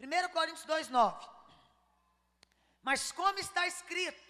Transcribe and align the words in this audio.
1 0.00 0.28
Coríntios 0.32 0.64
2, 0.64 0.88
9. 0.88 1.28
Mas 2.82 3.12
como 3.12 3.38
está 3.38 3.66
escrito, 3.66 4.22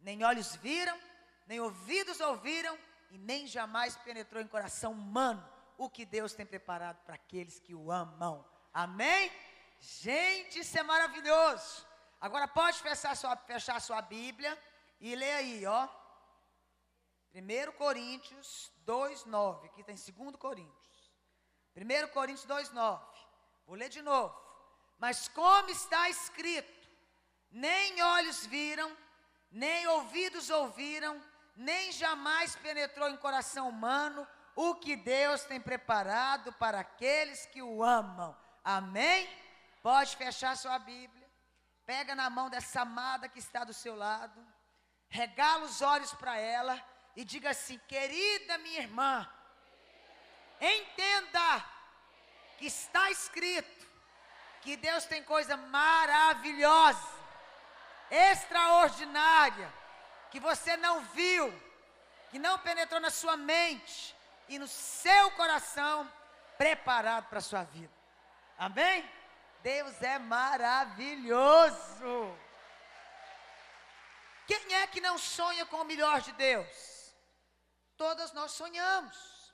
nem 0.00 0.24
olhos 0.24 0.54
viram, 0.56 0.98
nem 1.46 1.60
ouvidos 1.60 2.20
ouviram, 2.20 2.78
e 3.10 3.18
nem 3.18 3.46
jamais 3.46 3.96
penetrou 3.96 4.42
em 4.42 4.46
coração 4.46 4.92
humano 4.92 5.42
o 5.76 5.88
que 5.88 6.04
Deus 6.04 6.32
tem 6.32 6.44
preparado 6.44 6.98
para 7.04 7.14
aqueles 7.14 7.58
que 7.58 7.74
o 7.74 7.90
amam. 7.90 8.44
Amém? 8.72 9.32
Gente, 9.80 10.58
isso 10.60 10.78
é 10.78 10.82
maravilhoso. 10.82 11.86
Agora 12.20 12.48
pode 12.48 12.80
fechar 12.80 13.16
sua, 13.16 13.36
fechar 13.36 13.80
sua 13.80 14.02
Bíblia 14.02 14.58
e 15.00 15.14
ler 15.14 15.32
aí, 15.32 15.66
ó. 15.66 15.88
1 17.34 17.72
Coríntios 17.72 18.72
2,9. 18.84 19.66
Aqui 19.66 19.84
tem 19.84 19.94
2 19.94 20.36
Coríntios. 20.36 21.12
1 21.76 22.08
Coríntios 22.12 22.46
2,9. 22.46 23.00
Vou 23.66 23.76
ler 23.76 23.88
de 23.88 24.02
novo. 24.02 24.47
Mas 24.98 25.28
como 25.28 25.70
está 25.70 26.08
escrito, 26.10 26.88
nem 27.50 28.02
olhos 28.02 28.44
viram, 28.46 28.94
nem 29.50 29.86
ouvidos 29.86 30.50
ouviram, 30.50 31.22
nem 31.56 31.92
jamais 31.92 32.56
penetrou 32.56 33.08
em 33.08 33.16
coração 33.16 33.68
humano 33.68 34.26
o 34.54 34.74
que 34.74 34.96
Deus 34.96 35.44
tem 35.44 35.60
preparado 35.60 36.52
para 36.54 36.80
aqueles 36.80 37.46
que 37.46 37.62
o 37.62 37.82
amam. 37.82 38.36
Amém? 38.64 39.28
Pode 39.82 40.16
fechar 40.16 40.56
sua 40.56 40.78
Bíblia. 40.78 41.28
Pega 41.86 42.14
na 42.14 42.28
mão 42.28 42.50
dessa 42.50 42.82
amada 42.82 43.28
que 43.28 43.38
está 43.38 43.64
do 43.64 43.72
seu 43.72 43.94
lado. 43.94 44.44
Regala 45.08 45.64
os 45.64 45.80
olhos 45.80 46.12
para 46.12 46.36
ela 46.36 46.84
e 47.16 47.24
diga 47.24 47.50
assim: 47.50 47.78
querida 47.88 48.58
minha 48.58 48.80
irmã, 48.80 49.28
entenda 50.60 51.64
que 52.58 52.66
está 52.66 53.10
escrito 53.10 53.87
que 54.62 54.76
Deus 54.76 55.04
tem 55.04 55.22
coisa 55.22 55.56
maravilhosa, 55.56 57.08
extraordinária, 58.10 59.72
que 60.30 60.40
você 60.40 60.76
não 60.76 61.00
viu, 61.06 61.52
que 62.30 62.38
não 62.38 62.58
penetrou 62.58 63.00
na 63.00 63.10
sua 63.10 63.36
mente 63.36 64.14
e 64.48 64.58
no 64.58 64.66
seu 64.66 65.30
coração, 65.32 66.10
preparado 66.56 67.28
para 67.28 67.38
a 67.38 67.42
sua 67.42 67.64
vida. 67.64 67.92
Amém? 68.58 69.08
Deus 69.62 70.02
é 70.02 70.18
maravilhoso. 70.18 71.76
Quem 74.46 74.74
é 74.74 74.86
que 74.86 75.00
não 75.00 75.18
sonha 75.18 75.66
com 75.66 75.76
o 75.78 75.84
melhor 75.84 76.20
de 76.20 76.32
Deus? 76.32 77.14
Todas 77.96 78.32
nós 78.32 78.52
sonhamos. 78.52 79.52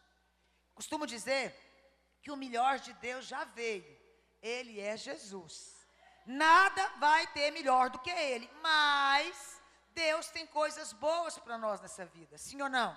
Costumo 0.75 1.07
dizer 1.07 1.55
que 2.23 2.31
o 2.31 2.37
melhor 2.37 2.79
de 2.79 2.93
Deus 2.95 3.27
já 3.27 3.45
veio. 3.45 3.94
Ele 4.53 4.79
é 4.79 4.95
Jesus. 5.09 5.55
Nada 6.27 6.83
vai 6.99 7.27
ter 7.29 7.51
melhor 7.51 7.89
do 7.91 7.99
que 7.99 8.11
Ele, 8.11 8.47
mas 8.63 9.61
Deus 10.03 10.27
tem 10.29 10.47
coisas 10.47 10.93
boas 10.93 11.39
para 11.39 11.57
nós 11.57 11.81
nessa 11.81 12.05
vida, 12.05 12.37
sim 12.37 12.61
ou 12.61 12.69
não? 12.69 12.91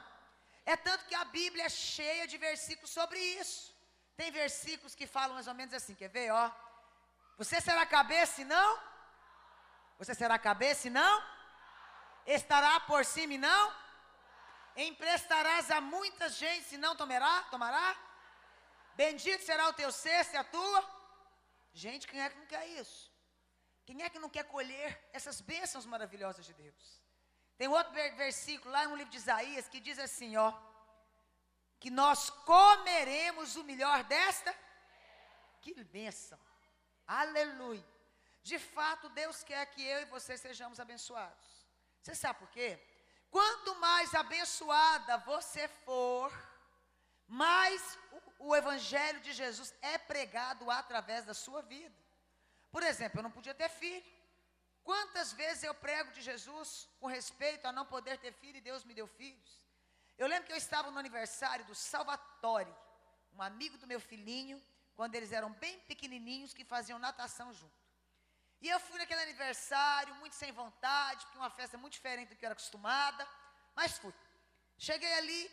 É 0.65 0.75
tanto 0.75 1.05
que 1.05 1.15
a 1.15 1.23
Bíblia 1.23 1.65
é 1.65 1.69
cheia 1.69 2.27
de 2.27 2.37
versículos 2.37 2.91
sobre 2.91 3.17
isso. 3.41 3.73
Tem 4.17 4.29
versículos 4.31 4.93
que 4.93 5.07
falam 5.07 5.35
mais 5.35 5.47
ou 5.47 5.53
menos 5.53 5.73
assim, 5.73 5.95
quer 5.95 6.09
ver, 6.09 6.29
ó? 6.31 6.51
Você 7.37 7.61
será 7.61 7.85
cabeça 7.85 8.41
e 8.41 8.45
não? 8.45 8.69
Você 9.99 10.13
será 10.13 10.37
cabeça 10.37 10.87
e 10.87 10.89
não? 10.89 11.23
Estará 12.25 12.79
por 12.81 13.05
cima 13.05 13.33
e 13.35 13.37
não? 13.37 13.63
Emprestarás 14.75 15.71
a 15.71 15.79
muita 15.79 16.27
gente 16.27 16.75
e 16.75 16.77
não 16.77 16.93
tomará? 16.95 17.43
Tomará? 17.43 17.95
Bendito 18.95 19.45
será 19.45 19.69
o 19.69 19.73
teu 19.73 19.91
cesto 19.91 20.33
e 20.33 20.37
a 20.37 20.43
tua? 20.43 20.96
Gente, 21.83 22.07
quem 22.11 22.19
é 22.21 22.29
que 22.31 22.39
não 22.41 22.47
quer 22.53 22.65
isso? 22.81 23.01
Quem 23.85 24.01
é 24.03 24.09
que 24.09 24.23
não 24.23 24.29
quer 24.35 24.45
colher 24.55 24.89
essas 25.17 25.39
bênçãos 25.39 25.85
maravilhosas 25.85 26.43
de 26.49 26.53
Deus? 26.53 26.85
Tem 27.59 27.67
outro 27.67 27.93
versículo 28.23 28.71
lá 28.75 28.87
no 28.87 28.95
livro 28.95 29.11
de 29.11 29.19
Isaías 29.23 29.67
que 29.67 29.79
diz 29.79 29.99
assim, 29.99 30.35
ó, 30.37 30.51
que 31.79 31.91
nós 31.91 32.31
comeremos 32.53 33.55
o 33.55 33.63
melhor 33.63 34.03
desta. 34.03 34.51
Que 35.61 35.73
bênção! 35.83 36.39
Aleluia! 37.05 37.85
De 38.41 38.57
fato, 38.57 39.07
Deus 39.09 39.43
quer 39.43 39.63
que 39.67 39.83
eu 39.83 40.01
e 40.01 40.11
você 40.15 40.35
sejamos 40.35 40.79
abençoados. 40.79 41.49
Você 42.01 42.15
sabe 42.15 42.39
por 42.39 42.49
quê? 42.49 42.69
Quanto 43.29 43.75
mais 43.75 44.15
abençoada 44.15 45.17
você 45.19 45.67
for, 45.85 46.31
mais 47.27 47.97
o, 48.39 48.49
o 48.49 48.55
Evangelho 48.55 49.19
de 49.19 49.33
Jesus 49.33 49.73
é 49.81 49.97
pregado 49.97 50.69
através 50.71 51.25
da 51.25 51.33
sua 51.33 51.61
vida. 51.61 51.95
Por 52.71 52.83
exemplo, 52.83 53.19
eu 53.19 53.23
não 53.23 53.31
podia 53.31 53.53
ter 53.53 53.69
filho. 53.69 54.05
Quantas 54.83 55.33
vezes 55.33 55.63
eu 55.63 55.73
prego 55.73 56.11
de 56.11 56.21
Jesus 56.21 56.87
com 56.99 57.07
respeito 57.07 57.65
a 57.65 57.71
não 57.71 57.85
poder 57.85 58.17
ter 58.19 58.31
filho 58.31 58.57
e 58.57 58.61
Deus 58.61 58.85
me 58.85 58.93
deu 58.93 59.05
filhos? 59.05 59.61
Eu 60.17 60.27
lembro 60.27 60.47
que 60.47 60.53
eu 60.53 60.57
estava 60.57 60.89
no 60.89 60.97
aniversário 60.97 61.65
do 61.65 61.75
Salvatore, 61.75 62.73
um 63.33 63.41
amigo 63.41 63.77
do 63.77 63.85
meu 63.85 63.99
filhinho, 63.99 64.63
quando 64.95 65.13
eles 65.13 65.31
eram 65.31 65.51
bem 65.51 65.79
pequenininhos 65.81 66.53
que 66.53 66.63
faziam 66.63 66.97
natação 66.97 67.53
junto. 67.53 67.87
E 68.61 68.69
eu 68.69 68.79
fui 68.79 68.97
naquele 68.97 69.21
aniversário, 69.21 70.15
muito 70.15 70.35
sem 70.35 70.51
vontade, 70.51 71.23
porque 71.25 71.37
uma 71.37 71.49
festa 71.49 71.77
muito 71.77 71.93
diferente 71.93 72.29
do 72.29 72.35
que 72.35 72.43
eu 72.43 72.47
era 72.47 72.53
acostumada, 72.53 73.27
mas 73.75 73.97
fui. 73.99 74.13
Cheguei 74.77 75.13
ali, 75.15 75.51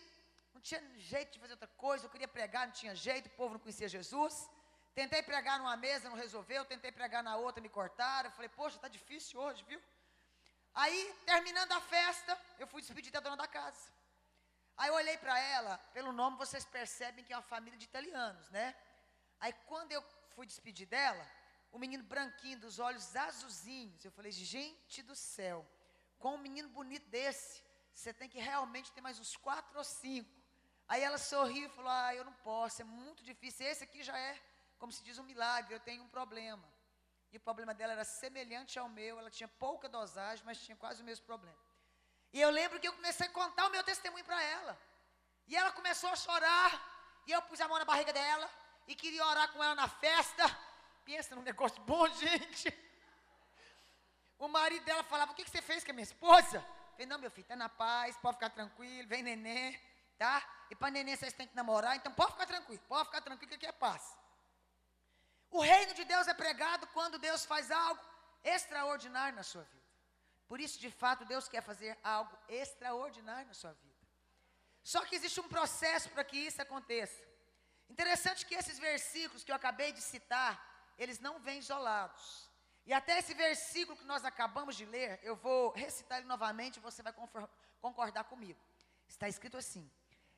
não 0.54 0.60
tinha 0.60 0.80
jeito 0.96 1.32
de 1.32 1.38
fazer 1.38 1.52
outra 1.52 1.68
coisa, 1.84 2.06
eu 2.06 2.10
queria 2.10 2.28
pregar, 2.28 2.66
não 2.66 2.72
tinha 2.72 2.94
jeito, 2.94 3.26
o 3.26 3.30
povo 3.30 3.54
não 3.54 3.60
conhecia 3.60 3.88
Jesus. 3.88 4.48
Tentei 4.94 5.22
pregar 5.22 5.58
numa 5.58 5.76
mesa, 5.76 6.08
não 6.08 6.16
resolveu. 6.16 6.64
Tentei 6.64 6.92
pregar 6.92 7.22
na 7.22 7.36
outra, 7.36 7.60
me 7.60 7.68
cortaram. 7.68 8.28
Eu 8.28 8.34
falei, 8.36 8.48
poxa, 8.48 8.76
está 8.76 8.88
difícil 8.88 9.40
hoje, 9.40 9.64
viu? 9.64 9.82
Aí, 10.72 11.14
terminando 11.26 11.72
a 11.72 11.80
festa, 11.80 12.38
eu 12.58 12.66
fui 12.66 12.80
despedir 12.80 13.12
da 13.12 13.20
dona 13.20 13.36
da 13.36 13.48
casa. 13.48 13.92
Aí 14.76 14.88
eu 14.88 14.94
olhei 14.94 15.16
para 15.18 15.38
ela, 15.38 15.78
pelo 15.92 16.12
nome 16.12 16.36
vocês 16.36 16.64
percebem 16.64 17.24
que 17.24 17.32
é 17.32 17.36
uma 17.36 17.42
família 17.42 17.78
de 17.78 17.84
italianos, 17.84 18.50
né? 18.50 18.74
Aí 19.38 19.52
quando 19.66 19.92
eu 19.92 20.02
fui 20.34 20.46
despedir 20.46 20.86
dela, 20.86 21.24
o 21.70 21.78
menino 21.78 22.02
branquinho, 22.02 22.58
dos 22.58 22.80
olhos 22.80 23.14
azulzinhos, 23.14 24.04
eu 24.04 24.10
falei, 24.10 24.32
gente 24.32 25.00
do 25.02 25.14
céu, 25.14 25.64
com 26.18 26.34
um 26.34 26.38
menino 26.38 26.68
bonito 26.68 27.08
desse, 27.08 27.62
você 27.94 28.12
tem 28.12 28.28
que 28.28 28.40
realmente 28.40 28.90
ter 28.92 29.00
mais 29.00 29.20
uns 29.20 29.36
quatro 29.36 29.78
ou 29.78 29.84
cinco. 29.84 30.43
Aí 30.88 31.02
ela 31.02 31.18
sorriu 31.18 31.66
e 31.66 31.70
falou, 31.70 31.90
ah, 31.90 32.14
eu 32.14 32.24
não 32.24 32.32
posso, 32.34 32.82
é 32.82 32.84
muito 32.84 33.22
difícil, 33.24 33.66
esse 33.66 33.84
aqui 33.84 34.02
já 34.02 34.16
é 34.18 34.38
como 34.78 34.92
se 34.92 35.02
diz 35.02 35.18
um 35.18 35.22
milagre, 35.22 35.74
eu 35.74 35.80
tenho 35.80 36.02
um 36.02 36.08
problema. 36.08 36.62
E 37.32 37.38
o 37.38 37.40
problema 37.40 37.72
dela 37.72 37.92
era 37.92 38.04
semelhante 38.04 38.78
ao 38.78 38.88
meu, 38.88 39.18
ela 39.18 39.30
tinha 39.30 39.48
pouca 39.48 39.88
dosagem, 39.88 40.44
mas 40.44 40.58
tinha 40.58 40.76
quase 40.76 41.00
o 41.00 41.04
mesmo 41.04 41.24
problema. 41.24 41.56
E 42.34 42.40
eu 42.40 42.50
lembro 42.50 42.78
que 42.78 42.86
eu 42.86 42.92
comecei 42.92 43.26
a 43.26 43.30
contar 43.30 43.66
o 43.66 43.70
meu 43.70 43.82
testemunho 43.82 44.24
para 44.24 44.42
ela. 44.42 44.78
E 45.46 45.56
ela 45.56 45.72
começou 45.72 46.10
a 46.10 46.16
chorar, 46.16 46.70
e 47.26 47.32
eu 47.32 47.40
pus 47.42 47.60
a 47.62 47.66
mão 47.66 47.78
na 47.78 47.84
barriga 47.86 48.12
dela, 48.12 48.46
e 48.86 48.94
queria 48.94 49.24
orar 49.26 49.50
com 49.52 49.64
ela 49.64 49.74
na 49.74 49.88
festa. 49.88 50.44
Pensa 51.04 51.34
num 51.34 51.42
negócio 51.42 51.80
bom, 51.82 52.06
gente. 52.14 52.68
O 54.38 54.48
marido 54.48 54.84
dela 54.84 55.02
falava: 55.04 55.32
O 55.32 55.34
que, 55.34 55.44
que 55.44 55.50
você 55.50 55.62
fez 55.62 55.82
com 55.82 55.92
a 55.92 55.94
minha 55.94 56.04
esposa? 56.04 56.58
Eu 56.58 56.92
falei: 56.92 57.06
Não, 57.06 57.18
meu 57.18 57.30
filho, 57.30 57.44
está 57.44 57.56
na 57.56 57.68
paz, 57.68 58.16
pode 58.18 58.36
ficar 58.36 58.50
tranquilo, 58.50 59.08
vem 59.08 59.22
neném, 59.22 59.80
tá? 60.18 60.46
E 60.74 60.76
para 60.76 60.90
neném 60.90 61.14
vocês 61.16 61.32
têm 61.32 61.46
que 61.46 61.54
namorar, 61.54 61.94
então 61.94 62.12
pode 62.20 62.32
ficar 62.32 62.46
tranquilo, 62.46 62.82
pode 62.88 63.04
ficar 63.08 63.20
tranquilo 63.20 63.48
que 63.50 63.54
aqui 63.54 63.66
é 63.66 63.72
paz. 63.86 64.02
O 65.58 65.60
reino 65.60 65.94
de 65.94 66.04
Deus 66.12 66.26
é 66.26 66.34
pregado 66.34 66.84
quando 66.88 67.16
Deus 67.26 67.44
faz 67.44 67.70
algo 67.70 68.02
extraordinário 68.42 69.36
na 69.36 69.44
sua 69.44 69.62
vida. 69.62 69.88
Por 70.48 70.60
isso, 70.64 70.80
de 70.80 70.90
fato, 70.90 71.24
Deus 71.24 71.46
quer 71.52 71.62
fazer 71.62 71.96
algo 72.02 72.36
extraordinário 72.48 73.46
na 73.46 73.54
sua 73.54 73.72
vida. 73.72 74.02
Só 74.82 75.04
que 75.04 75.14
existe 75.14 75.40
um 75.40 75.48
processo 75.48 76.10
para 76.10 76.24
que 76.24 76.36
isso 76.36 76.60
aconteça. 76.60 77.22
Interessante 77.88 78.44
que 78.44 78.56
esses 78.56 78.80
versículos 78.80 79.44
que 79.44 79.52
eu 79.52 79.56
acabei 79.56 79.92
de 79.92 80.02
citar, 80.02 80.52
eles 80.98 81.20
não 81.20 81.38
vêm 81.38 81.60
isolados. 81.60 82.50
E 82.84 82.92
até 82.92 83.20
esse 83.20 83.32
versículo 83.32 83.96
que 83.96 84.10
nós 84.12 84.24
acabamos 84.24 84.74
de 84.74 84.84
ler, 84.84 85.20
eu 85.22 85.36
vou 85.36 85.70
recitar 85.70 86.18
ele 86.18 86.26
novamente 86.26 86.78
e 86.78 86.86
você 86.88 87.00
vai 87.00 87.14
concordar 87.80 88.24
comigo. 88.24 88.60
Está 89.08 89.28
escrito 89.28 89.56
assim: 89.56 89.88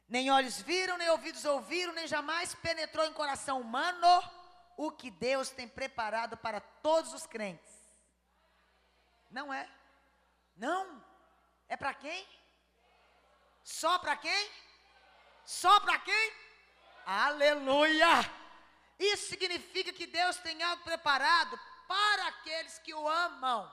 Nem 0.08 0.30
olhos 0.30 0.60
viram, 0.60 0.96
nem 0.96 1.10
ouvidos 1.10 1.44
ouviram, 1.44 1.92
nem 1.92 2.06
jamais 2.06 2.54
penetrou 2.54 3.04
em 3.06 3.12
coração 3.12 3.60
humano 3.60 4.22
o 4.76 4.92
que 4.92 5.10
Deus 5.10 5.50
tem 5.50 5.66
preparado 5.68 6.36
para 6.36 6.60
todos 6.60 7.12
os 7.12 7.26
crentes. 7.26 7.74
Não 9.30 9.52
é? 9.52 9.68
Não. 10.56 11.04
É 11.68 11.76
para 11.76 11.92
quem? 11.94 12.26
Só 13.64 13.98
para 13.98 14.16
quem? 14.16 14.50
Só 15.44 15.80
para 15.80 15.98
quem? 15.98 16.32
Aleluia! 17.04 18.06
Isso 18.98 19.28
significa 19.28 19.92
que 19.92 20.06
Deus 20.06 20.36
tem 20.38 20.62
algo 20.62 20.84
preparado 20.84 21.58
para 21.88 22.28
aqueles 22.28 22.78
que 22.78 22.94
o 22.94 23.08
amam. 23.08 23.72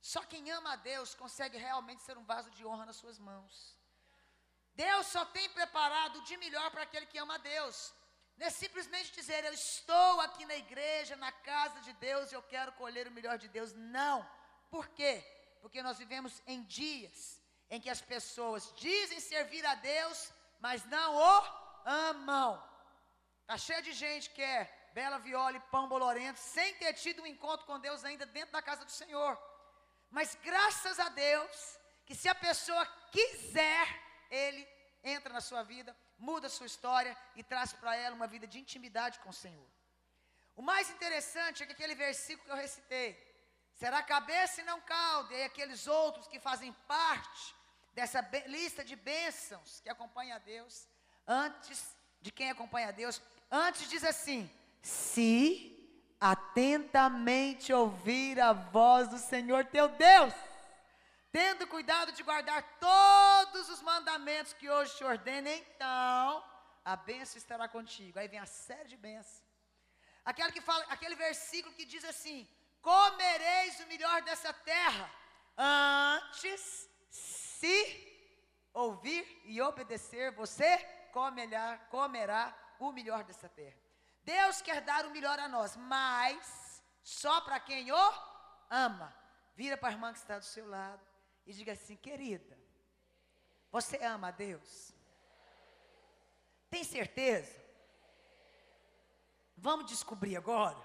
Só 0.00 0.22
quem 0.22 0.50
ama 0.50 0.72
a 0.72 0.76
Deus 0.76 1.14
consegue 1.14 1.56
realmente 1.56 2.02
ser 2.02 2.16
um 2.16 2.24
vaso 2.24 2.50
de 2.50 2.64
honra 2.64 2.86
nas 2.86 2.96
suas 2.96 3.18
mãos. 3.18 3.77
Deus 4.84 5.06
só 5.14 5.24
tem 5.36 5.46
preparado 5.58 6.20
de 6.28 6.36
melhor 6.36 6.70
para 6.70 6.84
aquele 6.86 7.06
que 7.06 7.18
ama 7.18 7.34
a 7.36 7.44
Deus. 7.54 7.76
Não 8.38 8.46
é 8.46 8.50
simplesmente 8.50 9.16
dizer, 9.18 9.44
eu 9.44 9.52
estou 9.52 10.20
aqui 10.20 10.44
na 10.50 10.56
igreja, 10.64 11.16
na 11.16 11.32
casa 11.32 11.80
de 11.86 11.92
Deus, 11.94 12.30
e 12.30 12.36
eu 12.36 12.42
quero 12.54 12.76
colher 12.82 13.08
o 13.08 13.16
melhor 13.18 13.36
de 13.44 13.48
Deus. 13.56 13.72
Não. 13.98 14.18
Por 14.70 14.86
quê? 14.98 15.14
Porque 15.62 15.82
nós 15.82 15.98
vivemos 15.98 16.40
em 16.46 16.62
dias 16.62 17.42
em 17.68 17.80
que 17.80 17.90
as 17.90 18.00
pessoas 18.00 18.72
dizem 18.76 19.18
servir 19.18 19.64
a 19.66 19.74
Deus, 19.74 20.32
mas 20.60 20.84
não 20.84 21.08
o 21.16 21.34
amam. 21.84 22.52
Está 23.42 23.58
cheio 23.58 23.82
de 23.82 23.92
gente 23.92 24.30
que 24.30 24.42
é 24.42 24.60
bela 24.94 25.18
viola 25.18 25.56
e 25.56 25.68
pão 25.72 25.88
bolorento, 25.88 26.38
sem 26.38 26.74
ter 26.74 26.92
tido 26.92 27.22
um 27.22 27.26
encontro 27.26 27.66
com 27.66 27.80
Deus 27.80 28.04
ainda 28.04 28.24
dentro 28.26 28.52
da 28.52 28.62
casa 28.62 28.84
do 28.84 28.92
Senhor. 28.92 29.36
Mas 30.08 30.36
graças 30.48 31.00
a 31.00 31.08
Deus, 31.08 31.78
que 32.06 32.14
se 32.14 32.28
a 32.28 32.34
pessoa 32.34 32.86
quiser, 33.10 34.07
Ele 34.30 34.66
entra 35.02 35.32
na 35.32 35.40
sua 35.40 35.62
vida, 35.62 35.96
muda 36.18 36.46
a 36.46 36.50
sua 36.50 36.66
história 36.66 37.16
e 37.36 37.42
traz 37.42 37.72
para 37.72 37.96
ela 37.96 38.14
uma 38.14 38.26
vida 38.26 38.46
de 38.46 38.58
intimidade 38.58 39.18
com 39.20 39.30
o 39.30 39.32
Senhor. 39.32 39.68
O 40.56 40.62
mais 40.62 40.90
interessante 40.90 41.62
é 41.62 41.66
que 41.66 41.72
aquele 41.72 41.94
versículo 41.94 42.44
que 42.46 42.50
eu 42.50 42.56
recitei, 42.56 43.16
será 43.74 44.02
cabeça 44.02 44.60
e 44.60 44.64
não 44.64 44.80
cauda, 44.80 45.32
e 45.34 45.44
aqueles 45.44 45.86
outros 45.86 46.26
que 46.26 46.40
fazem 46.40 46.72
parte 46.86 47.54
dessa 47.94 48.20
lista 48.46 48.84
de 48.84 48.96
bênçãos 48.96 49.80
que 49.80 49.88
acompanha 49.88 50.34
a 50.36 50.38
Deus, 50.38 50.88
antes 51.26 51.96
de 52.20 52.32
quem 52.32 52.50
acompanha 52.50 52.88
a 52.88 52.92
Deus, 52.92 53.22
antes 53.50 53.88
diz 53.88 54.02
assim: 54.02 54.50
se 54.82 55.74
atentamente 56.20 57.72
ouvir 57.72 58.40
a 58.40 58.52
voz 58.52 59.08
do 59.08 59.18
Senhor 59.18 59.64
teu 59.66 59.88
Deus, 59.88 60.34
tendo 61.38 61.68
cuidado 61.68 62.10
de 62.16 62.22
guardar 62.28 62.60
todos 62.80 63.68
os 63.68 63.80
mandamentos 63.80 64.52
que 64.58 64.68
hoje 64.68 64.96
te 64.96 65.04
ordeno, 65.04 65.48
então 65.48 66.44
a 66.92 66.96
bênção 66.96 67.38
estará 67.38 67.66
contigo. 67.68 68.18
Aí 68.18 68.26
vem 68.26 68.40
a 68.40 68.46
série 68.46 68.88
de 68.88 68.96
bênçãos. 68.96 69.44
Aquele, 70.24 70.50
que 70.50 70.60
fala, 70.60 70.84
aquele 70.94 71.14
versículo 71.14 71.72
que 71.76 71.84
diz 71.84 72.04
assim: 72.12 72.38
comereis 72.82 73.78
o 73.78 73.86
melhor 73.86 74.20
dessa 74.22 74.52
terra, 74.52 75.08
antes, 75.56 76.62
se 77.08 77.78
ouvir 78.74 79.24
e 79.44 79.62
obedecer, 79.62 80.32
você 80.32 80.70
comerá, 81.12 81.78
comerá 81.88 82.42
o 82.80 82.90
melhor 82.90 83.22
dessa 83.22 83.48
terra. 83.48 83.78
Deus 84.24 84.60
quer 84.60 84.80
dar 84.80 85.06
o 85.06 85.10
melhor 85.10 85.38
a 85.38 85.46
nós, 85.46 85.76
mas 85.76 86.82
só 87.04 87.40
para 87.42 87.60
quem 87.60 87.92
o 87.92 88.14
ama. 88.68 89.14
Vira 89.54 89.76
para 89.76 89.90
a 89.90 89.92
irmã 89.92 90.12
que 90.12 90.18
está 90.18 90.36
do 90.36 90.44
seu 90.44 90.68
lado 90.68 91.07
e 91.48 91.52
diga 91.54 91.72
assim: 91.72 91.96
querida, 91.96 92.56
você 93.72 93.96
ama 94.04 94.28
a 94.28 94.30
Deus? 94.30 94.92
Tem 96.68 96.84
certeza? 96.84 97.56
Vamos 99.56 99.86
descobrir 99.86 100.36
agora. 100.36 100.78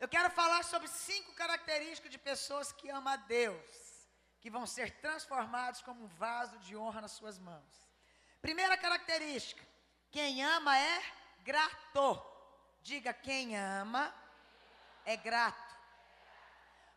Eu 0.00 0.08
quero 0.08 0.30
falar 0.30 0.64
sobre 0.64 0.88
cinco 0.88 1.34
características 1.34 2.10
de 2.10 2.18
pessoas 2.18 2.72
que 2.72 2.88
amam 2.88 3.12
a 3.12 3.16
Deus, 3.16 4.08
que 4.40 4.48
vão 4.48 4.66
ser 4.66 4.90
transformados 5.02 5.82
como 5.82 6.04
um 6.04 6.08
vaso 6.08 6.58
de 6.60 6.74
honra 6.74 7.02
nas 7.02 7.12
suas 7.12 7.38
mãos. 7.38 7.74
Primeira 8.40 8.76
característica: 8.78 9.62
quem 10.10 10.42
ama 10.42 10.78
é 10.78 11.02
grato. 11.44 12.06
Diga, 12.80 13.12
quem 13.12 13.54
ama 13.58 14.14
é 15.04 15.14
grato. 15.14 15.69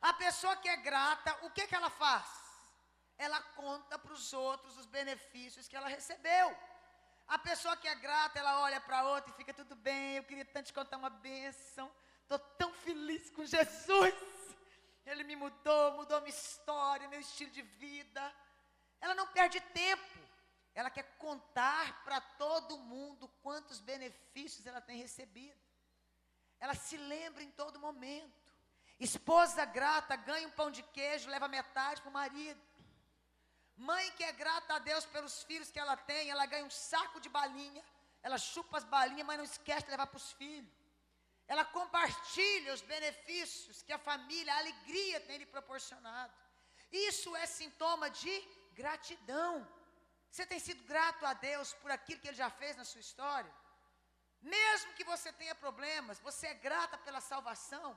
A 0.10 0.12
pessoa 0.12 0.58
que 0.58 0.68
é 0.68 0.76
grata, 0.76 1.32
o 1.46 1.50
que, 1.50 1.66
que 1.66 1.76
ela 1.80 1.90
faz? 1.90 2.28
Ela 3.18 3.40
conta 3.62 3.98
para 3.98 4.12
os 4.12 4.34
outros 4.34 4.78
os 4.78 4.86
benefícios 4.86 5.68
que 5.70 5.78
ela 5.78 5.88
recebeu. 5.88 6.48
A 7.26 7.40
pessoa 7.40 7.78
que 7.78 7.88
é 7.88 7.96
grata, 7.96 8.38
ela 8.38 8.60
olha 8.60 8.82
para 8.82 9.08
outra 9.08 9.32
e 9.32 9.38
fica 9.38 9.54
tudo 9.54 9.76
bem. 9.78 10.18
Eu 10.18 10.26
queria 10.26 10.44
tanto 10.44 10.66
te 10.66 10.74
contar 10.74 10.98
uma 10.98 11.10
bênção. 11.10 11.90
Estou 12.24 12.38
tão 12.38 12.74
feliz 12.74 13.30
com 13.30 13.46
Jesus. 13.46 14.14
Ele 15.06 15.24
me 15.24 15.38
mudou, 15.38 15.94
mudou 15.94 16.20
minha 16.20 16.36
história, 16.36 17.08
meu 17.08 17.22
estilo 17.22 17.52
de 17.52 17.62
vida. 17.62 18.36
Ela 19.00 19.16
não 19.16 19.28
perde 19.28 19.62
tempo. 19.62 20.20
Ela 20.76 20.90
quer 20.90 21.04
contar 21.18 22.04
para 22.04 22.20
todo 22.20 22.78
mundo 22.78 23.30
quantos 23.42 23.80
benefícios 23.80 24.68
ela 24.68 24.82
tem 24.82 24.98
recebido. 24.98 25.62
Ela 26.60 26.76
se 26.76 26.98
lembra 26.98 27.42
em 27.42 27.52
todo 27.52 27.80
momento. 27.80 28.43
Esposa 29.10 29.64
grata 29.78 30.16
ganha 30.30 30.48
um 30.48 30.56
pão 30.60 30.70
de 30.78 30.84
queijo, 30.96 31.34
leva 31.36 31.56
metade 31.58 32.02
para 32.02 32.12
o 32.12 32.18
marido. 32.22 32.62
Mãe 33.90 34.06
que 34.18 34.24
é 34.24 34.32
grata 34.42 34.76
a 34.76 34.80
Deus 34.90 35.06
pelos 35.14 35.36
filhos 35.50 35.72
que 35.74 35.82
ela 35.84 35.96
tem, 36.12 36.30
ela 36.30 36.46
ganha 36.54 36.66
um 36.70 36.76
saco 36.92 37.20
de 37.24 37.30
balinha, 37.38 37.84
ela 38.28 38.38
chupa 38.38 38.78
as 38.78 38.86
balinhas, 38.96 39.28
mas 39.30 39.40
não 39.40 39.50
esquece 39.52 39.86
de 39.86 39.92
levar 39.96 40.08
para 40.12 40.22
os 40.24 40.32
filhos. 40.42 40.72
Ela 41.54 41.66
compartilha 41.78 42.74
os 42.78 42.84
benefícios 42.94 43.82
que 43.86 43.94
a 43.98 44.04
família, 44.10 44.54
a 44.54 44.62
alegria 44.64 45.20
tem 45.28 45.40
lhe 45.42 45.50
proporcionado. 45.56 46.34
Isso 47.10 47.36
é 47.36 47.46
sintoma 47.46 48.10
de 48.22 48.36
gratidão. 48.82 49.54
Você 50.32 50.46
tem 50.52 50.60
sido 50.68 50.82
grato 50.94 51.26
a 51.26 51.34
Deus 51.50 51.74
por 51.82 51.92
aquilo 51.98 52.22
que 52.22 52.30
Ele 52.30 52.44
já 52.44 52.50
fez 52.62 52.76
na 52.78 52.86
sua 52.92 53.02
história? 53.08 53.54
Mesmo 54.42 54.94
que 54.94 55.04
você 55.14 55.30
tenha 55.42 55.56
problemas, 55.66 56.20
você 56.30 56.48
é 56.48 56.62
grata 56.68 56.98
pela 57.06 57.22
salvação. 57.32 57.90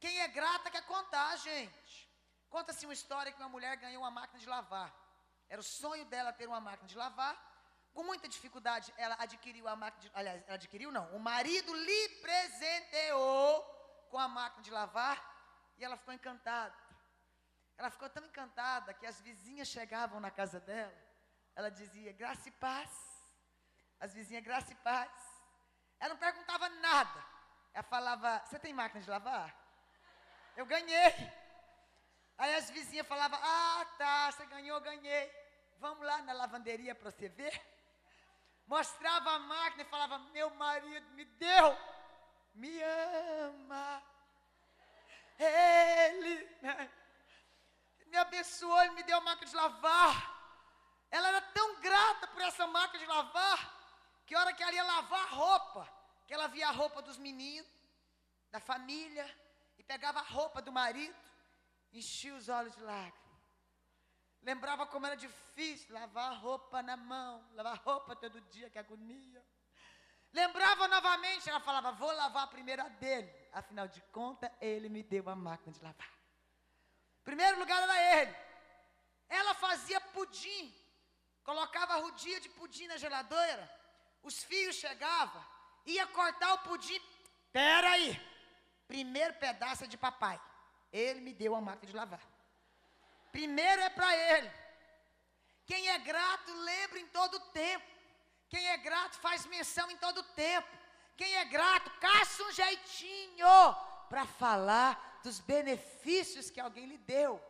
Quem 0.00 0.20
é 0.20 0.28
grata 0.28 0.70
quer 0.70 0.84
contar, 0.86 1.36
gente. 1.36 2.08
Conta-se 2.48 2.86
uma 2.86 2.92
história 2.92 3.32
que 3.32 3.40
uma 3.40 3.48
mulher 3.48 3.76
ganhou 3.76 4.02
uma 4.02 4.10
máquina 4.10 4.38
de 4.38 4.48
lavar. 4.48 4.92
Era 5.48 5.60
o 5.60 5.64
sonho 5.64 6.04
dela 6.06 6.32
ter 6.32 6.46
uma 6.46 6.60
máquina 6.60 6.88
de 6.88 6.96
lavar. 6.96 7.36
Com 7.92 8.04
muita 8.04 8.28
dificuldade, 8.28 8.92
ela 8.96 9.16
adquiriu 9.18 9.66
a 9.66 9.74
máquina 9.74 10.02
de, 10.02 10.10
aliás, 10.14 10.42
ela 10.46 10.54
adquiriu 10.54 10.92
não. 10.92 11.06
O 11.16 11.18
marido 11.18 11.74
lhe 11.74 12.08
presenteou 12.20 13.62
com 14.10 14.18
a 14.18 14.28
máquina 14.28 14.62
de 14.62 14.70
lavar 14.70 15.18
e 15.76 15.84
ela 15.84 15.96
ficou 15.96 16.14
encantada. 16.14 16.74
Ela 17.76 17.90
ficou 17.90 18.08
tão 18.08 18.24
encantada 18.24 18.94
que 18.94 19.06
as 19.06 19.20
vizinhas 19.20 19.68
chegavam 19.68 20.20
na 20.20 20.30
casa 20.30 20.60
dela 20.60 21.08
ela 21.58 21.72
dizia 21.72 22.12
graça 22.12 22.48
e 22.48 22.52
paz. 22.52 22.90
As 23.98 24.14
vizinhas, 24.14 24.44
graça 24.44 24.72
e 24.72 24.76
paz. 24.76 25.10
Ela 25.98 26.10
não 26.10 26.20
perguntava 26.20 26.68
nada. 26.68 27.24
Ela 27.74 27.82
falava: 27.82 28.40
Você 28.44 28.60
tem 28.60 28.72
máquina 28.72 29.00
de 29.00 29.10
lavar? 29.10 29.52
Eu 30.58 30.66
ganhei. 30.66 31.12
Aí 32.36 32.52
as 32.56 32.68
vizinhas 32.68 33.06
falavam: 33.06 33.38
Ah, 33.40 33.86
tá, 33.96 34.32
você 34.32 34.44
ganhou, 34.46 34.80
ganhei. 34.80 35.32
Vamos 35.78 36.04
lá 36.04 36.20
na 36.22 36.32
lavanderia 36.32 36.96
para 36.96 37.12
você 37.12 37.28
ver. 37.28 37.54
Mostrava 38.66 39.30
a 39.34 39.38
máquina 39.38 39.84
e 39.84 39.92
falava: 39.94 40.18
Meu 40.36 40.50
marido 40.50 41.08
me 41.12 41.24
deu, 41.24 41.78
me 42.54 42.82
ama. 42.82 44.02
Ele 45.38 46.34
né? 46.60 46.90
me 48.06 48.16
abençoou, 48.16 48.82
ele 48.82 48.94
me 48.94 49.04
deu 49.04 49.16
a 49.16 49.20
máquina 49.20 49.48
de 49.48 49.54
lavar. 49.54 50.16
Ela 51.08 51.28
era 51.28 51.40
tão 51.40 51.80
grata 51.80 52.26
por 52.26 52.42
essa 52.42 52.66
máquina 52.66 52.98
de 52.98 53.06
lavar, 53.06 53.60
que 54.26 54.34
a 54.34 54.40
hora 54.40 54.52
que 54.52 54.64
ela 54.64 54.72
ia 54.72 54.82
lavar 54.82 55.20
a 55.20 55.34
roupa, 55.36 55.88
que 56.26 56.34
ela 56.34 56.48
via 56.48 56.66
a 56.66 56.72
roupa 56.72 57.00
dos 57.00 57.16
meninos, 57.16 57.70
da 58.50 58.58
família, 58.58 59.24
pegava 59.90 60.20
a 60.20 60.22
roupa 60.36 60.62
do 60.62 60.70
marido, 60.70 61.16
enchia 61.92 62.34
os 62.34 62.48
olhos 62.48 62.74
de 62.76 62.82
lágrimas. 62.82 63.38
Lembrava 64.42 64.86
como 64.86 65.06
era 65.06 65.16
difícil 65.16 65.92
lavar 65.92 66.40
roupa 66.40 66.82
na 66.82 66.96
mão, 66.96 67.44
lavar 67.54 67.78
roupa 67.78 68.14
todo 68.14 68.40
dia, 68.42 68.70
que 68.70 68.78
agonia. 68.78 69.44
Lembrava 70.32 70.86
novamente, 70.86 71.48
ela 71.50 71.60
falava: 71.60 71.90
Vou 71.92 72.12
lavar 72.12 72.44
a 72.44 72.54
primeira 72.56 72.88
dele. 73.02 73.32
Afinal 73.52 73.88
de 73.88 74.00
contas, 74.18 74.50
ele 74.60 74.88
me 74.88 75.02
deu 75.02 75.28
a 75.28 75.34
máquina 75.34 75.72
de 75.72 75.82
lavar. 75.82 76.12
Primeiro 77.24 77.58
lugar 77.58 77.82
era 77.82 78.20
ele. 78.20 78.36
Ela 79.28 79.54
fazia 79.54 80.00
pudim 80.00 80.72
colocava 81.48 81.94
a 81.94 81.96
rodia 81.96 82.38
de 82.40 82.48
pudim 82.50 82.86
na 82.88 82.98
geladeira, 82.98 83.64
os 84.22 84.44
fios 84.44 84.76
chegavam, 84.76 85.42
ia 85.86 86.06
cortar 86.08 86.52
o 86.52 86.58
pudim. 86.58 87.00
Pera 87.50 87.92
aí, 87.92 88.10
primeiro 88.92 89.34
pedaço 89.34 89.84
é 89.84 89.86
de 89.86 89.96
papai. 89.96 90.40
Ele 90.92 91.20
me 91.20 91.32
deu 91.32 91.54
a 91.54 91.60
máquina 91.60 91.90
de 91.90 91.96
lavar. 91.96 92.26
Primeiro 93.30 93.82
é 93.82 93.90
para 93.90 94.10
ele. 94.16 94.50
Quem 95.66 95.88
é 95.90 95.98
grato 95.98 96.50
lembra 96.70 96.98
em 96.98 97.06
todo 97.08 97.38
tempo. 97.62 97.86
Quem 98.48 98.66
é 98.68 98.76
grato 98.78 99.18
faz 99.18 99.44
menção 99.46 99.90
em 99.90 99.96
todo 99.98 100.22
tempo. 100.22 100.68
Quem 101.16 101.36
é 101.36 101.44
grato 101.44 101.90
caça 102.00 102.42
um 102.42 102.52
jeitinho 102.52 103.46
para 104.08 104.24
falar 104.24 105.20
dos 105.22 105.38
benefícios 105.40 106.50
que 106.50 106.60
alguém 106.60 106.86
lhe 106.86 106.98
deu. 106.98 107.42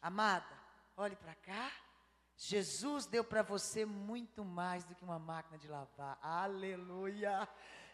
Amada, 0.00 0.56
olhe 0.96 1.16
para 1.16 1.34
cá. 1.34 1.70
Jesus 2.36 3.06
deu 3.06 3.22
para 3.22 3.42
você 3.42 3.84
muito 3.84 4.44
mais 4.44 4.84
do 4.84 4.94
que 4.94 5.04
uma 5.04 5.18
máquina 5.18 5.58
de 5.58 5.68
lavar. 5.68 6.18
Aleluia. 6.22 7.48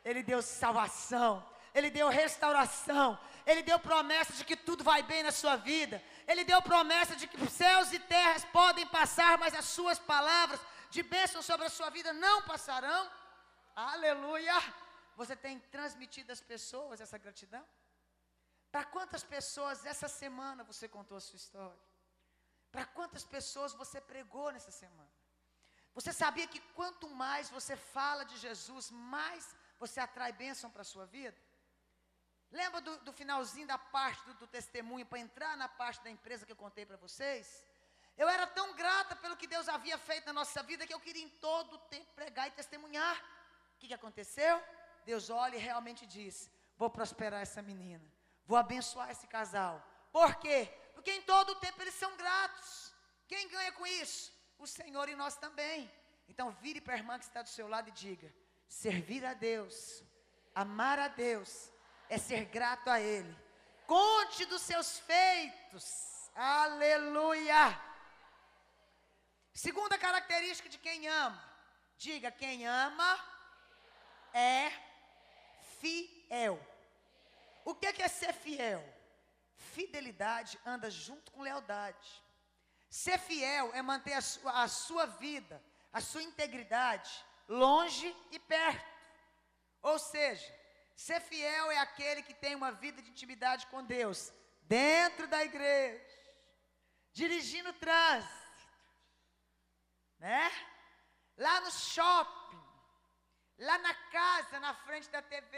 Ele 0.05 0.23
deu 0.23 0.41
salvação. 0.41 1.45
Ele 1.79 1.91
deu 1.99 2.09
restauração. 2.09 3.09
Ele 3.51 3.63
deu 3.63 3.79
promessa 3.79 4.33
de 4.39 4.45
que 4.49 4.57
tudo 4.69 4.83
vai 4.91 5.01
bem 5.11 5.23
na 5.29 5.33
sua 5.41 5.57
vida. 5.57 5.97
Ele 6.31 6.45
deu 6.45 6.61
promessa 6.71 7.17
de 7.21 7.27
que 7.27 7.51
céus 7.51 7.93
e 7.93 8.01
terras 8.15 8.45
podem 8.59 8.87
passar, 8.99 9.33
mas 9.43 9.55
as 9.61 9.67
suas 9.77 9.99
palavras 9.99 10.61
de 10.95 11.03
bênção 11.15 11.41
sobre 11.51 11.67
a 11.67 11.75
sua 11.79 11.89
vida 11.97 12.13
não 12.13 12.37
passarão. 12.43 13.03
Aleluia! 13.75 14.59
Você 15.21 15.35
tem 15.45 15.59
transmitido 15.77 16.31
às 16.37 16.43
pessoas 16.53 17.01
essa 17.01 17.19
gratidão? 17.25 17.65
Para 18.73 18.85
quantas 18.85 19.23
pessoas 19.35 19.87
essa 19.93 20.09
semana 20.23 20.63
você 20.71 20.87
contou 20.97 21.17
a 21.17 21.21
sua 21.29 21.37
história? 21.43 21.83
Para 22.71 22.85
quantas 22.97 23.25
pessoas 23.25 23.73
você 23.83 23.99
pregou 24.13 24.51
nessa 24.53 24.71
semana? 24.71 25.11
Você 25.95 26.13
sabia 26.13 26.47
que 26.47 26.61
quanto 26.79 27.09
mais 27.25 27.49
você 27.59 27.77
fala 27.77 28.25
de 28.25 28.37
Jesus, 28.37 28.91
mais 28.91 29.45
você 29.83 29.99
atrai 30.01 30.33
bênção 30.33 30.71
para 30.71 30.83
a 30.83 30.91
sua 30.93 31.07
vida? 31.07 31.39
Lembra 32.51 32.81
do, 32.81 32.97
do 32.99 33.13
finalzinho 33.13 33.67
da 33.67 33.79
parte 33.79 34.25
do, 34.27 34.35
do 34.35 34.47
testemunho, 34.47 35.05
para 35.05 35.19
entrar 35.19 35.57
na 35.57 35.69
parte 35.69 36.03
da 36.03 36.11
empresa 36.11 36.47
que 36.47 36.53
eu 36.53 36.57
contei 36.57 36.87
para 36.87 36.97
vocês? 36.97 37.65
Eu 38.17 38.29
era 38.29 38.47
tão 38.47 38.75
grata 38.75 39.15
pelo 39.15 39.37
que 39.37 39.47
Deus 39.47 39.69
havia 39.69 39.97
feito 39.97 40.27
na 40.27 40.33
nossa 40.33 40.63
vida 40.63 40.87
que 40.87 40.95
eu 40.95 41.01
queria 41.01 41.23
em 41.23 41.29
todo 41.29 41.75
o 41.75 41.79
tempo 41.79 42.13
pregar 42.15 42.49
e 42.49 42.51
testemunhar. 42.53 43.17
O 43.75 43.79
que, 43.79 43.89
que 43.89 43.95
aconteceu? 43.95 44.63
Deus 45.05 45.31
olha 45.31 45.57
e 45.57 45.61
realmente 45.61 46.05
diz: 46.07 46.51
Vou 46.77 46.91
prosperar 46.91 47.43
essa 47.43 47.63
menina, 47.63 48.05
vou 48.45 48.59
abençoar 48.59 49.11
esse 49.11 49.27
casal. 49.27 49.81
Por 50.11 50.37
quê? 50.37 50.69
Porque 50.95 51.13
em 51.13 51.23
todo 51.23 51.51
o 51.51 51.57
tempo 51.57 51.81
eles 51.81 51.95
são 51.95 52.17
gratos. 52.17 52.93
Quem 53.29 53.49
ganha 53.49 53.73
com 53.73 53.87
isso? 53.87 54.33
O 54.59 54.67
Senhor 54.67 55.09
e 55.09 55.15
nós 55.15 55.37
também. 55.37 55.91
Então 56.29 56.51
vire 56.51 56.81
para 56.81 56.95
a 56.95 56.97
irmã 56.97 57.19
que 57.19 57.25
está 57.25 57.43
do 57.43 57.49
seu 57.49 57.69
lado 57.69 57.89
e 57.89 57.93
diga: 57.93 58.35
servir 58.67 59.25
a 59.25 59.33
Deus, 59.33 60.03
amar 60.55 60.99
a 60.99 61.09
Deus, 61.09 61.71
é 62.09 62.19
ser 62.19 62.45
grato 62.47 62.89
a 62.89 63.01
Ele. 63.01 63.37
Conte 63.87 64.45
dos 64.47 64.63
seus 64.63 64.99
feitos. 64.99 66.31
Aleluia. 66.35 67.81
Segunda 69.53 69.99
característica 69.99 70.69
de 70.69 70.79
quem 70.79 71.09
ama. 71.09 71.43
Diga, 71.97 72.31
quem 72.31 72.67
ama 72.67 73.19
é 74.33 74.71
fiel. 75.81 76.65
O 77.65 77.75
que 77.75 77.87
é 77.87 78.09
ser 78.09 78.33
fiel? 78.33 78.85
Fidelidade 79.57 80.59
anda 80.65 80.91
junto 80.91 81.33
com 81.33 81.43
lealdade. 81.43 82.23
Ser 82.89 83.19
fiel 83.19 83.71
é 83.75 83.83
manter 83.83 84.15
a 84.15 84.21
sua, 84.21 84.63
a 84.63 84.69
sua 84.69 85.07
vida, 85.07 85.63
a 85.93 86.01
sua 86.01 86.23
integridade 86.23 87.11
longe 87.49 88.15
e 88.31 88.39
perto. 88.39 88.99
Ou 89.83 89.99
seja, 89.99 90.58
ser 91.07 91.21
fiel 91.21 91.71
é 91.71 91.79
aquele 91.79 92.23
que 92.23 92.35
tem 92.35 92.55
uma 92.55 92.73
vida 92.73 93.01
de 93.05 93.11
intimidade 93.15 93.67
com 93.69 93.85
Deus, 93.85 94.33
dentro 94.63 95.27
da 95.29 95.41
igreja, 95.45 96.05
dirigindo 97.13 97.73
trânsito 97.75 98.39
né? 100.19 100.51
Lá 101.37 101.61
no 101.61 101.71
shopping, 101.71 102.63
lá 103.59 103.79
na 103.79 103.95
casa, 103.95 104.61
na 104.61 104.75
frente 104.75 105.09
da 105.09 105.23
TV. 105.23 105.57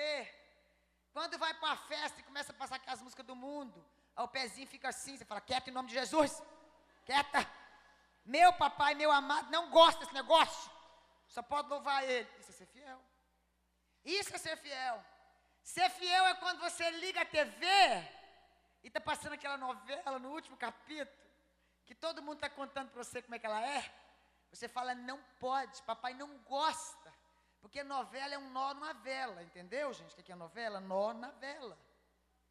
Quando 1.13 1.39
vai 1.39 1.53
para 1.55 1.69
uma 1.69 1.77
festa 1.77 2.21
e 2.21 2.25
começa 2.25 2.53
a 2.53 2.55
passar 2.55 2.77
aquelas 2.77 3.03
músicas 3.03 3.27
do 3.27 3.35
mundo, 3.35 3.85
aí 4.15 4.25
o 4.25 4.29
pezinho 4.29 4.67
fica 4.67 4.89
assim, 4.89 5.17
você 5.17 5.25
fala, 5.25 5.41
quieta 5.41 5.71
em 5.71 5.73
nome 5.73 5.89
de 5.89 5.95
Jesus, 5.95 6.43
quieta. 7.05 7.51
Meu 8.25 8.53
papai, 8.53 8.95
meu 8.95 9.11
amado, 9.11 9.51
não 9.51 9.71
gosta 9.71 10.01
desse 10.01 10.15
negócio. 10.15 10.71
Só 11.27 11.43
pode 11.43 11.69
louvar 11.69 12.05
ele. 12.05 12.29
Isso 12.39 12.51
é 12.51 12.55
ser 12.55 12.67
fiel. 12.67 13.03
Isso 14.05 14.35
é 14.35 14.39
ser 14.39 14.57
fiel. 14.59 15.05
Ser 15.63 15.89
fiel 15.91 16.27
é 16.27 16.35
quando 16.35 16.61
você 16.61 16.91
liga 16.91 17.23
a 17.23 17.25
TV 17.25 17.67
e 18.83 18.89
está 18.89 19.01
passando 19.01 19.35
aquela 19.35 19.57
novela 19.57 20.19
no 20.19 20.31
último 20.31 20.57
capítulo, 20.57 21.19
que 21.85 21.95
todo 21.95 22.23
mundo 22.23 22.37
está 22.37 22.51
contando 22.51 22.91
para 22.91 23.03
você 23.03 23.23
como 23.23 23.35
é 23.35 23.39
que 23.39 23.47
ela 23.47 23.61
é. 23.61 23.93
Você 24.51 24.69
fala, 24.69 24.95
não 24.95 25.23
pode, 25.39 25.83
papai 25.83 26.15
não 26.15 26.39
gosta. 26.39 27.13
Porque 27.61 27.83
novela 27.85 28.35
é 28.35 28.39
um 28.39 28.51
nó 28.51 28.75
numa 28.75 28.95
vela, 28.95 29.43
entendeu, 29.43 29.93
gente? 29.93 30.13
O 30.19 30.23
que 30.23 30.33
é 30.33 30.35
novela? 30.35 30.81
Nó 30.81 31.13
na 31.13 31.31
vela. 31.33 31.79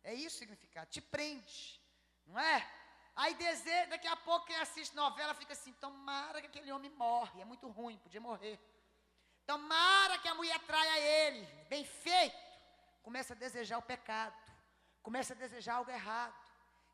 É 0.04 0.14
isso 0.14 0.36
o 0.36 0.40
significado. 0.40 0.90
Te 0.90 1.02
prende, 1.02 1.82
não 2.26 2.40
é? 2.40 2.70
Aí 3.16 3.34
deseja, 3.34 3.88
daqui 3.88 4.08
a 4.08 4.16
pouco 4.16 4.46
quem 4.46 4.56
assiste 4.58 4.96
novela 4.96 5.34
fica 5.34 5.54
assim, 5.54 5.74
tomara 5.74 6.40
que 6.40 6.48
aquele 6.48 6.72
homem 6.72 6.92
morre. 6.92 7.42
É 7.42 7.46
muito 7.46 7.68
ruim, 7.68 7.98
podia 7.98 8.22
morrer. 8.22 8.58
Tomara 9.46 10.20
que 10.20 10.28
a 10.28 10.36
mulher 10.36 10.60
traia 10.60 11.00
ele. 11.00 11.46
Bem 11.68 11.84
feito. 11.84 12.49
Começa 13.02 13.34
a 13.34 13.38
desejar 13.38 13.78
o 13.78 13.84
pecado. 13.84 14.36
Começa 15.02 15.34
a 15.34 15.38
desejar 15.38 15.76
algo 15.76 15.92
errado. 15.92 16.36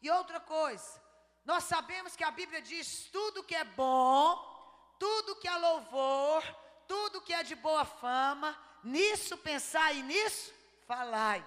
E 0.01 0.09
outra 0.09 0.39
coisa, 0.39 1.01
nós 1.43 1.63
sabemos 1.63 2.15
que 2.15 2.23
a 2.23 2.31
Bíblia 2.31 2.61
diz: 2.61 3.09
tudo 3.11 3.43
que 3.43 3.55
é 3.55 3.63
bom 3.63 4.55
tudo 4.99 5.35
que 5.35 5.47
é 5.47 5.57
louvor, 5.57 6.43
tudo 6.87 7.21
que 7.21 7.33
é 7.33 7.43
de 7.43 7.55
boa 7.55 7.85
fama, 7.85 8.57
nisso 8.83 9.37
pensar 9.37 9.93
e 9.93 10.01
nisso 10.03 10.53
falai. 10.87 11.45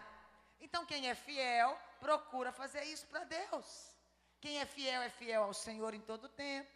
Então 0.60 0.84
quem 0.84 1.08
é 1.08 1.14
fiel, 1.14 1.78
procura 2.00 2.52
fazer 2.52 2.84
isso 2.84 3.06
para 3.06 3.24
Deus. 3.24 3.96
Quem 4.40 4.60
é 4.60 4.66
fiel 4.66 5.02
é 5.02 5.10
fiel 5.10 5.44
ao 5.44 5.54
Senhor 5.54 5.94
em 5.94 6.00
todo 6.00 6.28
tempo. 6.28 6.70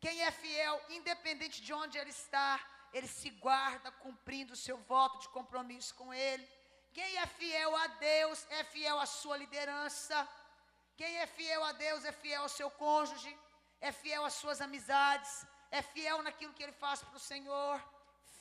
Quem 0.00 0.22
é 0.22 0.30
fiel, 0.30 0.80
independente 0.90 1.62
de 1.62 1.72
onde 1.72 1.96
ele 1.96 2.10
está, 2.10 2.60
ele 2.92 3.06
se 3.06 3.30
guarda 3.30 3.90
cumprindo 3.90 4.52
o 4.52 4.56
seu 4.56 4.76
voto 4.76 5.18
de 5.20 5.28
compromisso 5.28 5.94
com 5.94 6.12
ele. 6.12 6.48
Quem 6.96 7.18
é 7.18 7.26
fiel 7.26 7.74
a 7.76 7.86
Deus 8.10 8.46
é 8.50 8.62
fiel 8.64 8.98
à 9.00 9.06
sua 9.06 9.36
liderança. 9.36 10.16
Quem 10.96 11.18
é 11.18 11.26
fiel 11.26 11.62
a 11.64 11.72
Deus 11.72 12.04
é 12.04 12.12
fiel 12.12 12.42
ao 12.42 12.48
seu 12.48 12.70
cônjuge, 12.70 13.36
é 13.80 13.90
fiel 13.90 14.24
às 14.24 14.34
suas 14.34 14.60
amizades, 14.60 15.44
é 15.72 15.82
fiel 15.82 16.22
naquilo 16.22 16.54
que 16.54 16.62
ele 16.62 16.80
faz 16.84 17.02
para 17.02 17.16
o 17.16 17.26
Senhor. 17.32 17.82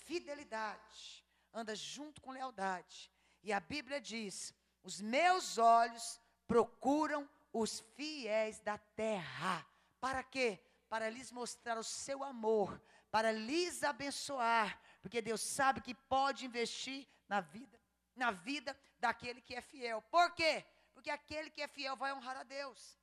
Fidelidade 0.05 1.25
anda 1.51 1.75
junto 1.75 2.21
com 2.21 2.31
lealdade. 2.31 3.11
E 3.41 3.51
a 3.51 3.59
Bíblia 3.59 3.99
diz: 3.99 4.53
os 4.83 5.01
meus 5.01 5.57
olhos 5.57 6.19
procuram 6.47 7.27
os 7.51 7.79
fiéis 7.95 8.59
da 8.59 8.77
terra. 8.77 9.65
Para 9.99 10.23
quê? 10.23 10.59
Para 10.89 11.09
lhes 11.09 11.31
mostrar 11.31 11.77
o 11.77 11.83
seu 11.83 12.23
amor, 12.23 12.79
para 13.09 13.31
lhes 13.31 13.83
abençoar, 13.83 14.79
porque 15.01 15.21
Deus 15.21 15.41
sabe 15.41 15.81
que 15.81 15.95
pode 15.95 16.45
investir 16.45 17.07
na 17.27 17.41
vida, 17.41 17.79
na 18.15 18.31
vida 18.31 18.77
daquele 18.99 19.41
que 19.41 19.55
é 19.55 19.61
fiel. 19.61 20.01
Por 20.03 20.33
quê? 20.33 20.65
Porque 20.93 21.09
aquele 21.09 21.49
que 21.49 21.61
é 21.61 21.67
fiel 21.67 21.95
vai 21.95 22.13
honrar 22.13 22.37
a 22.37 22.43
Deus. 22.43 22.99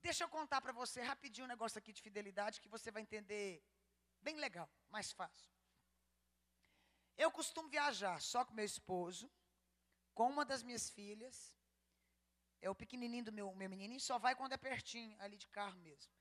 Deixa 0.00 0.24
eu 0.24 0.28
contar 0.28 0.60
para 0.60 0.72
você 0.72 1.00
rapidinho 1.00 1.44
um 1.44 1.48
negócio 1.48 1.78
aqui 1.78 1.92
de 1.92 2.02
fidelidade 2.02 2.60
que 2.60 2.68
você 2.68 2.90
vai 2.90 3.02
entender 3.02 3.62
bem 4.20 4.36
legal, 4.36 4.68
mais 4.88 5.12
fácil. 5.12 5.50
Eu 7.16 7.30
costumo 7.30 7.68
viajar 7.68 8.20
só 8.20 8.44
com 8.44 8.54
meu 8.54 8.64
esposo, 8.64 9.30
com 10.12 10.28
uma 10.28 10.44
das 10.44 10.62
minhas 10.62 10.90
filhas. 10.90 11.56
É 12.60 12.68
o 12.70 12.74
pequenininho 12.74 13.24
do 13.24 13.32
meu, 13.32 13.54
meu 13.54 13.68
menininho, 13.68 14.00
só 14.00 14.18
vai 14.18 14.34
quando 14.34 14.52
é 14.52 14.56
pertinho, 14.56 15.16
ali 15.20 15.36
de 15.36 15.48
carro 15.48 15.78
mesmo. 15.80 16.12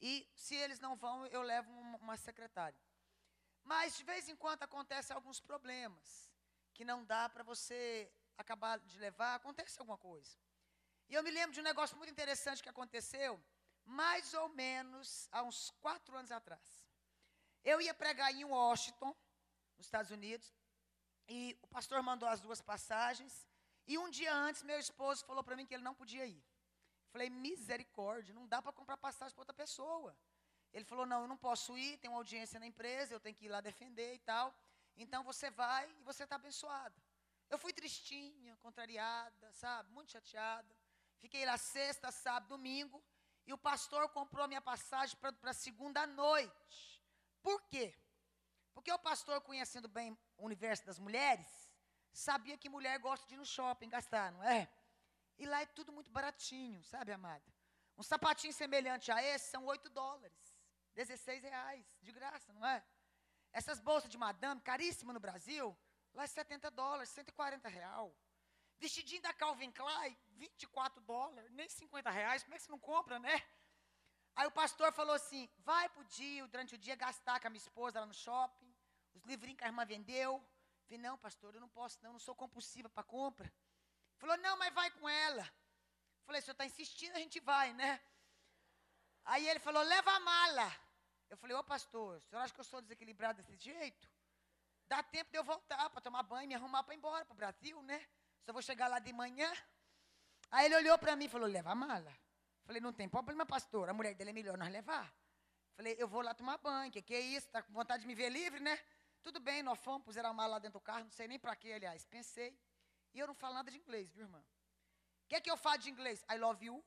E 0.00 0.28
se 0.34 0.54
eles 0.54 0.78
não 0.78 0.96
vão, 0.96 1.26
eu 1.26 1.42
levo 1.42 1.70
uma, 1.72 1.98
uma 1.98 2.16
secretária. 2.16 2.78
Mas 3.62 3.96
de 3.96 4.04
vez 4.04 4.28
em 4.28 4.36
quando 4.36 4.62
acontecem 4.62 5.14
alguns 5.14 5.40
problemas 5.40 6.28
que 6.78 6.84
não 6.84 7.04
dá 7.04 7.28
para 7.28 7.42
você 7.42 8.08
acabar 8.42 8.78
de 8.78 8.96
levar, 9.00 9.34
acontece 9.34 9.80
alguma 9.80 9.98
coisa. 9.98 10.32
E 11.08 11.14
eu 11.14 11.24
me 11.24 11.30
lembro 11.38 11.52
de 11.52 11.58
um 11.58 11.70
negócio 11.70 11.96
muito 11.96 12.12
interessante 12.12 12.62
que 12.62 12.68
aconteceu, 12.68 13.32
mais 13.84 14.32
ou 14.32 14.48
menos 14.50 15.28
há 15.32 15.42
uns 15.42 15.72
quatro 15.80 16.16
anos 16.16 16.30
atrás. 16.30 16.68
Eu 17.64 17.80
ia 17.80 17.92
pregar 17.92 18.32
em 18.32 18.44
Washington, 18.44 19.12
nos 19.76 19.86
Estados 19.88 20.12
Unidos, 20.12 20.54
e 21.26 21.58
o 21.62 21.66
pastor 21.66 22.00
mandou 22.00 22.28
as 22.28 22.40
duas 22.40 22.60
passagens, 22.60 23.34
e 23.84 23.98
um 23.98 24.08
dia 24.08 24.32
antes 24.32 24.62
meu 24.62 24.78
esposo 24.78 25.26
falou 25.26 25.42
para 25.42 25.56
mim 25.56 25.66
que 25.66 25.74
ele 25.74 25.82
não 25.82 25.96
podia 25.96 26.24
ir. 26.26 26.44
Falei, 27.10 27.28
misericórdia, 27.28 28.32
não 28.32 28.46
dá 28.46 28.62
para 28.62 28.72
comprar 28.72 28.96
passagem 28.98 29.34
para 29.34 29.42
outra 29.42 29.54
pessoa. 29.64 30.16
Ele 30.72 30.84
falou, 30.84 31.06
não, 31.06 31.22
eu 31.22 31.28
não 31.28 31.36
posso 31.36 31.76
ir, 31.76 31.98
tem 31.98 32.08
uma 32.08 32.18
audiência 32.18 32.60
na 32.60 32.68
empresa, 32.68 33.12
eu 33.12 33.18
tenho 33.18 33.34
que 33.34 33.46
ir 33.46 33.48
lá 33.48 33.60
defender 33.60 34.14
e 34.14 34.20
tal. 34.20 34.54
Então 34.98 35.22
você 35.22 35.50
vai 35.50 35.88
e 35.98 36.02
você 36.02 36.24
está 36.24 36.36
abençoado. 36.36 37.00
Eu 37.48 37.58
fui 37.58 37.72
tristinha, 37.72 38.56
contrariada, 38.58 39.52
sabe, 39.52 39.90
muito 39.92 40.10
chateada. 40.10 40.76
Fiquei 41.18 41.44
lá 41.46 41.56
sexta, 41.56 42.10
sábado, 42.10 42.48
domingo. 42.48 43.02
E 43.46 43.52
o 43.52 43.58
pastor 43.58 44.08
comprou 44.10 44.46
minha 44.46 44.60
passagem 44.60 45.16
para 45.40 45.52
segunda 45.54 46.06
noite. 46.06 47.02
Por 47.42 47.62
quê? 47.62 47.94
Porque 48.74 48.92
o 48.92 48.98
pastor, 48.98 49.40
conhecendo 49.40 49.88
bem 49.88 50.16
o 50.36 50.44
universo 50.44 50.84
das 50.84 50.98
mulheres, 50.98 51.48
sabia 52.12 52.58
que 52.58 52.68
mulher 52.68 52.98
gosta 52.98 53.26
de 53.26 53.34
ir 53.34 53.38
no 53.38 53.46
shopping 53.46 53.88
gastar, 53.88 54.30
não 54.32 54.42
é? 54.42 54.68
E 55.38 55.46
lá 55.46 55.62
é 55.62 55.66
tudo 55.66 55.92
muito 55.92 56.10
baratinho, 56.10 56.82
sabe, 56.84 57.12
amada? 57.12 57.44
Um 57.96 58.02
sapatinho 58.02 58.52
semelhante 58.52 59.10
a 59.10 59.22
esse 59.22 59.50
são 59.50 59.64
8 59.64 59.88
dólares. 59.90 60.58
16 60.94 61.42
reais, 61.42 61.86
de 62.02 62.12
graça, 62.12 62.52
não 62.52 62.66
é? 62.66 62.84
Essas 63.52 63.80
bolsas 63.80 64.10
de 64.10 64.18
madame, 64.18 64.60
caríssimas 64.60 65.14
no 65.14 65.20
Brasil, 65.20 65.76
lá 66.14 66.24
é 66.24 66.26
70 66.26 66.70
dólares, 66.70 67.08
140 67.10 67.68
reais. 67.68 68.12
Vestidinho 68.78 69.22
da 69.22 69.32
Calvin 69.32 69.72
Klein, 69.72 70.16
24 70.36 71.00
dólares, 71.02 71.50
nem 71.52 71.68
50 71.68 72.10
reais, 72.10 72.42
como 72.42 72.54
é 72.54 72.58
que 72.58 72.64
você 72.64 72.70
não 72.70 72.78
compra, 72.78 73.18
né? 73.18 73.42
Aí 74.36 74.46
o 74.46 74.52
pastor 74.52 74.92
falou 74.92 75.14
assim: 75.14 75.50
vai 75.58 75.88
pro 75.88 76.04
dia, 76.04 76.46
durante 76.46 76.74
o 76.76 76.78
dia, 76.78 76.94
gastar 76.94 77.40
com 77.40 77.48
a 77.48 77.50
minha 77.50 77.58
esposa 77.58 77.98
lá 77.98 78.06
no 78.06 78.14
shopping, 78.14 78.72
os 79.14 79.24
livrinhos 79.24 79.58
que 79.58 79.64
a 79.64 79.68
irmã 79.68 79.84
vendeu, 79.84 80.40
Falei, 80.88 81.02
não, 81.02 81.18
pastor, 81.18 81.54
eu 81.54 81.60
não 81.60 81.68
posso, 81.68 81.98
não, 82.00 82.08
eu 82.08 82.12
não 82.14 82.18
sou 82.18 82.34
compulsiva 82.34 82.88
para 82.88 83.02
compra. 83.02 83.52
Falou, 84.16 84.38
não, 84.38 84.56
mas 84.56 84.72
vai 84.72 84.90
com 84.92 85.06
ela. 85.06 85.46
Falei, 86.24 86.40
se 86.40 86.44
o 86.44 86.46
senhor 86.46 86.52
está 86.54 86.64
insistindo, 86.64 87.14
a 87.14 87.18
gente 87.18 87.38
vai, 87.40 87.74
né? 87.74 88.00
Aí 89.26 89.46
ele 89.46 89.60
falou, 89.60 89.82
leva 89.82 90.10
a 90.10 90.20
mala. 90.20 90.87
Eu 91.28 91.36
falei, 91.36 91.56
ô 91.56 91.62
pastor, 91.62 92.16
o 92.16 92.20
senhor 92.20 92.40
acha 92.40 92.54
que 92.54 92.60
eu 92.60 92.64
sou 92.64 92.80
desequilibrado 92.80 93.42
desse 93.42 93.56
jeito? 93.56 94.08
Dá 94.86 95.02
tempo 95.02 95.30
de 95.30 95.36
eu 95.36 95.44
voltar 95.44 95.90
para 95.90 96.00
tomar 96.00 96.22
banho, 96.22 96.48
me 96.48 96.54
arrumar 96.54 96.82
para 96.82 96.94
ir 96.94 96.98
embora 96.98 97.24
para 97.24 97.34
o 97.34 97.36
Brasil, 97.36 97.82
né? 97.82 98.06
Só 98.44 98.52
vou 98.52 98.62
chegar 98.62 98.88
lá 98.88 98.98
de 98.98 99.12
manhã. 99.12 99.52
Aí 100.50 100.66
ele 100.66 100.76
olhou 100.76 100.98
para 100.98 101.14
mim 101.14 101.26
e 101.26 101.28
falou, 101.28 101.46
leva 101.46 101.72
a 101.72 101.74
mala. 101.74 102.12
Falei, 102.64 102.80
não 102.80 102.92
tem 102.92 103.08
problema, 103.08 103.44
pastor. 103.44 103.88
A 103.88 103.92
mulher 103.92 104.14
dele 104.14 104.30
é 104.30 104.32
melhor 104.32 104.56
nós 104.56 104.70
levar. 104.70 105.12
Falei, 105.76 105.94
eu 105.98 106.08
vou 106.08 106.22
lá 106.22 106.32
tomar 106.32 106.56
banho. 106.58 106.90
Que 106.90 107.02
que 107.02 107.14
é 107.14 107.20
isso? 107.20 107.46
Está 107.46 107.62
com 107.62 107.72
vontade 107.72 108.02
de 108.02 108.06
me 108.06 108.14
ver 108.14 108.30
livre, 108.30 108.60
né? 108.60 108.82
Tudo 109.22 109.40
bem, 109.40 109.62
nós 109.62 109.78
fomos, 109.80 110.04
puseram 110.04 110.30
a 110.30 110.32
mala 110.32 110.52
lá 110.52 110.58
dentro 110.58 110.78
do 110.78 110.82
carro. 110.82 111.04
Não 111.04 111.10
sei 111.10 111.28
nem 111.28 111.38
para 111.38 111.54
quê, 111.54 111.72
aliás. 111.72 112.06
Pensei. 112.06 112.58
E 113.12 113.18
eu 113.18 113.26
não 113.26 113.34
falo 113.34 113.54
nada 113.54 113.70
de 113.70 113.76
inglês, 113.76 114.10
viu, 114.12 114.24
irmã? 114.24 114.38
O 115.24 115.28
que 115.28 115.34
é 115.34 115.40
que 115.40 115.50
eu 115.50 115.56
falo 115.56 115.78
de 115.78 115.90
inglês? 115.90 116.24
I 116.30 116.38
love 116.38 116.64
you. 116.64 116.82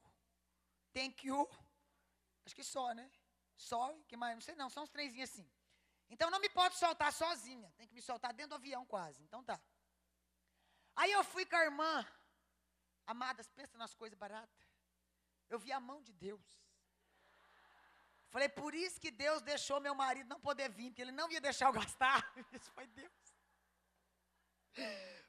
Thank 0.94 1.28
you. 1.28 1.48
Acho 2.46 2.56
que 2.56 2.64
só, 2.64 2.94
né? 2.94 3.10
Sorry, 3.70 4.04
que 4.10 4.18
mais? 4.18 4.34
Não 4.36 4.42
sei 4.42 4.56
não, 4.56 4.70
são 4.70 4.84
uns 4.84 4.90
trenzinhos 4.90 5.30
assim. 5.30 5.48
Então 6.10 6.30
não 6.30 6.40
me 6.40 6.50
pode 6.50 6.76
soltar 6.76 7.12
sozinha. 7.14 7.72
Tem 7.78 7.88
que 7.88 7.94
me 7.94 8.02
soltar 8.02 8.34
dentro 8.34 8.50
do 8.50 8.56
avião 8.56 8.86
quase. 8.86 9.22
Então 9.24 9.44
tá. 9.44 9.60
Aí 10.96 11.12
eu 11.12 11.24
fui 11.24 11.46
com 11.46 11.56
a 11.56 11.64
irmã. 11.64 11.94
Amadas, 13.06 13.48
pensa 13.50 13.78
nas 13.78 13.94
coisas 13.94 14.18
baratas. 14.18 14.68
Eu 15.48 15.60
vi 15.60 15.72
a 15.72 15.80
mão 15.80 16.02
de 16.02 16.14
Deus. 16.14 16.48
Falei, 18.30 18.50
por 18.50 18.74
isso 18.74 19.00
que 19.00 19.12
Deus 19.12 19.42
deixou 19.42 19.80
meu 19.82 19.94
marido 19.94 20.28
não 20.28 20.40
poder 20.40 20.70
vir, 20.70 20.90
porque 20.90 21.02
ele 21.02 21.12
não 21.12 21.30
ia 21.30 21.42
deixar 21.42 21.66
eu 21.68 21.74
gastar. 21.74 22.20
Isso 22.54 22.72
foi 22.72 22.88
Deus. 22.88 23.36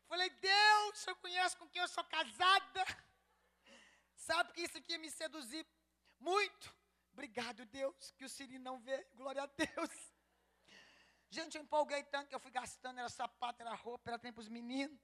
Falei, 0.07 0.31
Deus, 0.31 0.99
senhor 0.99 1.17
conhece 1.17 1.57
com 1.57 1.69
quem 1.69 1.83
eu 1.83 1.89
sou 1.89 2.05
casada? 2.05 2.85
Sabe 4.15 4.53
que 4.53 4.61
isso 4.61 4.79
aqui 4.79 4.93
ia 4.93 4.99
me 4.99 5.11
seduzir 5.11 5.67
muito? 6.21 6.82
Obrigado, 7.13 7.65
Deus, 7.67 8.13
que 8.13 8.25
o 8.25 8.29
Siri 8.29 8.59
não 8.59 8.81
vê. 8.81 9.05
Glória 9.15 9.43
a 9.43 9.47
Deus. 9.47 10.13
Gente, 11.29 11.57
eu 11.57 11.63
empolguei 11.63 12.03
tanto 12.05 12.29
que 12.29 12.35
eu 12.35 12.41
fui 12.41 12.51
gastando, 12.51 12.99
era 12.99 13.09
sapato, 13.09 13.63
era 13.63 13.75
roupa, 13.75 14.11
era 14.11 14.19
tempo 14.19 14.41
os 14.41 14.49
meninos. 14.49 14.99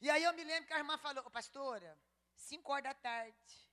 E 0.00 0.10
aí 0.10 0.22
eu 0.22 0.32
me 0.32 0.44
lembro 0.44 0.66
que 0.66 0.72
a 0.72 0.78
irmã 0.78 0.98
falou, 0.98 1.28
pastora, 1.30 1.98
5 2.36 2.72
horas 2.72 2.84
da 2.84 2.94
tarde. 2.94 3.68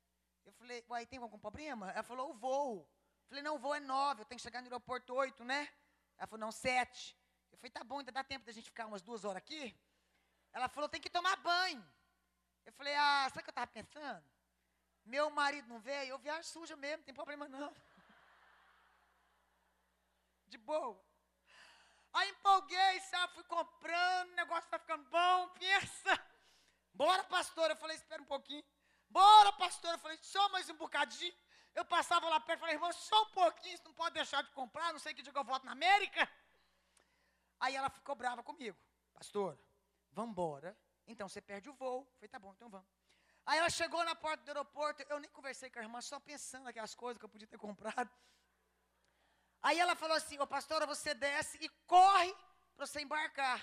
Eu 0.45 0.51
falei, 0.53 0.83
uai, 0.89 1.05
tem 1.05 1.19
algum 1.19 1.37
problema? 1.37 1.91
Ela 1.91 2.03
falou, 2.03 2.31
o 2.31 2.33
voo. 2.33 2.89
Eu 3.23 3.27
falei, 3.27 3.43
não, 3.43 3.55
o 3.55 3.59
voo 3.59 3.75
é 3.75 3.79
9, 3.79 4.21
eu 4.21 4.25
tenho 4.25 4.39
que 4.39 4.43
chegar 4.43 4.61
no 4.61 4.67
aeroporto 4.67 5.13
8, 5.13 5.43
né? 5.43 5.69
Ela 6.17 6.27
falou, 6.27 6.45
não, 6.45 6.51
7. 6.51 7.17
Eu 7.51 7.57
falei, 7.57 7.71
tá 7.71 7.83
bom, 7.83 7.99
ainda 7.99 8.11
dá 8.11 8.23
tempo 8.23 8.45
da 8.45 8.51
gente 8.51 8.65
ficar 8.65 8.85
umas 8.85 9.01
duas 9.01 9.25
horas 9.25 9.37
aqui? 9.37 9.75
Ela 10.53 10.69
falou, 10.69 10.89
tem 10.89 11.01
que 11.01 11.09
tomar 11.09 11.35
banho. 11.37 11.83
Eu 12.65 12.73
falei, 12.73 12.95
ah, 12.95 13.27
sabe 13.29 13.41
o 13.41 13.43
que 13.43 13.49
eu 13.49 13.51
estava 13.51 13.71
pensando? 13.71 14.30
Meu 15.05 15.29
marido 15.29 15.67
não 15.67 15.79
veio, 15.79 16.09
eu 16.09 16.19
viajo 16.19 16.47
suja 16.47 16.75
mesmo, 16.75 16.97
não 16.97 17.03
tem 17.05 17.13
problema 17.13 17.47
não. 17.47 17.73
De 20.47 20.57
boa. 20.57 21.01
Aí 22.13 22.29
empolguei, 22.29 22.99
sabe, 23.01 23.33
fui 23.33 23.43
comprando, 23.45 24.31
o 24.31 24.35
negócio 24.35 24.69
vai 24.69 24.79
ficando 24.79 25.09
bom, 25.09 25.49
pensa. 25.49 26.31
Bora, 26.93 27.23
pastor. 27.23 27.69
Eu 27.69 27.77
falei, 27.77 27.95
espera 27.95 28.21
um 28.21 28.25
pouquinho. 28.25 28.63
Bora, 29.09 29.53
pastor. 29.53 29.93
Eu 29.93 29.99
falei, 29.99 30.17
só 30.21 30.49
mais 30.49 30.69
um 30.69 30.75
bocadinho. 30.75 31.33
Eu 31.73 31.85
passava 31.85 32.27
lá 32.27 32.39
perto, 32.39 32.59
falei, 32.59 32.75
irmão, 32.75 32.91
só 32.91 33.23
um 33.23 33.31
pouquinho, 33.31 33.77
você 33.77 33.83
não 33.85 33.93
pode 33.93 34.13
deixar 34.13 34.43
de 34.43 34.51
comprar, 34.51 34.91
não 34.91 34.99
sei 34.99 35.13
que 35.13 35.21
dia 35.21 35.31
que 35.31 35.39
eu 35.39 35.43
volto 35.43 35.63
na 35.63 35.71
América. 35.71 36.29
Aí 37.61 37.75
ela 37.75 37.89
ficou 37.89 38.13
brava 38.13 38.43
comigo. 38.43 38.77
Pastor, 39.13 39.57
vamos. 40.11 40.35
Então 41.07 41.29
você 41.29 41.41
perde 41.41 41.69
o 41.69 41.73
voo. 41.73 42.01
Eu 42.01 42.13
falei, 42.15 42.27
tá 42.27 42.39
bom, 42.39 42.51
então 42.53 42.69
vamos. 42.69 43.00
Aí 43.51 43.57
ela 43.57 43.69
chegou 43.69 44.01
na 44.05 44.15
porta 44.15 44.45
do 44.45 44.49
aeroporto, 44.51 45.03
eu 45.09 45.19
nem 45.19 45.29
conversei 45.29 45.69
com 45.69 45.77
a 45.77 45.81
irmã, 45.81 45.99
só 45.99 46.17
pensando 46.21 46.63
naquelas 46.63 46.95
coisas 46.95 47.19
que 47.19 47.25
eu 47.25 47.27
podia 47.27 47.45
ter 47.45 47.57
comprado. 47.57 48.09
Aí 49.61 49.77
ela 49.77 49.93
falou 49.93 50.15
assim, 50.15 50.39
ô 50.39 50.47
pastora, 50.47 50.85
você 50.85 51.13
desce 51.13 51.57
e 51.59 51.67
corre 51.85 52.33
para 52.77 52.85
você 52.85 53.01
embarcar. 53.01 53.59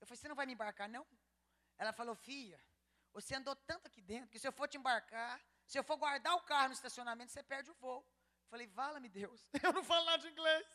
Eu 0.00 0.06
falei, 0.06 0.16
você 0.16 0.28
não 0.28 0.36
vai 0.36 0.46
me 0.46 0.52
embarcar, 0.52 0.88
não? 0.88 1.04
Ela 1.76 1.92
falou, 1.92 2.14
filha, 2.14 2.64
você 3.12 3.34
andou 3.34 3.56
tanto 3.56 3.88
aqui 3.88 4.00
dentro, 4.00 4.30
que 4.30 4.38
se 4.38 4.46
eu 4.46 4.52
for 4.52 4.68
te 4.68 4.76
embarcar, 4.76 5.44
se 5.66 5.76
eu 5.76 5.82
for 5.82 5.96
guardar 5.96 6.36
o 6.36 6.42
carro 6.42 6.68
no 6.68 6.74
estacionamento, 6.74 7.32
você 7.32 7.42
perde 7.42 7.68
o 7.68 7.74
voo. 7.74 8.06
Eu 8.44 8.48
falei, 8.48 8.68
vala-me 8.68 9.08
Deus, 9.08 9.40
eu 9.60 9.72
não 9.72 9.82
falo 9.82 10.04
nada 10.04 10.22
de 10.22 10.28
inglês. 10.28 10.68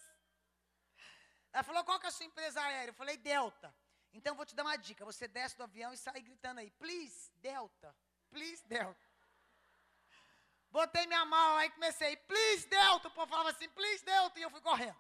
Ela 1.54 1.63
falou, 1.63 1.86
qual 1.86 2.02
que 2.02 2.06
é 2.06 2.10
a 2.10 2.12
sua 2.12 2.26
empresa 2.26 2.60
aérea? 2.62 2.89
Eu 2.89 2.95
falei, 2.95 3.15
Delta. 3.15 3.74
Então, 4.12 4.34
eu 4.34 4.36
vou 4.36 4.45
te 4.45 4.54
dar 4.54 4.63
uma 4.63 4.76
dica, 4.76 5.06
você 5.06 5.26
desce 5.26 5.56
do 5.56 5.63
avião 5.63 5.93
e 5.93 5.98
sai 5.98 6.19
gritando 6.19 6.60
aí, 6.60 6.69
please, 6.71 7.32
Delta 7.36 7.95
please, 8.36 8.62
Delta. 8.67 9.06
Botei 10.69 11.08
minha 11.08 11.24
mão 11.24 11.58
aí 11.58 11.69
comecei, 11.69 12.17
please, 12.17 12.67
Delta. 12.67 13.08
O 13.08 13.12
povo 13.12 13.28
falava 13.28 13.50
assim, 13.52 13.69
please, 13.69 14.04
Delta. 14.04 14.38
E 14.38 14.43
eu 14.43 14.50
fui 14.50 14.60
correndo. 14.60 14.98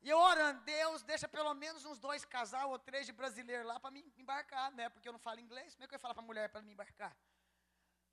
E 0.00 0.08
eu 0.08 0.18
orando, 0.18 0.60
Deus, 0.62 1.02
deixa 1.02 1.28
pelo 1.28 1.52
menos 1.54 1.84
uns 1.84 1.98
dois 1.98 2.24
casal 2.24 2.70
ou 2.70 2.78
três 2.78 3.04
de 3.06 3.12
brasileiro 3.12 3.66
lá 3.66 3.78
para 3.78 3.90
me 3.90 4.00
embarcar, 4.16 4.70
né? 4.72 4.88
Porque 4.88 5.08
eu 5.08 5.12
não 5.12 5.18
falo 5.18 5.40
inglês. 5.40 5.74
Como 5.74 5.84
é 5.84 5.86
que 5.86 5.94
eu 5.94 5.96
ia 5.96 6.00
falar 6.00 6.14
para 6.14 6.22
mulher 6.22 6.48
para 6.48 6.62
me 6.62 6.72
embarcar? 6.72 7.14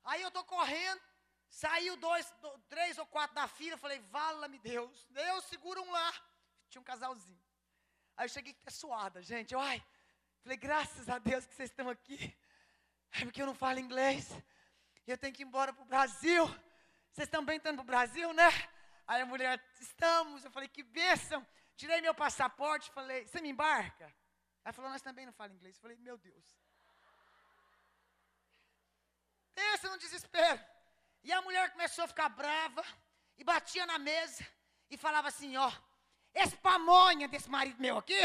Aí 0.04 0.20
eu 0.20 0.28
estou 0.28 0.44
correndo, 0.44 1.00
saiu 1.48 1.96
dois, 1.96 2.30
do, 2.42 2.58
três 2.68 2.98
ou 2.98 3.06
quatro 3.06 3.34
da 3.34 3.48
fila. 3.48 3.78
Falei, 3.78 3.98
vala-me 4.18 4.58
Deus. 4.58 5.06
Deus, 5.10 5.44
segura 5.46 5.80
um 5.80 5.90
lá. 5.90 6.12
Tinha 6.68 6.80
um 6.80 6.84
casalzinho. 6.84 7.42
Aí 8.16 8.26
eu 8.26 8.28
cheguei 8.28 8.54
até 8.60 8.70
suada, 8.70 9.22
gente. 9.22 9.54
Eu, 9.54 9.60
ai, 9.60 9.82
falei, 10.42 10.58
graças 10.58 11.08
a 11.08 11.18
Deus 11.18 11.46
que 11.46 11.54
vocês 11.54 11.70
estão 11.70 11.88
aqui. 11.88 12.34
É 13.12 13.24
porque 13.24 13.42
eu 13.42 13.46
não 13.46 13.54
falo 13.54 13.78
inglês. 13.78 14.30
E 15.06 15.10
eu 15.10 15.18
tenho 15.18 15.34
que 15.34 15.42
ir 15.42 15.46
embora 15.46 15.72
para 15.72 15.82
o 15.82 15.86
Brasil. 15.86 16.44
Vocês 17.12 17.28
também 17.28 17.56
estão 17.56 17.74
para 17.74 17.82
o 17.82 17.86
Brasil, 17.86 18.32
né? 18.32 18.48
Aí 19.06 19.20
a 19.20 19.26
mulher, 19.26 19.62
estamos. 19.80 20.44
Eu 20.44 20.50
falei, 20.50 20.68
que 20.68 20.82
bênção. 20.82 21.46
Tirei 21.76 22.00
meu 22.00 22.14
passaporte, 22.14 22.90
falei, 22.92 23.26
você 23.26 23.40
me 23.40 23.50
embarca? 23.50 24.12
Ela 24.64 24.72
falou, 24.72 24.90
nós 24.90 25.02
também 25.02 25.26
não 25.26 25.32
falamos 25.32 25.56
inglês. 25.56 25.76
Eu 25.76 25.82
falei, 25.82 25.96
meu 25.98 26.16
Deus. 26.16 26.44
Pensa 29.54 29.90
no 29.90 29.98
desespero. 29.98 30.60
E 31.22 31.32
a 31.32 31.42
mulher 31.42 31.70
começou 31.70 32.04
a 32.04 32.08
ficar 32.08 32.28
brava 32.28 32.84
e 33.36 33.44
batia 33.44 33.84
na 33.86 33.98
mesa 33.98 34.46
e 34.90 34.96
falava 34.96 35.28
assim, 35.28 35.56
ó, 35.56 35.70
esse 36.34 36.56
pamonha 36.56 37.28
desse 37.28 37.48
marido 37.50 37.80
meu 37.80 37.98
aqui 37.98 38.20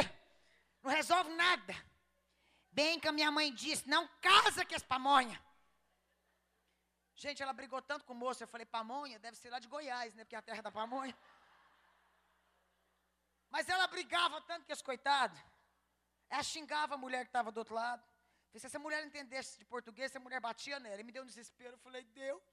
não 0.82 0.92
resolve 0.92 1.32
nada. 1.34 1.76
Bem 2.80 3.00
que 3.00 3.08
a 3.08 3.12
minha 3.12 3.32
mãe 3.38 3.48
disse, 3.64 3.90
não 3.90 4.04
casa 4.30 4.64
com 4.64 4.76
esse 4.76 4.86
pamonha. 4.86 5.38
Gente, 7.16 7.42
ela 7.42 7.54
brigou 7.60 7.82
tanto 7.82 8.06
com 8.06 8.14
o 8.14 8.22
moço, 8.24 8.44
eu 8.44 8.48
falei, 8.48 8.68
pamonha 8.68 9.18
deve 9.18 9.36
ser 9.36 9.50
lá 9.50 9.60
de 9.64 9.68
Goiás, 9.68 10.14
né? 10.14 10.24
Porque 10.24 10.36
é 10.36 10.40
a 10.40 10.48
terra 10.50 10.62
da 10.62 10.72
pamonha. 10.72 11.16
Mas 13.50 13.68
ela 13.68 13.88
brigava 13.88 14.40
tanto 14.42 14.66
que 14.66 14.72
esse 14.72 14.84
coitado. 14.84 15.36
Ela 16.30 16.44
xingava 16.44 16.94
a 16.94 16.98
mulher 17.06 17.22
que 17.26 17.30
estava 17.30 17.52
do 17.52 17.58
outro 17.58 17.74
lado. 17.74 18.04
Se 18.54 18.68
essa 18.68 18.78
mulher 18.78 19.04
entendesse 19.04 19.58
de 19.58 19.66
português, 19.66 20.12
essa 20.12 20.20
mulher 20.20 20.40
batia 20.40 20.80
nela. 20.80 21.02
E 21.02 21.04
me 21.04 21.12
deu 21.12 21.24
um 21.24 21.26
desespero. 21.26 21.74
Eu 21.74 21.80
falei, 21.80 22.04
Deus, 22.04 22.44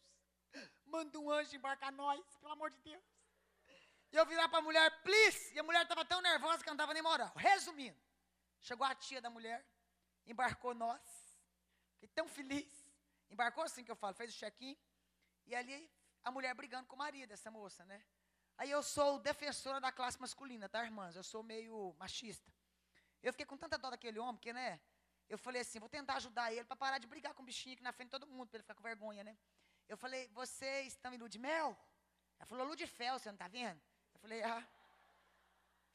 manda 0.87 1.19
um 1.19 1.31
anjo 1.31 1.55
embarcar 1.55 1.93
nós, 1.93 2.25
pelo 2.41 2.53
amor 2.53 2.71
de 2.71 2.79
Deus. 2.79 3.05
E 4.13 4.17
eu 4.17 4.25
virar 4.25 4.49
para 4.49 4.61
a 4.61 4.63
mulher, 4.63 4.89
please. 5.03 5.55
E 5.55 5.59
a 5.59 5.63
mulher 5.63 5.83
estava 5.83 6.05
tão 6.07 6.23
nervosa 6.23 6.63
que 6.65 6.71
não 6.71 6.83
dava 6.83 6.95
nem 6.95 7.03
moral. 7.03 7.33
Resumindo, 7.37 8.01
chegou 8.61 8.87
a 8.87 8.95
tia 8.95 9.21
da 9.21 9.29
mulher, 9.29 9.63
embarcou 10.27 10.75
nós. 10.75 11.03
Fiquei 11.95 12.09
tão 12.09 12.29
feliz. 12.29 12.73
Embarcou 13.31 13.65
assim 13.65 13.85
que 13.85 13.91
eu 13.91 13.97
falo, 13.97 14.15
fez 14.15 14.35
o 14.35 14.39
check-in. 14.39 14.77
E 15.47 15.55
ali 15.55 15.91
a 16.23 16.31
mulher 16.31 16.55
brigando 16.55 16.87
com 16.87 16.97
o 16.97 16.99
marido, 16.99 17.33
essa 17.33 17.51
moça, 17.51 17.85
né? 17.85 18.03
Aí 18.57 18.71
eu 18.71 18.83
sou 18.83 19.19
defensora 19.19 19.81
da 19.81 19.91
classe 19.91 20.21
masculina, 20.21 20.69
tá, 20.69 20.85
irmãs? 20.85 21.17
Eu 21.17 21.25
sou 21.25 21.43
meio 21.43 21.95
machista. 21.99 22.53
Eu 23.23 23.33
fiquei 23.33 23.47
com 23.47 23.57
tanta 23.57 23.77
dó 23.77 23.91
daquele 23.91 24.19
homem, 24.19 24.37
porque, 24.37 24.53
né? 24.53 24.81
Eu 25.29 25.39
falei 25.39 25.63
assim, 25.63 25.79
vou 25.79 25.89
tentar 25.89 26.15
ajudar 26.17 26.53
ele 26.53 26.65
para 26.65 26.77
parar 26.77 26.99
de 26.99 27.07
brigar 27.07 27.35
com 27.35 27.43
o 27.43 27.47
bichinho 27.47 27.75
aqui 27.75 27.83
na 27.83 27.93
frente 27.93 28.09
de 28.09 28.13
todo 28.13 28.27
mundo, 28.27 28.49
para 28.49 28.59
ele 28.59 28.63
ficar 28.63 28.75
com 28.75 28.83
vergonha, 28.83 29.25
né? 29.25 29.37
Eu 29.89 29.97
falei, 29.97 30.29
vocês 30.29 30.89
estão 30.89 31.13
em 31.13 31.19
lua 31.19 31.29
de 31.29 31.39
mel? 31.39 31.77
Ela 32.39 32.47
falou, 32.47 32.67
lua 32.67 32.87
fel, 32.87 33.19
você 33.19 33.29
não 33.29 33.35
está 33.35 33.49
vendo? 33.49 33.81
Eu 34.15 34.21
falei, 34.21 34.43
ah, 34.43 34.67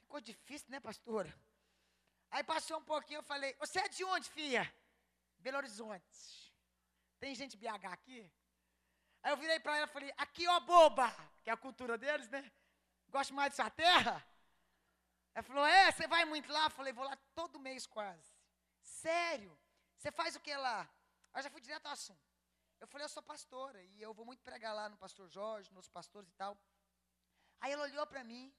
ficou 0.02 0.20
difícil, 0.20 0.70
né, 0.70 0.80
pastora? 0.80 1.34
Aí 2.32 2.44
passou 2.44 2.78
um 2.78 2.84
pouquinho, 2.84 3.20
eu 3.20 3.24
falei, 3.24 3.54
você 3.56 3.80
é 3.80 3.90
de 3.90 4.04
onde, 4.04 4.30
filha? 4.30 4.72
Belo 5.40 5.58
Horizonte. 5.58 6.54
Tem 7.20 7.34
gente 7.36 7.58
BH 7.58 7.86
aqui? 7.92 8.32
Aí 9.24 9.32
eu 9.32 9.38
virei 9.38 9.60
para 9.60 9.78
ela 9.78 9.86
e 9.86 9.90
falei, 9.90 10.14
aqui 10.18 10.48
ó 10.48 10.60
boba, 10.60 11.10
que 11.44 11.50
é 11.50 11.54
a 11.54 11.58
cultura 11.58 11.98
deles, 11.98 12.30
né? 12.30 12.50
Gosto 13.10 13.34
mais 13.34 13.50
de 13.52 13.56
sua 13.56 13.70
terra? 13.70 14.26
Ela 15.34 15.44
falou, 15.44 15.66
é, 15.66 15.92
você 15.92 16.08
vai 16.08 16.24
muito 16.26 16.52
lá? 16.52 16.66
Eu 16.66 16.70
falei, 16.70 16.94
vou 16.94 17.04
lá 17.04 17.16
todo 17.34 17.60
mês 17.60 17.86
quase. 17.86 18.32
Sério? 18.82 19.58
Você 19.98 20.12
faz 20.12 20.36
o 20.36 20.40
que 20.40 20.56
lá? 20.56 20.90
Aí 21.34 21.44
já 21.44 21.50
fui 21.50 21.62
direto 21.62 21.86
ao 21.88 21.94
assunto. 21.94 22.30
Eu 22.80 22.88
falei, 22.88 23.06
eu 23.06 23.10
sou 23.10 23.22
pastora 23.22 23.82
e 23.84 24.02
eu 24.02 24.14
vou 24.14 24.26
muito 24.26 24.42
pregar 24.42 24.74
lá 24.74 24.88
no 24.88 24.98
pastor 24.98 25.28
Jorge, 25.28 25.74
nos 25.74 25.90
pastores 25.90 26.30
e 26.30 26.34
tal. 26.34 26.58
Aí 27.60 27.72
ela 27.72 27.84
olhou 27.84 28.08
para 28.08 28.24
mim, 28.24 28.54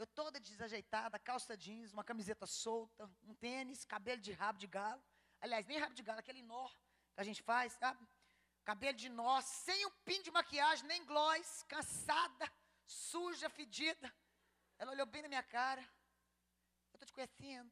Eu 0.00 0.06
toda 0.06 0.40
desajeitada, 0.40 1.18
calça 1.18 1.54
jeans, 1.54 1.92
uma 1.92 2.02
camiseta 2.02 2.46
solta, 2.46 3.04
um 3.22 3.34
tênis, 3.34 3.84
cabelo 3.84 4.22
de 4.22 4.32
rabo 4.32 4.58
de 4.58 4.66
galo. 4.66 5.04
Aliás, 5.38 5.66
nem 5.66 5.78
rabo 5.78 5.94
de 5.94 6.02
galo, 6.02 6.20
aquele 6.20 6.40
nó 6.40 6.66
que 7.12 7.20
a 7.20 7.22
gente 7.22 7.42
faz, 7.42 7.74
sabe? 7.74 8.08
Cabelo 8.64 8.96
de 8.96 9.10
nó, 9.10 9.42
sem 9.42 9.84
um 9.84 9.90
pin 10.06 10.22
de 10.22 10.30
maquiagem, 10.30 10.86
nem 10.86 11.04
gloss, 11.04 11.64
cansada, 11.64 12.50
suja, 12.86 13.50
fedida. 13.50 14.10
Ela 14.78 14.92
olhou 14.92 15.04
bem 15.04 15.20
na 15.20 15.28
minha 15.28 15.42
cara. 15.42 15.82
Eu 15.82 16.94
estou 16.94 17.06
te 17.06 17.12
conhecendo. 17.12 17.70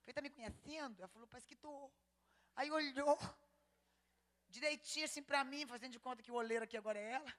Falei, 0.00 0.10
está 0.10 0.20
me 0.20 0.28
conhecendo? 0.28 0.98
Ela 0.98 1.08
falou, 1.08 1.26
parece 1.26 1.46
que 1.46 1.54
estou. 1.54 1.90
Aí 2.54 2.70
olhou 2.70 3.18
direitinho 4.50 5.06
assim 5.06 5.22
para 5.22 5.42
mim, 5.44 5.66
fazendo 5.66 5.92
de 5.92 5.98
conta 5.98 6.22
que 6.22 6.30
o 6.30 6.34
oleiro 6.34 6.64
aqui 6.64 6.76
agora 6.76 6.98
é 6.98 7.12
ela. 7.12 7.34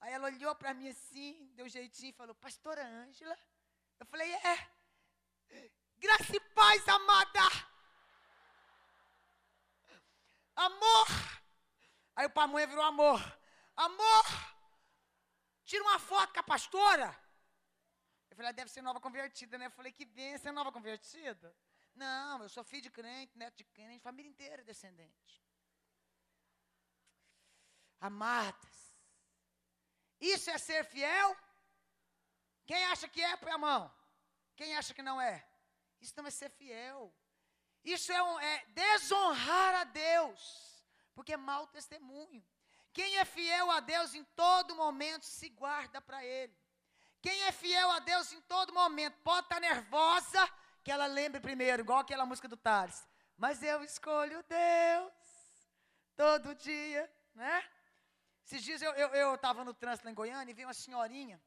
Aí 0.00 0.12
ela 0.12 0.28
olhou 0.28 0.54
para 0.54 0.72
mim 0.72 0.88
assim, 0.88 1.50
deu 1.54 1.66
um 1.66 1.68
jeitinho 1.68 2.10
e 2.10 2.18
falou, 2.20 2.34
pastora 2.34 2.86
Ângela? 2.86 3.36
Eu 3.98 4.06
falei, 4.06 4.32
é. 4.32 4.56
Graça 5.98 6.34
e 6.34 6.40
paz, 6.40 6.88
amada. 6.88 7.40
Amor. 10.56 11.06
Aí 12.16 12.26
o 12.26 12.30
pamonha 12.30 12.66
virou 12.66 12.84
amor. 12.84 13.20
Amor. 13.76 14.24
Tira 15.64 15.82
uma 15.84 15.98
foto 15.98 16.32
com 16.32 16.40
a 16.40 16.42
pastora. 16.42 17.08
Eu 18.30 18.36
falei, 18.36 18.50
ah, 18.50 18.52
deve 18.52 18.70
ser 18.70 18.82
nova 18.82 19.00
convertida, 19.00 19.58
né? 19.58 19.66
Eu 19.66 19.70
falei, 19.70 19.92
que 19.92 20.04
bem, 20.04 20.36
você 20.36 20.48
é 20.48 20.52
nova 20.52 20.72
convertida? 20.72 21.54
Não, 21.94 22.42
eu 22.42 22.48
sou 22.48 22.64
filho 22.64 22.82
de 22.82 22.90
crente, 22.90 23.36
neto 23.36 23.56
de 23.56 23.64
crente, 23.64 24.02
família 24.02 24.30
inteira 24.30 24.62
descendente. 24.64 25.42
Amadas, 28.00 28.69
isso 30.20 30.50
é 30.50 30.58
ser 30.58 30.84
fiel? 30.84 31.36
Quem 32.66 32.84
acha 32.86 33.08
que 33.08 33.22
é, 33.22 33.36
põe 33.36 33.52
a 33.52 33.58
mão. 33.58 33.92
Quem 34.54 34.76
acha 34.76 34.92
que 34.92 35.02
não 35.02 35.20
é? 35.20 35.44
Isso 36.00 36.14
não 36.16 36.26
é 36.26 36.30
ser 36.30 36.50
fiel. 36.50 37.12
Isso 37.82 38.12
é, 38.12 38.22
um, 38.22 38.38
é 38.38 38.64
desonrar 38.66 39.74
a 39.76 39.84
Deus, 39.84 40.84
porque 41.14 41.32
é 41.32 41.36
mau 41.36 41.66
testemunho. 41.66 42.44
Quem 42.92 43.18
é 43.18 43.24
fiel 43.24 43.70
a 43.70 43.80
Deus 43.80 44.14
em 44.14 44.24
todo 44.24 44.74
momento 44.74 45.24
se 45.24 45.48
guarda 45.48 46.00
para 46.00 46.24
Ele. 46.24 46.54
Quem 47.22 47.42
é 47.44 47.52
fiel 47.52 47.90
a 47.90 47.98
Deus 47.98 48.32
em 48.32 48.40
todo 48.42 48.72
momento 48.72 49.16
pode 49.22 49.46
estar 49.46 49.60
nervosa, 49.60 50.50
que 50.82 50.90
ela 50.90 51.06
lembre 51.06 51.40
primeiro, 51.40 51.82
igual 51.82 52.00
aquela 52.00 52.26
música 52.26 52.48
do 52.48 52.56
Tales. 52.56 53.06
Mas 53.36 53.62
eu 53.62 53.82
escolho 53.82 54.42
Deus 54.44 55.12
todo 56.16 56.54
dia, 56.54 57.10
né? 57.34 57.64
Esses 58.50 58.64
dias 58.64 58.82
eu 58.82 59.36
estava 59.36 59.64
no 59.64 59.72
trânsito 59.72 60.04
lá 60.04 60.10
em 60.10 60.14
Goiânia 60.14 60.50
e 60.50 60.54
vi 60.54 60.64
uma 60.64 60.74
senhorinha. 60.74 61.40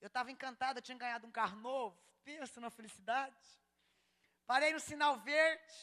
Eu 0.00 0.06
estava 0.06 0.30
encantada, 0.30 0.80
tinha 0.80 0.96
ganhado 0.96 1.26
um 1.26 1.30
carro 1.38 1.56
novo. 1.56 2.00
Pensa 2.22 2.60
na 2.60 2.70
felicidade. 2.70 3.44
Parei 4.46 4.72
no 4.72 4.78
sinal 4.78 5.16
verde, 5.18 5.74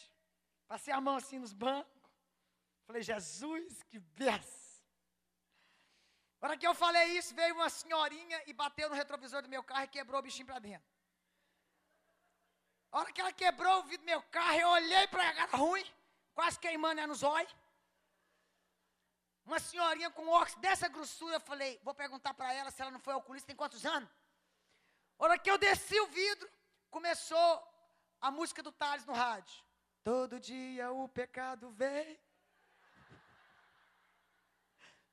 passei 0.65 0.93
a 0.93 1.01
mão 1.01 1.17
assim 1.17 1.37
nos 1.37 1.51
bancos. 1.51 2.01
Falei, 2.85 3.01
Jesus, 3.01 3.83
que 3.89 3.99
benção. 3.99 4.85
Na 6.39 6.47
hora 6.47 6.57
que 6.57 6.65
eu 6.65 6.73
falei 6.73 7.17
isso, 7.17 7.35
veio 7.35 7.53
uma 7.53 7.69
senhorinha 7.69 8.41
e 8.47 8.53
bateu 8.53 8.87
no 8.87 8.95
retrovisor 8.95 9.41
do 9.41 9.49
meu 9.49 9.61
carro 9.61 9.83
e 9.83 9.89
quebrou 9.89 10.21
o 10.21 10.23
bichinho 10.23 10.47
para 10.47 10.59
dentro. 10.59 10.87
A 12.93 12.99
hora 12.99 13.11
que 13.11 13.19
ela 13.19 13.33
quebrou 13.33 13.79
o 13.79 13.83
vidro 13.83 14.05
do 14.05 14.11
meu 14.13 14.21
carro, 14.37 14.59
eu 14.61 14.69
olhei 14.69 15.07
para 15.07 15.27
a 15.27 15.35
cara 15.35 15.57
ruim, 15.57 15.85
quase 16.33 16.57
queimando 16.57 17.01
ela 17.01 17.07
nos 17.07 17.21
olhos. 17.21 17.53
Uma 19.47 19.59
senhorinha 19.59 20.09
com 20.09 20.27
óculos 20.27 20.55
dessa 20.55 20.89
grossura, 20.89 21.35
eu 21.37 21.39
falei, 21.39 21.79
vou 21.81 21.93
perguntar 21.93 22.33
para 22.33 22.53
ela 22.53 22.69
se 22.69 22.81
ela 22.81 22.91
não 22.91 22.99
foi 22.99 23.13
oculista, 23.13 23.47
tem 23.47 23.55
quantos 23.55 23.85
anos? 23.85 24.09
A 25.17 25.23
hora 25.23 25.39
que 25.39 25.49
eu 25.49 25.57
desci 25.57 25.97
o 26.01 26.07
vidro, 26.07 26.49
começou 26.91 27.49
a 28.19 28.29
música 28.29 28.61
do 28.61 28.73
Thales 28.73 29.05
no 29.05 29.13
rádio. 29.13 29.63
Todo 30.03 30.37
dia 30.37 30.91
o 30.91 31.07
pecado 31.07 31.69
vem, 31.71 32.19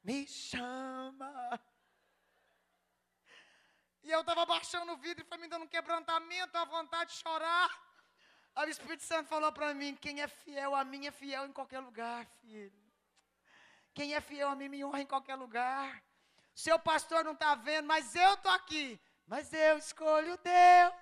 me 0.02 0.26
chama. 0.26 1.60
E 4.02 4.10
eu 4.10 4.20
estava 4.20 4.44
baixando 4.44 4.92
o 4.94 4.96
vidro 4.96 5.24
e 5.24 5.28
foi 5.28 5.38
me 5.38 5.46
dando 5.46 5.64
um 5.64 5.68
quebrantamento, 5.68 6.58
uma 6.58 6.66
vontade 6.66 7.12
de 7.12 7.18
chorar. 7.18 7.70
Aí 8.56 8.66
o 8.66 8.70
Espírito 8.70 9.04
Santo 9.04 9.28
falou 9.28 9.52
para 9.52 9.72
mim: 9.72 9.94
quem 9.94 10.20
é 10.20 10.26
fiel 10.26 10.74
a 10.74 10.84
mim 10.84 11.06
é 11.06 11.12
fiel 11.12 11.46
em 11.46 11.52
qualquer 11.52 11.78
lugar, 11.78 12.26
filho. 12.40 12.83
Quem 13.94 14.14
é 14.14 14.20
fiel 14.20 14.48
a 14.48 14.56
mim 14.56 14.68
me 14.68 14.84
honra 14.84 15.00
em 15.02 15.06
qualquer 15.06 15.36
lugar. 15.36 16.02
Seu 16.54 16.78
pastor 16.78 17.24
não 17.24 17.32
está 17.32 17.54
vendo, 17.54 17.86
mas 17.86 18.14
eu 18.14 18.34
estou 18.34 18.52
aqui. 18.52 19.00
Mas 19.26 19.52
eu 19.52 19.78
escolho 19.78 20.36
Deus. 20.38 20.94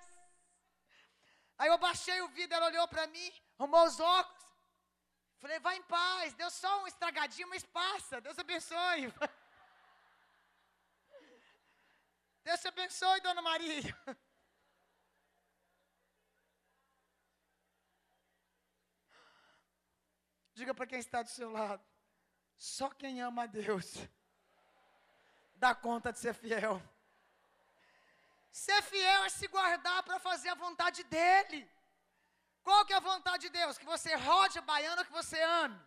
Aí 1.57 1.69
eu 1.69 1.77
baixei 1.77 2.21
o 2.21 2.27
vidro, 2.29 2.55
ela 2.55 2.67
olhou 2.67 2.87
para 2.87 3.07
mim, 3.07 3.33
arrumou 3.57 3.85
os 3.85 3.99
óculos. 3.99 4.43
Falei, 5.37 5.59
vai 5.59 5.75
em 5.77 5.83
paz, 5.83 6.33
deu 6.35 6.49
só 6.49 6.83
um 6.83 6.87
estragadinho, 6.87 7.49
mas 7.49 7.63
passa. 7.65 8.21
Deus 8.21 8.39
abençoe. 8.39 9.13
Deus 12.43 12.59
te 12.61 12.67
abençoe, 12.67 13.21
dona 13.21 13.41
Maria. 13.41 13.97
Diga 20.53 20.73
para 20.73 20.85
quem 20.87 20.99
está 20.99 21.21
do 21.23 21.29
seu 21.29 21.51
lado. 21.51 21.83
Só 22.63 22.89
quem 22.91 23.21
ama 23.21 23.43
a 23.43 23.45
Deus 23.45 23.97
dá 25.55 25.75
conta 25.75 26.13
de 26.13 26.19
ser 26.19 26.33
fiel. 26.33 26.81
Ser 28.53 28.81
fiel 28.83 29.25
é 29.25 29.29
se 29.29 29.49
guardar 29.49 30.01
para 30.03 30.17
fazer 30.17 30.47
a 30.47 30.55
vontade 30.55 31.03
dEle. 31.03 31.69
Qual 32.63 32.85
que 32.85 32.93
é 32.93 32.95
a 32.95 33.01
vontade 33.01 33.41
de 33.41 33.49
Deus? 33.49 33.77
Que 33.77 33.83
você 33.85 34.15
rode 34.15 34.57
a 34.57 34.61
baiana, 34.61 35.03
que 35.03 35.11
você 35.11 35.41
ame. 35.41 35.77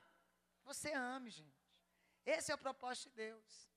Você 0.65 0.93
ame, 0.93 1.31
gente. 1.31 1.65
Esse 2.27 2.53
é 2.53 2.55
o 2.55 2.59
propósito 2.59 3.09
de 3.09 3.17
Deus. 3.17 3.71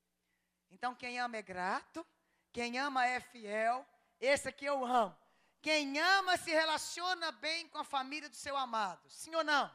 Então, 0.69 0.93
quem 0.93 1.21
ama 1.21 1.38
é 1.38 1.41
grato, 1.41 2.05
quem 2.51 2.77
ama 2.79 3.05
é 3.05 3.21
fiel. 3.21 3.88
Esse 4.19 4.49
aqui 4.49 4.65
eu 4.65 4.83
amo. 4.83 5.17
Quem 5.62 5.97
ama 5.99 6.35
se 6.35 6.51
relaciona 6.51 7.31
bem 7.31 7.65
com 7.69 7.77
a 7.77 7.85
família 7.85 8.27
do 8.27 8.35
seu 8.35 8.57
amado. 8.57 9.09
Sim 9.09 9.35
ou 9.35 9.43
não? 9.45 9.73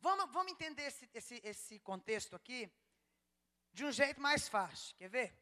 Vamos, 0.00 0.30
vamos 0.32 0.52
entender 0.52 0.84
esse, 0.84 1.08
esse, 1.14 1.40
esse 1.44 1.78
contexto 1.80 2.34
aqui 2.34 2.70
de 3.72 3.84
um 3.84 3.92
jeito 3.92 4.20
mais 4.20 4.48
fácil. 4.48 4.96
Quer 4.96 5.08
ver? 5.08 5.38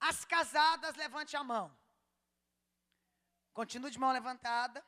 As 0.00 0.24
casadas, 0.24 0.94
levante 0.96 1.36
a 1.36 1.42
mão. 1.42 1.76
Continue 3.52 3.90
de 3.90 3.98
mão 3.98 4.12
levantada. 4.12 4.84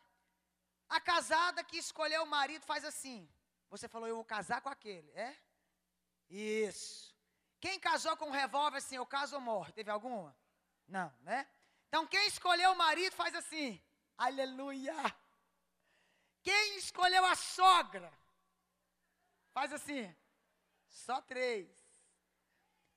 A 0.88 1.00
casada 1.00 1.64
que 1.64 1.78
escolheu 1.78 2.22
o 2.22 2.26
marido 2.26 2.64
faz 2.64 2.84
assim. 2.84 3.28
Você 3.68 3.88
falou, 3.88 4.08
eu 4.08 4.16
vou 4.16 4.24
casar 4.24 4.60
com 4.60 4.68
aquele, 4.68 5.10
é? 5.12 5.36
Isso. 6.28 7.14
Quem 7.60 7.80
casou 7.80 8.16
com 8.16 8.26
um 8.26 8.38
revólver 8.42 8.78
assim, 8.78 8.96
eu 8.96 9.06
caso 9.06 9.36
ou 9.36 9.40
morro? 9.40 9.72
Teve 9.72 9.90
alguma? 9.90 10.36
Não, 10.86 11.12
né? 11.22 11.48
Então 11.88 12.06
quem 12.06 12.26
escolheu 12.28 12.72
o 12.72 12.78
marido 12.78 13.14
faz 13.14 13.34
assim. 13.34 13.82
Aleluia. 14.16 14.94
Quem 16.42 16.76
escolheu 16.76 17.24
a 17.24 17.34
sogra? 17.34 18.12
Faz 19.56 19.72
assim. 19.72 20.14
Só 20.86 21.16
três. 21.22 21.66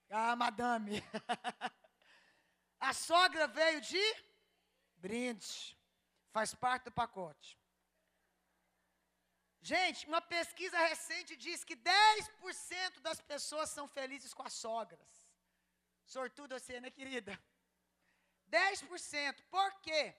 Ah, 0.10 0.36
madame. 0.36 1.02
a 2.88 2.92
sogra 2.94 3.48
veio 3.48 3.80
de 3.80 4.06
brinde. 4.98 5.78
Faz 6.34 6.54
parte 6.54 6.84
do 6.88 6.92
pacote. 6.92 7.58
Gente, 9.62 10.06
uma 10.06 10.22
pesquisa 10.22 10.78
recente 10.80 11.38
diz 11.38 11.64
que 11.64 11.78
10% 11.78 13.00
das 13.00 13.22
pessoas 13.22 13.70
são 13.70 13.88
felizes 13.88 14.34
com 14.34 14.44
as 14.44 14.52
sogras. 14.52 15.14
Sortudo 16.06 16.60
você, 16.60 16.82
né, 16.82 16.92
querida? 16.92 17.42
10%. 18.50 19.44
Por 19.50 19.72
quê? 19.80 20.14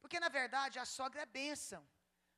Porque, 0.00 0.20
na 0.20 0.28
verdade, 0.28 0.78
a 0.78 0.84
sogra 0.84 1.22
é 1.22 1.26
bênção. 1.26 1.82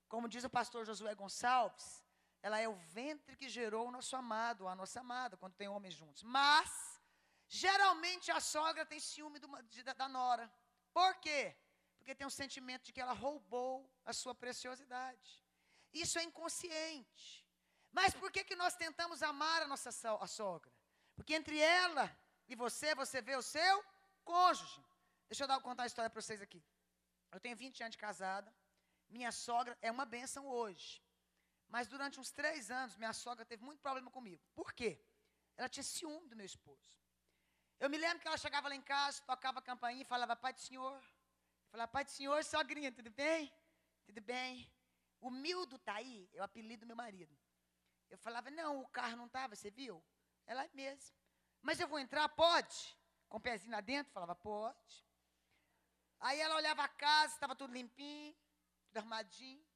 Como 0.09 0.31
diz 0.31 0.45
o 0.45 0.51
pastor 0.59 0.87
Josué 0.87 1.15
Gonçalves, 1.15 2.04
ela 2.47 2.59
é 2.61 2.69
o 2.69 2.75
ventre 2.97 3.35
que 3.41 3.49
gerou 3.49 3.85
o 3.89 3.91
nosso 3.97 4.15
amado, 4.23 4.69
a 4.69 4.75
nossa 4.81 5.01
amada, 5.01 5.35
quando 5.35 5.55
tem 5.61 5.67
homens 5.67 5.95
juntos. 5.95 6.23
Mas, 6.23 6.71
geralmente, 7.49 8.31
a 8.31 8.39
sogra 8.39 8.85
tem 8.85 9.01
ciúme 9.01 9.39
do, 9.39 9.49
de, 9.63 9.83
da 9.83 10.09
nora. 10.17 10.45
Por 10.93 11.15
quê? 11.25 11.57
Porque 11.97 12.15
tem 12.15 12.27
um 12.27 12.37
sentimento 12.43 12.85
de 12.85 12.93
que 12.93 13.01
ela 13.01 13.15
roubou 13.15 13.91
a 14.05 14.13
sua 14.13 14.35
preciosidade. 14.35 15.43
Isso 15.91 16.19
é 16.19 16.23
inconsciente. 16.23 17.49
Mas 17.91 18.13
por 18.13 18.31
que, 18.31 18.45
que 18.45 18.57
nós 18.63 18.77
tentamos 18.77 19.23
amar 19.23 19.63
a 19.63 19.67
nossa 19.67 19.89
a 20.21 20.27
sogra? 20.27 20.71
Porque 21.17 21.33
entre 21.33 21.59
ela 21.59 22.07
e 22.47 22.55
você, 22.55 22.95
você 22.95 23.23
vê 23.23 23.37
o 23.37 23.43
seu 23.57 23.75
cônjuge. 24.23 24.85
Deixa 25.31 25.45
eu 25.45 25.49
dar, 25.49 25.59
contar 25.63 25.85
a 25.85 25.87
história 25.87 26.11
para 26.11 26.21
vocês 26.21 26.43
aqui. 26.43 26.63
Eu 27.33 27.41
tenho 27.41 27.57
20 27.57 27.85
anos 27.85 27.93
de 27.93 27.99
casada. 28.07 28.55
Minha 29.09 29.33
sogra 29.33 29.79
é 29.81 29.91
uma 29.91 30.05
bênção 30.05 30.47
hoje. 30.47 31.04
Mas 31.75 31.89
durante 31.89 32.21
uns 32.21 32.31
três 32.31 32.71
anos, 32.71 32.97
minha 32.97 33.13
sogra 33.13 33.45
teve 33.45 33.65
muito 33.65 33.81
problema 33.81 34.09
comigo. 34.09 34.41
Por 34.55 34.73
quê? 34.73 35.05
Ela 35.57 35.69
tinha 35.69 35.83
ciúme 35.83 36.29
do 36.29 36.37
meu 36.37 36.47
esposo. 36.47 36.89
Eu 37.81 37.91
me 37.91 37.99
lembro 37.99 38.21
que 38.21 38.29
ela 38.29 38.37
chegava 38.37 38.69
lá 38.69 38.77
em 38.77 38.81
casa, 38.81 39.21
tocava 39.25 39.59
a 39.59 39.63
campainha 39.71 40.03
e 40.03 40.05
falava, 40.05 40.37
Pai 40.37 40.53
do 40.53 40.61
Senhor. 40.61 40.95
Eu 40.95 41.71
falava, 41.73 41.91
Pai 41.91 42.05
do 42.05 42.13
Senhor, 42.13 42.45
sogrinha, 42.45 42.93
tudo 42.93 43.11
bem? 43.11 43.53
Tudo 44.07 44.21
bem. 44.21 44.73
O 45.21 45.33
Mildo 45.33 45.77
tá 45.81 45.95
aí, 45.95 46.31
é 46.33 46.41
o 46.41 46.45
apelido 46.45 46.83
do 46.83 46.87
meu 46.87 46.95
marido. 46.95 47.37
Eu 48.09 48.19
falava, 48.19 48.53
não, 48.53 48.81
o 48.81 48.89
carro 48.91 49.17
não 49.17 49.27
estava, 49.27 49.57
você 49.57 49.69
viu? 49.69 50.01
Ela 50.47 50.65
é 50.67 50.71
mesmo. 50.75 51.17
Mas 51.61 51.81
eu 51.81 51.89
vou 51.89 51.99
entrar, 51.99 52.29
pode? 52.29 52.97
Com 53.29 53.39
o 53.39 53.41
pezinho 53.41 53.73
lá 53.73 53.81
dentro, 53.81 54.13
falava, 54.13 54.37
pode. 54.37 55.05
Aí 56.21 56.39
ela 56.39 56.55
olhava 56.55 56.85
a 56.85 56.89
casa, 56.89 57.35
estava 57.35 57.57
tudo 57.57 57.75
limpinho, 57.75 58.33
tudo 58.87 58.99
armadinho. 58.99 59.74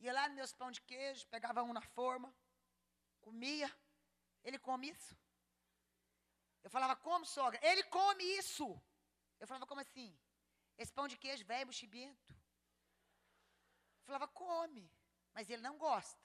Ia 0.00 0.12
lá 0.12 0.28
nos 0.28 0.36
meus 0.36 0.52
pão 0.52 0.70
de 0.70 0.80
queijo, 0.82 1.26
pegava 1.28 1.62
um 1.62 1.72
na 1.72 1.80
forma, 1.80 2.34
comia. 3.20 3.70
Ele 4.42 4.58
come 4.58 4.90
isso? 4.90 5.16
Eu 6.62 6.70
falava, 6.70 6.96
como, 6.96 7.24
sogra? 7.26 7.58
Ele 7.62 7.82
come 7.84 8.24
isso. 8.38 8.66
Eu 9.40 9.46
falava, 9.46 9.66
como 9.66 9.80
assim? 9.80 10.16
Esse 10.76 10.92
pão 10.92 11.06
de 11.06 11.16
queijo 11.16 11.44
velho, 11.44 11.66
buchibento. 11.66 12.32
Eu 13.98 14.04
falava, 14.06 14.28
come. 14.28 14.90
Mas 15.32 15.48
ele 15.48 15.62
não 15.62 15.76
gosta. 15.78 16.22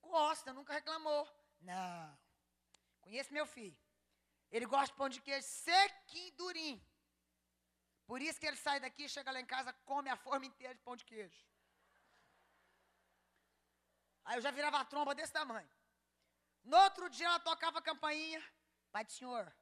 Gosta, 0.00 0.52
nunca 0.52 0.72
reclamou. 0.72 1.28
Não. 1.60 2.18
Conheço 3.00 3.32
meu 3.32 3.46
filho. 3.46 3.76
Ele 4.50 4.66
gosta 4.66 4.92
de 4.92 4.98
pão 4.98 5.08
de 5.08 5.20
queijo 5.20 5.46
sequinho, 5.46 6.36
durinho. 6.36 6.82
Por 8.06 8.20
isso 8.20 8.38
que 8.38 8.46
ele 8.46 8.56
sai 8.56 8.78
daqui, 8.80 9.08
chega 9.08 9.30
lá 9.30 9.40
em 9.40 9.46
casa, 9.46 9.72
come 9.84 10.10
a 10.10 10.16
forma 10.16 10.46
inteira 10.46 10.74
de 10.74 10.80
pão 10.80 10.94
de 10.94 11.04
queijo. 11.04 11.42
Aí 14.24 14.36
eu 14.36 14.42
já 14.42 14.50
virava 14.50 14.78
a 14.80 14.84
tromba 14.84 15.14
desse 15.14 15.32
tamanho. 15.32 15.68
No 16.62 16.76
outro 16.78 17.08
dia 17.10 17.26
ela 17.26 17.40
tocava 17.40 17.78
a 17.78 17.82
campainha. 17.82 18.42
Pai 18.90 19.04
do 19.04 19.12
senhor. 19.12 19.54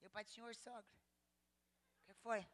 Eu, 0.00 0.10
pai 0.10 0.24
do 0.24 0.30
senhor, 0.30 0.54
sogra. 0.54 0.98
O 2.02 2.06
que 2.06 2.14
foi? 2.14 2.46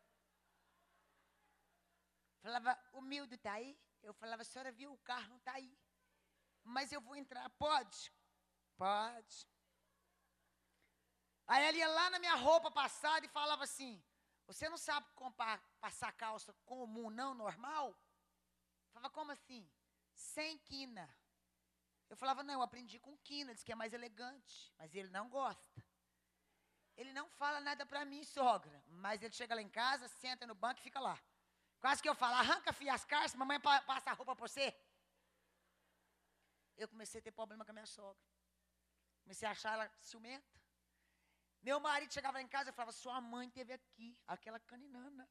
Falava, 2.43 2.79
o 2.93 3.01
Mildo 3.01 3.35
está 3.35 3.53
aí? 3.53 3.79
Eu 4.03 4.13
falava, 4.13 4.43
a 4.43 4.45
senhora 4.45 4.71
viu, 4.71 4.93
o 4.93 4.99
carro 4.99 5.29
não 5.29 5.37
está 5.39 5.53
aí. 5.53 5.79
Mas 6.63 6.93
eu 6.93 7.01
vou 7.01 7.17
entrar, 7.17 7.49
pode? 7.51 8.13
Pode. 8.77 9.49
Aí 11.47 11.65
ela 11.65 11.77
ia 11.77 11.89
lá 11.89 12.11
na 12.11 12.19
minha 12.19 12.35
roupa 12.35 12.71
passada 12.71 13.25
e 13.25 13.29
falava 13.29 13.65
assim: 13.65 14.03
Você 14.47 14.69
não 14.69 14.79
sabe 14.79 15.07
comprar, 15.15 15.63
passar 15.81 16.13
calça 16.13 16.53
comum, 16.65 17.11
não 17.11 17.35
normal? 17.35 17.89
Eu 17.89 18.93
falava, 18.93 19.13
como 19.13 19.33
assim? 19.33 19.71
Sem 20.13 20.59
quina. 20.59 21.07
Eu 22.09 22.17
falava, 22.17 22.43
não, 22.43 22.55
eu 22.55 22.63
aprendi 22.63 22.99
com 22.99 23.17
quina, 23.19 23.55
diz 23.55 23.63
que 23.65 23.73
é 23.73 23.75
mais 23.75 23.93
elegante. 23.93 24.73
Mas 24.79 24.95
ele 24.95 25.09
não 25.11 25.29
gosta. 25.29 25.85
Ele 26.97 27.13
não 27.13 27.29
fala 27.29 27.61
nada 27.61 27.85
para 27.85 28.05
mim, 28.05 28.23
sogra. 28.25 28.83
Mas 28.89 29.23
ele 29.23 29.35
chega 29.35 29.55
lá 29.55 29.63
em 29.63 29.69
casa, 29.69 30.07
senta 30.09 30.47
no 30.47 30.55
banco 30.55 30.81
e 30.81 30.83
fica 30.83 31.01
lá. 31.01 31.19
Quase 31.81 32.03
que 32.03 32.09
eu 32.09 32.15
falo, 32.15 32.35
arranca, 32.35 32.75
as 32.93 33.05
carças, 33.05 33.35
mamãe 33.35 33.61
passa 33.61 34.11
a 34.11 34.15
roupa 34.15 34.35
para 34.35 34.47
você. 34.47 34.75
Eu 36.77 36.89
comecei 36.89 37.21
a 37.21 37.23
ter 37.23 37.33
problema 37.33 37.65
com 37.65 37.71
a 37.71 37.75
minha 37.75 37.87
sogra. 37.87 38.23
Comecei 39.23 39.47
a 39.49 39.51
achar 39.51 39.73
ela 39.75 39.91
ciumenta. 40.01 40.55
Meu 41.63 41.81
marido 41.81 42.13
chegava 42.13 42.39
lá 42.39 42.43
em 42.43 42.49
casa 42.49 42.71
e 42.71 42.73
falava, 42.73 42.93
sua 42.93 43.21
mãe 43.21 43.49
teve 43.51 43.73
aqui, 43.73 44.19
aquela 44.27 44.61
caninana. 44.61 45.29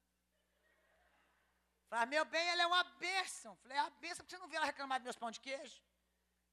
Falava, 1.88 2.08
meu 2.08 2.26
bem, 2.26 2.48
ela 2.50 2.64
é 2.64 2.68
uma 2.68 2.84
bênção. 2.84 3.56
Falei, 3.58 3.78
é 3.78 3.82
a 3.82 3.90
bênção, 3.92 4.26
porque 4.26 4.36
você 4.36 4.42
não 4.42 4.48
viu 4.48 4.58
ela 4.58 4.66
reclamar 4.66 5.00
dos 5.00 5.04
meus 5.04 5.16
pão 5.16 5.30
de 5.30 5.40
queijo? 5.40 5.80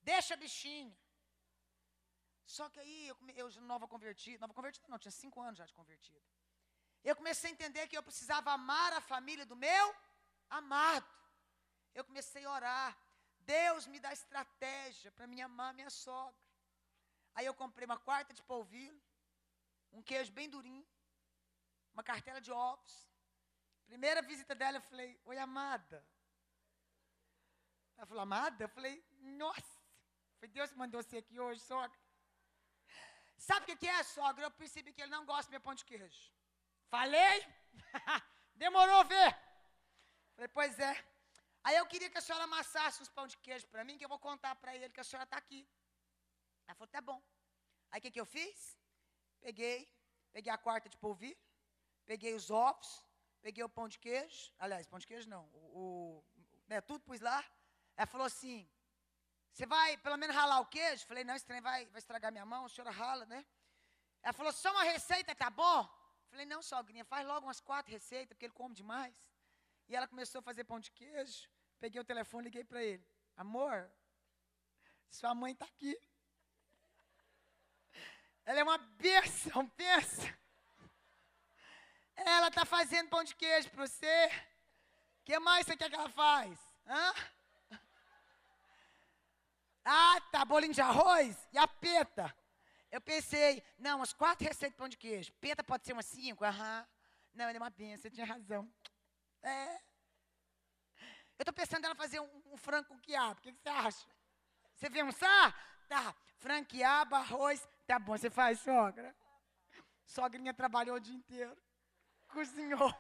Deixa 0.03 0.35
a 0.35 0.37
bichinha. 0.37 0.97
Só 2.45 2.69
que 2.69 2.81
aí, 2.81 3.09
eu, 3.09 3.17
eu 3.37 3.61
nova 3.63 3.87
convertida, 3.87 4.41
nova 4.41 4.55
convertida 4.55 4.89
não, 4.89 4.99
tinha 4.99 5.13
cinco 5.13 5.41
anos 5.41 5.59
já 5.59 5.67
de 5.67 5.75
convertida. 5.75 6.21
Eu 7.03 7.15
comecei 7.17 7.51
a 7.51 7.53
entender 7.53 7.87
que 7.87 7.97
eu 7.97 8.03
precisava 8.03 8.51
amar 8.53 8.93
a 8.93 9.01
família 9.01 9.47
do 9.47 9.57
meu 9.57 9.95
amado. 10.49 11.09
Eu 11.95 12.05
comecei 12.05 12.45
a 12.45 12.51
orar. 12.51 12.99
Deus 13.41 13.87
me 13.87 13.99
dá 13.99 14.13
estratégia 14.13 15.11
para 15.13 15.27
me 15.27 15.41
amar 15.41 15.73
minha 15.75 15.91
sogra. 15.91 16.39
Aí 17.35 17.47
eu 17.47 17.55
comprei 17.55 17.87
uma 17.87 17.99
quarta 17.99 18.35
de 18.35 18.43
polvilho, 18.43 19.01
um 19.93 20.03
queijo 20.03 20.33
bem 20.33 20.49
durinho, 20.49 20.87
uma 21.93 22.03
cartela 22.03 22.41
de 22.41 22.53
ovos. 22.53 23.09
Primeira 23.87 24.23
visita 24.23 24.55
dela, 24.55 24.77
eu 24.79 24.83
falei, 24.83 25.21
oi, 25.25 25.39
amada. 25.39 26.05
Ela 27.97 28.07
falou, 28.07 28.23
amada? 28.23 28.65
Eu 28.65 28.69
falei, 28.69 29.05
nossa, 29.21 29.80
foi 30.41 30.49
Deus 30.49 30.71
que 30.73 30.79
mandou 30.83 31.03
você 31.03 31.19
aqui 31.19 31.39
hoje, 31.39 31.61
sogra. 31.61 31.99
Sabe 33.49 33.63
o 33.65 33.77
que 33.81 33.87
é, 33.87 34.03
sogra? 34.03 34.45
Eu 34.45 34.51
percebi 34.63 34.91
que 34.95 35.03
ele 35.03 35.11
não 35.17 35.25
gosta 35.31 35.47
do 35.49 35.55
meu 35.55 35.61
pão 35.67 35.75
de 35.81 35.85
queijo. 35.91 36.23
Falei? 36.95 37.35
Demorou 38.63 39.05
ver. 39.05 39.31
Falei, 40.35 40.49
pois 40.49 40.79
é. 40.79 40.95
Aí 41.63 41.77
eu 41.77 41.87
queria 41.93 42.09
que 42.09 42.17
a 42.21 42.23
senhora 42.27 42.45
amassasse 42.45 43.03
uns 43.03 43.11
pão 43.19 43.27
de 43.33 43.37
queijo 43.45 43.67
para 43.69 43.85
mim, 43.85 43.99
que 43.99 44.05
eu 44.07 44.09
vou 44.15 44.19
contar 44.19 44.55
para 44.57 44.75
ele 44.75 44.89
que 44.89 45.03
a 45.05 45.05
senhora 45.05 45.25
está 45.25 45.37
aqui. 45.37 45.69
Ela 46.67 46.75
falou, 46.75 46.89
tá 46.89 47.03
bom. 47.03 47.21
Aí 47.91 47.99
o 47.99 48.03
que, 48.03 48.11
que 48.11 48.21
eu 48.25 48.25
fiz? 48.25 48.59
Peguei, 49.41 49.79
peguei 50.33 50.53
a 50.53 50.57
quarta 50.67 50.89
de 50.89 50.97
polvilho, 50.97 51.39
peguei 52.07 52.33
os 52.35 52.51
ovos, 52.51 53.05
peguei 53.43 53.63
o 53.63 53.69
pão 53.69 53.89
de 53.89 53.99
queijo. 53.99 54.53
Aliás, 54.59 54.87
pão 54.87 54.99
de 54.99 55.07
queijo 55.07 55.29
não. 55.29 55.45
O, 55.53 55.61
o 55.81 56.25
né, 56.67 56.81
tudo 56.81 57.05
pus 57.09 57.21
lá. 57.21 57.45
Ela 57.95 58.07
falou 58.07 58.27
assim: 58.27 58.67
você 59.53 59.67
vai 59.67 59.97
pelo 59.99 60.17
menos 60.17 60.35
ralar 60.35 60.61
o 60.61 60.67
queijo? 60.67 61.07
Falei, 61.07 61.25
não, 61.25 61.35
esse 61.35 61.45
trem 61.45 61.61
vai, 61.61 61.87
vai 61.87 61.99
estragar 61.99 62.33
minha 62.33 62.47
mão, 62.47 62.65
a 62.65 62.69
senhora 62.69 62.91
rala, 62.91 63.27
né? 63.27 63.45
Ela 64.23 64.33
falou, 64.33 64.53
só 64.53 64.71
uma 64.71 64.85
receita, 64.85 65.35
tá 65.35 65.51
bom? 65.51 65.89
Falei, 66.31 66.47
não, 66.47 66.63
sogrinha, 66.63 67.05
faz 67.05 67.27
logo 67.27 67.47
umas 67.47 67.61
quatro 67.61 67.93
receitas, 67.93 68.29
porque 68.29 68.47
ele 68.47 68.53
come 68.53 68.75
demais. 68.75 69.15
E 69.89 69.97
ela 69.97 70.07
começou 70.07 70.39
a 70.39 70.43
fazer 70.43 70.65
pão 70.65 70.79
de 70.79 70.91
queijo. 70.91 71.49
Peguei 71.81 72.01
o 72.01 72.05
telefone, 72.05 72.45
liguei 72.45 72.65
para 72.65 72.83
ele. 72.83 73.05
Amor, 73.37 73.91
sua 75.09 75.35
mãe 75.35 75.53
está 75.53 75.65
aqui. 75.65 75.99
Ela 78.45 78.61
é 78.61 78.63
uma 78.63 78.79
bênção, 78.79 79.69
pensa. 79.71 80.39
Ela 82.15 82.49
está 82.49 82.65
fazendo 82.65 83.09
pão 83.09 83.25
de 83.25 83.35
queijo 83.35 83.71
para 83.71 83.87
você. 83.87 84.27
O 85.21 85.25
que 85.25 85.39
mais 85.39 85.67
você 85.67 85.77
quer 85.77 85.89
que 85.89 85.97
ela 85.97 86.11
faz? 86.11 86.59
Hã? 86.87 87.15
Ah, 89.93 90.21
tá, 90.31 90.45
bolinho 90.45 90.73
de 90.73 90.81
arroz 90.81 91.37
e 91.53 91.59
a 91.59 91.67
peta. 91.67 92.33
Eu 92.93 93.01
pensei, 93.01 93.61
não, 93.77 93.97
umas 93.97 94.13
quatro 94.13 94.47
receitas 94.47 94.71
de 94.71 94.77
pão 94.77 94.89
de 94.89 94.97
queijo. 94.97 95.33
Peta 95.41 95.65
pode 95.65 95.85
ser 95.85 95.95
umas 95.95 96.07
cinco? 96.07 96.45
Aham. 96.45 96.87
Não, 97.35 97.49
ele 97.49 97.59
é 97.59 97.61
uma 97.61 97.71
benção, 97.71 98.03
você 98.03 98.09
tinha 98.09 98.25
razão. 98.25 98.73
É. 99.43 99.75
Eu 101.37 101.43
estou 101.43 101.53
pensando 101.53 101.85
ela 101.85 101.97
fazer 101.97 102.21
um, 102.21 102.43
um 102.53 102.57
frango 102.57 102.87
com 102.87 103.01
quiabo. 103.01 103.41
O 103.41 103.43
que, 103.43 103.53
que, 103.53 103.61
você 103.61 103.69
acha? 103.69 104.07
Você 104.77 105.03
um 105.03 105.11
sá? 105.11 105.53
Tá. 105.89 106.15
Frango, 106.37 106.69
quiabo, 106.69 107.17
arroz. 107.17 107.69
Tá 107.85 107.99
bom, 107.99 108.17
você 108.17 108.31
faz, 108.31 108.61
sogra. 108.61 109.13
Sogrinha 110.07 110.55
trabalhou 110.55 110.99
o 110.99 111.01
dia 111.01 111.17
inteiro. 111.17 111.61
Cozinhou. 112.29 112.95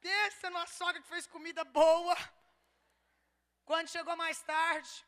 Pensa 0.00 0.50
numa 0.50 0.68
sogra 0.68 1.02
que 1.02 1.08
fez 1.08 1.26
comida 1.26 1.64
boa. 1.64 2.16
Quando 3.64 3.88
chegou 3.88 4.16
mais 4.16 4.40
tarde, 4.42 5.04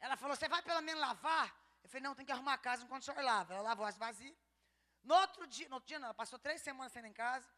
ela 0.00 0.16
falou: 0.16 0.36
Você 0.36 0.48
vai 0.48 0.62
pelo 0.62 0.80
menos 0.82 1.00
lavar? 1.00 1.54
Eu 1.82 1.88
falei: 1.88 2.02
Não, 2.02 2.14
tem 2.14 2.26
que 2.26 2.32
arrumar 2.32 2.54
a 2.54 2.58
casa 2.58 2.84
enquanto 2.84 3.02
o 3.02 3.04
senhor 3.04 3.22
lava. 3.22 3.54
Ela 3.54 3.62
lavou 3.62 3.86
as 3.86 3.96
vasilhas. 3.96 4.36
No 5.02 5.14
outro 5.14 5.46
dia, 5.46 5.68
no 5.68 5.76
outro 5.76 5.88
dia 5.88 5.98
não, 5.98 6.06
ela 6.06 6.14
passou 6.14 6.38
três 6.38 6.60
semanas 6.60 6.92
saindo 6.92 7.06
em 7.06 7.12
casa. 7.12 7.48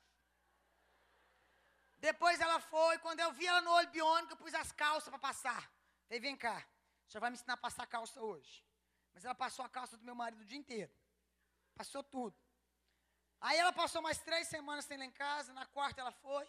Depois 1.99 2.41
ela 2.41 2.61
foi, 2.61 2.99
quando 2.99 3.21
eu 3.21 3.33
vi 3.33 3.47
ela 3.47 3.61
no 3.61 3.71
olho 3.71 3.89
biônico, 3.89 4.33
eu 4.33 4.37
pus 4.37 4.55
as 4.55 4.71
calças 4.71 5.09
para 5.09 5.19
passar. 5.19 5.63
Falei: 6.07 6.21
Vem 6.21 6.37
cá, 6.37 6.65
o 7.07 7.11
senhor 7.11 7.21
vai 7.21 7.31
me 7.31 7.37
ensinar 7.37 7.55
a 7.55 7.57
passar 7.57 7.87
calça 7.87 8.21
hoje. 8.21 8.65
Mas 9.15 9.25
ela 9.25 9.35
passou 9.35 9.65
a 9.65 9.69
calça 9.69 9.97
do 9.97 10.05
meu 10.05 10.15
marido 10.15 10.43
o 10.43 10.45
dia 10.45 10.59
inteiro. 10.59 10.93
Passou 11.75 12.03
tudo. 12.03 12.37
Aí 13.41 13.57
ela 13.57 13.73
passou 13.73 14.03
mais 14.03 14.19
três 14.19 14.47
semanas 14.49 14.85
sem 14.85 14.99
lá 14.99 15.05
em 15.05 15.11
casa. 15.11 15.53
Na 15.53 15.67
quarta 15.67 16.01
ela 16.01 16.13
foi. 16.13 16.47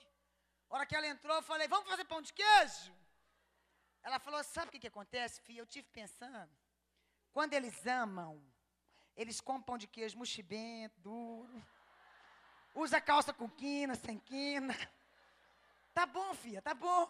A 0.69 0.75
hora 0.75 0.86
que 0.86 0.95
ela 0.95 1.08
entrou, 1.08 1.36
eu 1.36 1.41
falei: 1.41 1.67
Vamos 1.67 1.89
fazer 1.89 2.06
pão 2.06 2.21
de 2.21 2.34
queijo? 2.34 2.93
Ela 4.04 4.20
falou: 4.20 4.44
Sabe 4.44 4.70
o 4.70 4.72
que, 4.72 4.80
que 4.80 4.88
acontece, 4.88 5.42
filha? 5.42 5.62
Eu 5.62 5.66
tive 5.66 5.88
pensando. 5.90 6.52
Quando 7.32 7.54
eles 7.54 7.86
amam, 7.86 8.42
eles 9.16 9.40
compram 9.42 9.64
pão 9.64 9.78
de 9.78 9.88
queijo 9.88 10.18
mochibento, 10.18 11.00
duro. 11.00 11.66
Usa 12.74 13.02
calça 13.02 13.34
com 13.34 13.50
quina, 13.50 13.96
sem 13.96 14.18
quina. 14.20 14.76
Tá 15.94 16.06
bom, 16.06 16.34
filha, 16.34 16.62
tá 16.62 16.74
bom. 16.74 17.06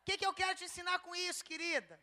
O 0.00 0.04
que, 0.04 0.16
que 0.18 0.26
eu 0.26 0.34
quero 0.34 0.56
te 0.56 0.64
ensinar 0.64 0.98
com 1.00 1.14
isso, 1.14 1.44
querida? 1.44 2.00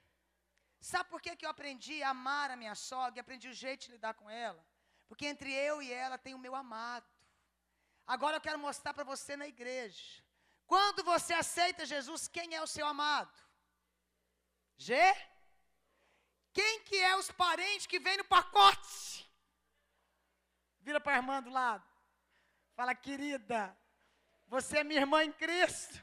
Sabe 0.79 1.09
por 1.09 1.21
que, 1.21 1.35
que 1.35 1.45
eu 1.45 1.49
aprendi 1.49 2.01
a 2.01 2.09
amar 2.09 2.49
a 2.49 2.55
minha 2.55 2.73
sogra, 2.73 3.21
aprendi 3.21 3.47
o 3.47 3.53
jeito 3.53 3.85
de 3.85 3.91
lidar 3.91 4.15
com 4.15 4.29
ela? 4.29 4.63
Porque 5.07 5.27
entre 5.27 5.51
eu 5.53 5.81
e 5.81 5.91
ela 5.91 6.17
tem 6.17 6.33
o 6.33 6.39
meu 6.39 6.55
amado. 6.55 7.07
Agora 8.07 8.37
eu 8.37 8.41
quero 8.41 8.57
mostrar 8.57 8.93
para 8.93 9.03
você 9.03 9.35
na 9.35 9.47
igreja. 9.47 10.23
Quando 10.71 11.03
você 11.03 11.33
aceita 11.33 11.85
Jesus, 11.85 12.29
quem 12.29 12.55
é 12.55 12.61
o 12.61 12.65
seu 12.75 12.87
amado? 12.87 13.37
G? 14.77 14.95
Quem 16.53 16.79
que 16.83 16.95
é 16.95 17.13
os 17.17 17.29
parentes 17.29 17.85
que 17.85 17.99
vem 17.99 18.15
no 18.15 18.23
pacote? 18.23 19.29
Vira 20.79 21.01
para 21.01 21.15
a 21.15 21.17
irmã 21.17 21.43
do 21.43 21.49
lado. 21.49 21.83
Fala, 22.73 22.95
querida, 22.95 23.77
você 24.47 24.77
é 24.77 24.83
minha 24.85 25.01
irmã 25.01 25.25
em 25.25 25.33
Cristo. 25.33 26.01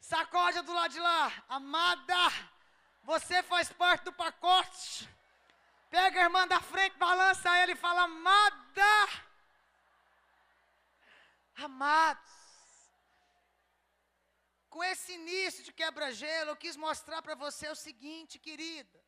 Sacode 0.00 0.62
do 0.62 0.72
lado 0.72 0.90
de 0.90 0.98
lá. 0.98 1.32
Amada, 1.48 2.28
você 3.04 3.40
faz 3.40 3.70
parte 3.70 4.02
do 4.02 4.12
pacote. 4.12 5.08
Pega 5.88 6.18
a 6.18 6.24
irmã 6.24 6.44
da 6.48 6.60
frente, 6.60 6.98
balança 6.98 7.56
ela 7.56 7.70
e 7.70 7.76
fala: 7.76 8.02
Amada. 8.02 8.92
Amados. 11.54 12.39
Com 14.74 14.82
esse 14.84 15.12
início 15.20 15.62
de 15.66 15.72
quebra-gelo, 15.80 16.50
eu 16.50 16.56
quis 16.64 16.76
mostrar 16.86 17.20
para 17.20 17.34
você 17.34 17.68
o 17.68 17.80
seguinte, 17.86 18.38
querida. 18.38 18.98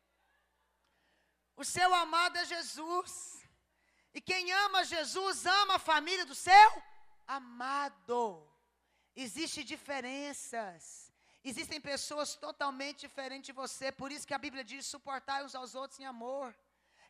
O 1.55 1.63
seu 1.63 1.89
amado 1.95 2.37
é 2.37 2.45
Jesus. 2.45 3.11
E 4.13 4.19
quem 4.29 4.51
ama 4.65 4.83
Jesus 4.83 5.45
ama 5.45 5.75
a 5.75 5.85
família 5.91 6.25
do 6.25 6.35
seu 6.35 6.69
amado. 7.25 8.21
Existem 9.15 9.63
diferenças. 9.63 11.11
Existem 11.43 11.79
pessoas 11.79 12.35
totalmente 12.35 13.01
diferentes 13.07 13.47
de 13.47 13.53
você. 13.53 13.91
Por 13.91 14.11
isso 14.11 14.27
que 14.27 14.33
a 14.33 14.43
Bíblia 14.45 14.63
diz: 14.63 14.85
suportar 14.85 15.43
uns 15.43 15.55
aos 15.55 15.75
outros 15.75 15.99
em 15.99 16.05
amor. 16.05 16.55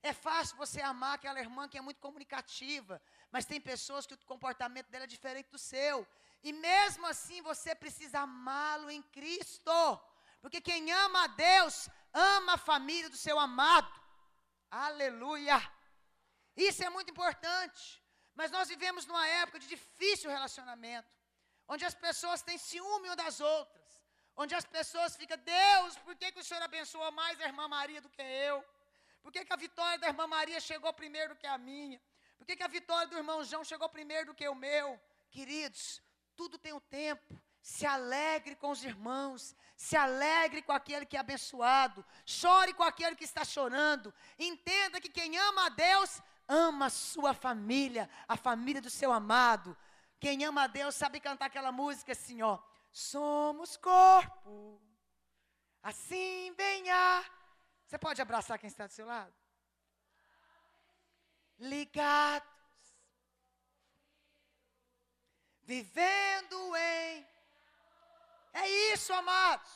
É 0.01 0.11
fácil 0.11 0.57
você 0.57 0.81
amar 0.81 1.15
aquela 1.15 1.39
irmã 1.39 1.67
que 1.67 1.77
é 1.77 1.81
muito 1.81 2.01
comunicativa, 2.01 3.01
mas 3.31 3.45
tem 3.45 3.59
pessoas 3.61 4.05
que 4.05 4.15
o 4.15 4.25
comportamento 4.25 4.87
dela 4.89 5.05
é 5.05 5.07
diferente 5.07 5.49
do 5.49 5.57
seu. 5.57 6.05
E 6.43 6.51
mesmo 6.51 7.05
assim 7.07 7.41
você 7.41 7.73
precisa 7.73 8.19
amá-lo 8.19 8.89
em 8.91 9.01
Cristo. 9.01 9.71
Porque 10.41 10.59
quem 10.59 10.91
ama 10.91 11.23
a 11.23 11.27
Deus, 11.27 11.89
ama 12.13 12.53
a 12.53 12.63
família 12.71 13.09
do 13.09 13.17
seu 13.17 13.39
amado. 13.39 13.93
Aleluia. 14.69 15.57
Isso 16.55 16.83
é 16.83 16.89
muito 16.89 17.11
importante. 17.11 18.03
Mas 18.35 18.51
nós 18.51 18.67
vivemos 18.67 19.05
numa 19.05 19.25
época 19.27 19.59
de 19.59 19.67
difícil 19.67 20.29
relacionamento, 20.29 21.11
onde 21.67 21.85
as 21.85 21.93
pessoas 21.93 22.41
têm 22.41 22.57
ciúme 22.57 23.07
umas 23.07 23.15
das 23.23 23.39
outras, 23.39 23.89
onde 24.35 24.53
as 24.55 24.65
pessoas 24.65 25.15
ficam, 25.15 25.37
Deus, 25.37 25.97
por 25.99 26.15
que, 26.15 26.31
que 26.31 26.39
o 26.39 26.43
Senhor 26.43 26.63
abençoa 26.63 27.11
mais 27.11 27.39
a 27.39 27.45
irmã 27.45 27.67
Maria 27.67 28.01
do 28.01 28.09
que 28.09 28.21
eu? 28.21 28.57
Por 29.21 29.31
que, 29.31 29.45
que 29.45 29.53
a 29.53 29.55
vitória 29.55 29.99
da 29.99 30.07
irmã 30.07 30.25
Maria 30.27 30.59
chegou 30.59 30.91
primeiro 30.91 31.33
do 31.33 31.39
que 31.39 31.47
a 31.47 31.57
minha? 31.57 32.01
Por 32.37 32.45
que, 32.45 32.55
que 32.55 32.63
a 32.63 32.67
vitória 32.67 33.07
do 33.07 33.17
irmão 33.17 33.43
João 33.43 33.63
chegou 33.63 33.87
primeiro 33.87 34.25
do 34.27 34.35
que 34.35 34.47
o 34.49 34.55
meu? 34.55 34.99
Queridos, 35.29 36.01
tudo 36.35 36.57
tem 36.57 36.73
um 36.73 36.79
tempo. 36.79 37.41
Se 37.61 37.85
alegre 37.85 38.55
com 38.55 38.71
os 38.71 38.83
irmãos, 38.83 39.55
se 39.75 39.95
alegre 39.95 40.61
com 40.61 40.73
aquele 40.73 41.05
que 41.05 41.15
é 41.15 41.19
abençoado, 41.19 42.05
chore 42.25 42.73
com 42.73 42.83
aquele 42.83 43.15
que 43.15 43.23
está 43.23 43.45
chorando. 43.45 44.13
Entenda 44.37 44.99
que 44.99 45.07
quem 45.07 45.37
ama 45.37 45.67
a 45.67 45.69
Deus 45.69 46.21
ama 46.47 46.87
a 46.87 46.89
sua 46.89 47.33
família, 47.33 48.09
a 48.27 48.35
família 48.35 48.81
do 48.81 48.89
seu 48.89 49.13
amado. 49.13 49.77
Quem 50.19 50.43
ama 50.43 50.63
a 50.63 50.67
Deus 50.67 50.95
sabe 50.95 51.19
cantar 51.19 51.45
aquela 51.45 51.71
música 51.71 52.11
assim, 52.11 52.41
ó. 52.41 52.59
Somos 52.91 53.77
corpo, 53.77 54.81
assim 55.81 56.53
venha. 56.55 57.23
Você 57.85 57.97
pode 57.97 58.21
abraçar 58.21 58.59
quem 58.59 58.67
está 58.67 58.87
do 58.87 58.93
seu 58.93 59.05
lado? 59.05 59.33
Ligados, 61.59 62.47
vivendo 65.63 66.75
em. 66.75 67.27
É 68.53 68.69
isso, 68.93 69.11
amados. 69.13 69.71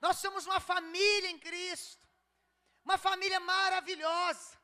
Nós 0.00 0.18
somos 0.18 0.46
uma 0.46 0.60
família 0.60 1.30
em 1.30 1.38
Cristo, 1.38 2.06
uma 2.84 2.98
família 2.98 3.40
maravilhosa. 3.40 4.56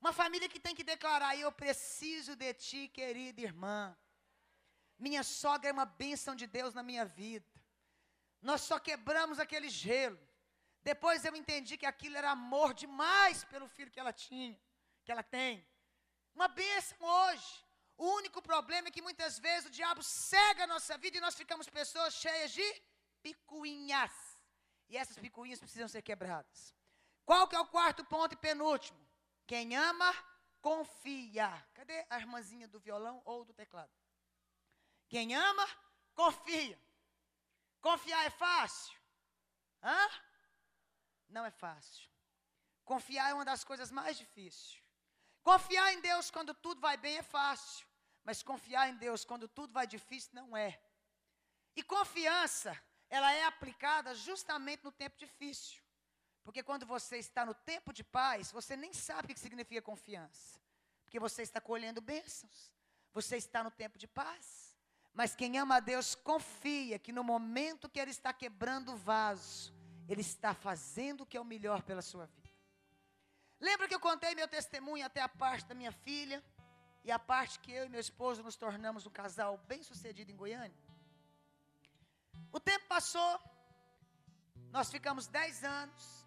Uma 0.00 0.12
família 0.14 0.48
que 0.48 0.58
tem 0.58 0.74
que 0.74 0.82
declarar: 0.82 1.36
Eu 1.36 1.52
preciso 1.52 2.34
de 2.34 2.54
ti, 2.54 2.88
querida 2.88 3.42
irmã. 3.42 3.96
Minha 4.98 5.22
sogra 5.22 5.68
é 5.68 5.72
uma 5.72 5.84
bênção 5.84 6.34
de 6.34 6.46
Deus 6.46 6.74
na 6.74 6.82
minha 6.82 7.04
vida. 7.04 7.46
Nós 8.40 8.62
só 8.62 8.78
quebramos 8.78 9.38
aquele 9.38 9.68
gelo. 9.68 10.18
Depois 10.82 11.24
eu 11.24 11.36
entendi 11.36 11.76
que 11.76 11.84
aquilo 11.84 12.16
era 12.16 12.30
amor 12.30 12.72
demais 12.72 13.44
pelo 13.44 13.68
filho 13.68 13.90
que 13.90 14.00
ela 14.00 14.12
tinha, 14.12 14.58
que 15.04 15.12
ela 15.12 15.22
tem. 15.22 15.66
Uma 16.34 16.48
bênção 16.48 16.96
hoje. 17.00 17.66
O 18.04 18.06
único 18.20 18.40
problema 18.40 18.88
é 18.88 18.90
que 18.90 19.02
muitas 19.06 19.38
vezes 19.38 19.66
o 19.66 19.76
diabo 19.78 20.02
cega 20.02 20.64
a 20.64 20.66
nossa 20.66 20.96
vida 20.96 21.18
e 21.18 21.20
nós 21.20 21.34
ficamos 21.34 21.68
pessoas 21.68 22.14
cheias 22.14 22.50
de 22.50 22.66
picuinhas. 23.22 24.14
E 24.88 24.96
essas 24.96 25.18
picuinhas 25.18 25.58
precisam 25.58 25.86
ser 25.86 26.00
quebradas. 26.00 26.74
Qual 27.26 27.46
que 27.46 27.54
é 27.54 27.60
o 27.60 27.66
quarto 27.66 28.02
ponto 28.06 28.32
e 28.32 28.38
penúltimo? 28.38 28.98
Quem 29.46 29.76
ama, 29.76 30.10
confia. 30.62 31.48
Cadê 31.74 32.06
a 32.08 32.18
irmãzinha 32.18 32.66
do 32.66 32.80
violão 32.80 33.20
ou 33.26 33.44
do 33.44 33.52
teclado? 33.52 33.92
Quem 35.06 35.34
ama, 35.34 35.68
confia. 36.14 36.80
Confiar 37.82 38.24
é 38.24 38.30
fácil? 38.30 38.98
Hã? 39.82 40.08
Não 41.28 41.44
é 41.44 41.50
fácil. 41.50 42.08
Confiar 42.82 43.28
é 43.28 43.34
uma 43.34 43.44
das 43.44 43.62
coisas 43.62 43.92
mais 43.92 44.16
difíceis. 44.16 44.82
Confiar 45.42 45.92
em 45.92 46.00
Deus 46.00 46.30
quando 46.30 46.54
tudo 46.54 46.80
vai 46.80 46.96
bem 46.96 47.18
é 47.18 47.22
fácil. 47.22 47.89
Mas 48.24 48.42
confiar 48.42 48.88
em 48.88 48.96
Deus 48.96 49.24
quando 49.24 49.48
tudo 49.48 49.72
vai 49.72 49.86
difícil 49.86 50.30
não 50.34 50.56
é. 50.56 50.80
E 51.74 51.82
confiança, 51.82 52.78
ela 53.08 53.32
é 53.32 53.44
aplicada 53.44 54.14
justamente 54.14 54.84
no 54.84 54.92
tempo 54.92 55.16
difícil. 55.18 55.82
Porque 56.42 56.62
quando 56.62 56.86
você 56.86 57.18
está 57.18 57.44
no 57.44 57.54
tempo 57.54 57.92
de 57.92 58.02
paz, 58.02 58.50
você 58.50 58.76
nem 58.76 58.92
sabe 58.92 59.32
o 59.32 59.34
que 59.34 59.40
significa 59.40 59.82
confiança. 59.82 60.60
Porque 61.04 61.18
você 61.18 61.42
está 61.42 61.60
colhendo 61.60 62.00
bênçãos. 62.00 62.72
Você 63.12 63.36
está 63.36 63.64
no 63.64 63.70
tempo 63.70 63.98
de 63.98 64.06
paz. 64.06 64.76
Mas 65.12 65.34
quem 65.34 65.58
ama 65.58 65.76
a 65.76 65.80
Deus 65.80 66.14
confia 66.14 66.98
que 66.98 67.12
no 67.12 67.24
momento 67.24 67.88
que 67.88 67.98
Ele 67.98 68.10
está 68.10 68.32
quebrando 68.32 68.92
o 68.92 68.96
vaso, 68.96 69.74
Ele 70.08 70.20
está 70.20 70.54
fazendo 70.54 71.22
o 71.22 71.26
que 71.26 71.36
é 71.36 71.40
o 71.40 71.44
melhor 71.44 71.82
pela 71.82 72.00
sua 72.00 72.26
vida. 72.26 72.50
Lembra 73.60 73.88
que 73.88 73.94
eu 73.94 74.00
contei 74.00 74.34
meu 74.34 74.48
testemunho 74.48 75.04
até 75.04 75.20
a 75.20 75.28
parte 75.28 75.66
da 75.66 75.74
minha 75.74 75.92
filha? 75.92 76.42
E 77.04 77.10
a 77.10 77.18
parte 77.18 77.58
que 77.60 77.72
eu 77.72 77.86
e 77.86 77.88
meu 77.88 78.00
esposo 78.00 78.42
nos 78.42 78.56
tornamos 78.56 79.06
um 79.06 79.10
casal 79.10 79.58
bem 79.66 79.82
sucedido 79.82 80.30
em 80.30 80.36
Goiânia? 80.36 80.78
O 82.52 82.60
tempo 82.60 82.86
passou, 82.88 83.32
nós 84.70 84.90
ficamos 84.90 85.26
10 85.26 85.64
anos 85.64 86.20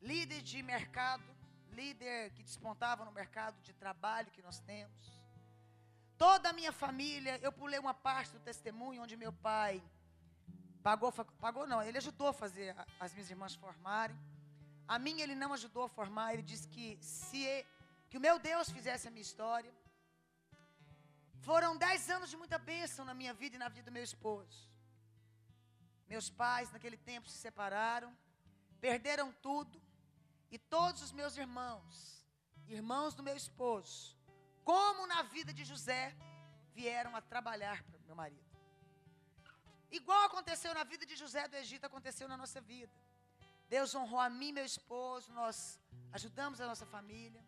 líder 0.00 0.40
de 0.42 0.62
mercado, 0.62 1.24
líder 1.70 2.30
que 2.34 2.42
despontava 2.42 3.04
no 3.04 3.12
mercado 3.12 3.60
de 3.62 3.72
trabalho 3.72 4.30
que 4.30 4.42
nós 4.42 4.60
temos. 4.60 5.04
Toda 6.16 6.50
a 6.50 6.52
minha 6.52 6.72
família, 6.72 7.38
eu 7.42 7.52
pulei 7.52 7.78
uma 7.78 7.94
parte 7.94 8.32
do 8.32 8.40
testemunho 8.40 9.02
onde 9.02 9.16
meu 9.16 9.32
pai 9.32 9.82
pagou, 10.82 11.12
pagou 11.40 11.66
não, 11.66 11.82
ele 11.82 11.98
ajudou 11.98 12.28
a 12.28 12.32
fazer 12.32 12.74
as 12.98 13.12
minhas 13.12 13.30
irmãs 13.30 13.54
formarem. 13.54 14.16
A 14.88 14.98
minha 14.98 15.22
ele 15.24 15.34
não 15.34 15.52
ajudou 15.52 15.84
a 15.84 15.88
formar, 15.88 16.32
ele 16.32 16.42
disse 16.42 16.68
que 16.68 16.96
se 17.00 17.66
que 18.08 18.16
o 18.16 18.20
meu 18.20 18.38
Deus 18.38 18.70
fizesse 18.70 19.08
a 19.08 19.10
minha 19.10 19.22
história. 19.30 19.72
Foram 21.40 21.76
dez 21.76 22.08
anos 22.10 22.30
de 22.30 22.36
muita 22.36 22.58
bênção 22.58 23.04
na 23.04 23.14
minha 23.14 23.34
vida 23.34 23.56
e 23.56 23.58
na 23.58 23.68
vida 23.68 23.90
do 23.90 23.92
meu 23.92 24.02
esposo. 24.02 24.70
Meus 26.08 26.30
pais 26.30 26.70
naquele 26.70 26.96
tempo 26.96 27.28
se 27.28 27.38
separaram, 27.38 28.16
perderam 28.80 29.32
tudo. 29.32 29.80
E 30.50 30.58
todos 30.58 31.02
os 31.02 31.12
meus 31.12 31.36
irmãos, 31.36 32.24
irmãos 32.68 33.14
do 33.14 33.22
meu 33.22 33.36
esposo, 33.36 34.16
como 34.64 35.06
na 35.06 35.22
vida 35.22 35.52
de 35.52 35.64
José, 35.64 36.16
vieram 36.72 37.14
a 37.16 37.20
trabalhar 37.20 37.82
para 37.84 37.98
meu 38.00 38.14
marido. 38.14 38.46
Igual 39.90 40.24
aconteceu 40.24 40.74
na 40.74 40.84
vida 40.84 41.04
de 41.06 41.16
José 41.16 41.46
do 41.48 41.56
Egito, 41.56 41.86
aconteceu 41.86 42.28
na 42.28 42.36
nossa 42.36 42.60
vida. 42.60 42.92
Deus 43.68 43.94
honrou 43.94 44.20
a 44.20 44.28
mim 44.28 44.52
meu 44.52 44.64
esposo, 44.64 45.32
nós 45.32 45.80
ajudamos 46.12 46.60
a 46.60 46.66
nossa 46.66 46.86
família. 46.86 47.44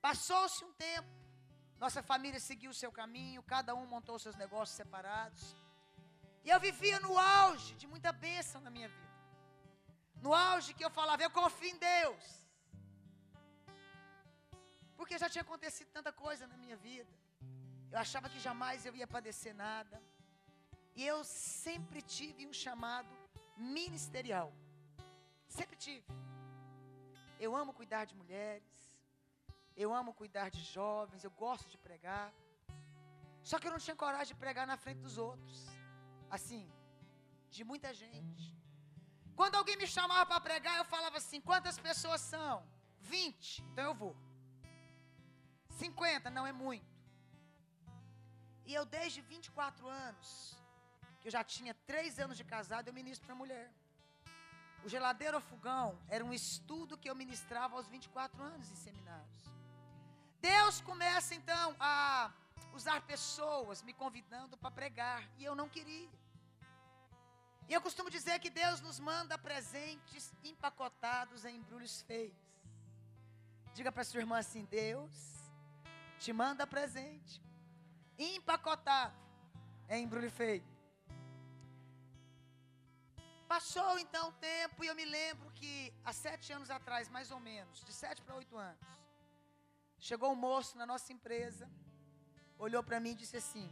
Passou-se 0.00 0.64
um 0.64 0.72
tempo, 0.74 1.08
nossa 1.78 2.02
família 2.02 2.40
seguiu 2.40 2.70
o 2.70 2.74
seu 2.82 2.90
caminho, 2.92 3.42
cada 3.42 3.74
um 3.74 3.86
montou 3.86 4.18
seus 4.18 4.36
negócios 4.36 4.76
separados. 4.76 5.56
E 6.44 6.50
eu 6.50 6.60
vivia 6.60 7.00
no 7.00 7.18
auge 7.18 7.74
de 7.74 7.86
muita 7.86 8.12
bênção 8.12 8.60
na 8.60 8.70
minha 8.70 8.88
vida. 8.88 9.04
No 10.20 10.32
auge 10.32 10.74
que 10.74 10.84
eu 10.84 10.90
falava, 10.90 11.22
eu 11.22 11.30
confio 11.30 11.70
em 11.70 11.78
Deus. 11.78 12.24
Porque 14.96 15.18
já 15.18 15.28
tinha 15.28 15.42
acontecido 15.42 15.88
tanta 15.88 16.12
coisa 16.12 16.46
na 16.46 16.56
minha 16.56 16.76
vida. 16.76 17.12
Eu 17.90 17.98
achava 17.98 18.28
que 18.28 18.40
jamais 18.40 18.86
eu 18.86 18.94
ia 18.94 19.06
padecer 19.06 19.54
nada. 19.54 20.02
E 20.96 21.04
eu 21.04 21.24
sempre 21.24 22.00
tive 22.02 22.46
um 22.46 22.52
chamado 22.52 23.08
ministerial. 23.56 24.52
Sempre 25.48 25.76
tive. 25.76 26.06
Eu 27.38 27.54
amo 27.54 27.72
cuidar 27.72 28.04
de 28.04 28.14
mulheres. 28.14 28.83
Eu 29.76 29.92
amo 29.92 30.14
cuidar 30.14 30.48
de 30.50 30.62
jovens. 30.62 31.24
Eu 31.24 31.30
gosto 31.30 31.68
de 31.68 31.78
pregar. 31.78 32.32
Só 33.42 33.58
que 33.58 33.66
eu 33.66 33.72
não 33.72 33.78
tinha 33.78 33.96
coragem 33.96 34.34
de 34.34 34.40
pregar 34.44 34.66
na 34.66 34.76
frente 34.76 35.00
dos 35.06 35.18
outros. 35.18 35.66
Assim, 36.30 36.64
de 37.50 37.64
muita 37.64 37.92
gente. 37.92 38.44
Quando 39.36 39.56
alguém 39.56 39.76
me 39.76 39.86
chamava 39.86 40.24
para 40.26 40.40
pregar, 40.40 40.76
eu 40.78 40.84
falava 40.84 41.18
assim: 41.18 41.40
quantas 41.40 41.78
pessoas 41.78 42.20
são? 42.20 42.66
20, 43.00 43.62
então 43.70 43.84
eu 43.84 43.94
vou. 43.94 44.16
50, 45.70 46.30
não 46.30 46.46
é 46.46 46.52
muito. 46.52 46.94
E 48.64 48.72
eu, 48.72 48.84
desde 48.86 49.20
24 49.20 49.86
anos, 49.88 50.56
que 51.20 51.28
eu 51.28 51.32
já 51.32 51.44
tinha 51.44 51.74
três 51.86 52.18
anos 52.18 52.36
de 52.36 52.44
casado, 52.44 52.88
eu 52.88 52.94
ministro 52.94 53.26
para 53.26 53.34
mulher. 53.34 53.70
O 54.84 54.88
geladeiro 54.88 55.36
ao 55.36 55.40
fogão 55.40 55.98
era 56.08 56.24
um 56.24 56.32
estudo 56.32 56.98
que 56.98 57.08
eu 57.10 57.14
ministrava 57.14 57.76
aos 57.76 57.88
24 57.88 58.42
anos 58.42 58.70
em 58.70 58.76
seminários. 58.76 59.53
Deus 60.44 60.78
começa 60.82 61.34
então 61.34 61.74
a 61.80 62.30
usar 62.78 63.00
pessoas 63.12 63.82
me 63.82 63.94
convidando 63.94 64.58
para 64.58 64.70
pregar 64.70 65.22
e 65.38 65.44
eu 65.48 65.54
não 65.60 65.68
queria. 65.76 66.10
E 67.66 67.72
eu 67.72 67.80
costumo 67.80 68.10
dizer 68.10 68.38
que 68.40 68.50
Deus 68.50 68.82
nos 68.86 68.98
manda 69.00 69.38
presentes 69.38 70.24
empacotados 70.50 71.46
em 71.46 71.56
embrulhos 71.56 72.02
feios. 72.02 72.36
Diga 73.72 73.90
para 73.90 74.04
sua 74.04 74.20
irmã 74.20 74.36
assim: 74.38 74.66
Deus 74.66 75.18
te 76.18 76.30
manda 76.30 76.66
presente 76.66 77.42
empacotado 78.18 79.16
em 79.88 80.04
embrulho 80.04 80.30
feio. 80.30 80.66
Passou 83.48 83.98
então 83.98 84.28
o 84.28 84.36
tempo 84.52 84.84
e 84.84 84.88
eu 84.88 84.94
me 84.94 85.06
lembro 85.06 85.50
que 85.52 85.72
há 86.04 86.12
sete 86.12 86.52
anos 86.52 86.70
atrás, 86.70 87.08
mais 87.08 87.30
ou 87.30 87.40
menos, 87.40 87.82
de 87.82 87.94
sete 87.94 88.20
para 88.20 88.36
oito 88.36 88.58
anos, 88.58 89.03
chegou 90.08 90.30
um 90.30 90.40
moço 90.48 90.76
na 90.76 90.84
nossa 90.84 91.12
empresa, 91.14 91.66
olhou 92.58 92.82
para 92.82 93.00
mim 93.00 93.12
e 93.12 93.20
disse 93.22 93.38
assim: 93.38 93.68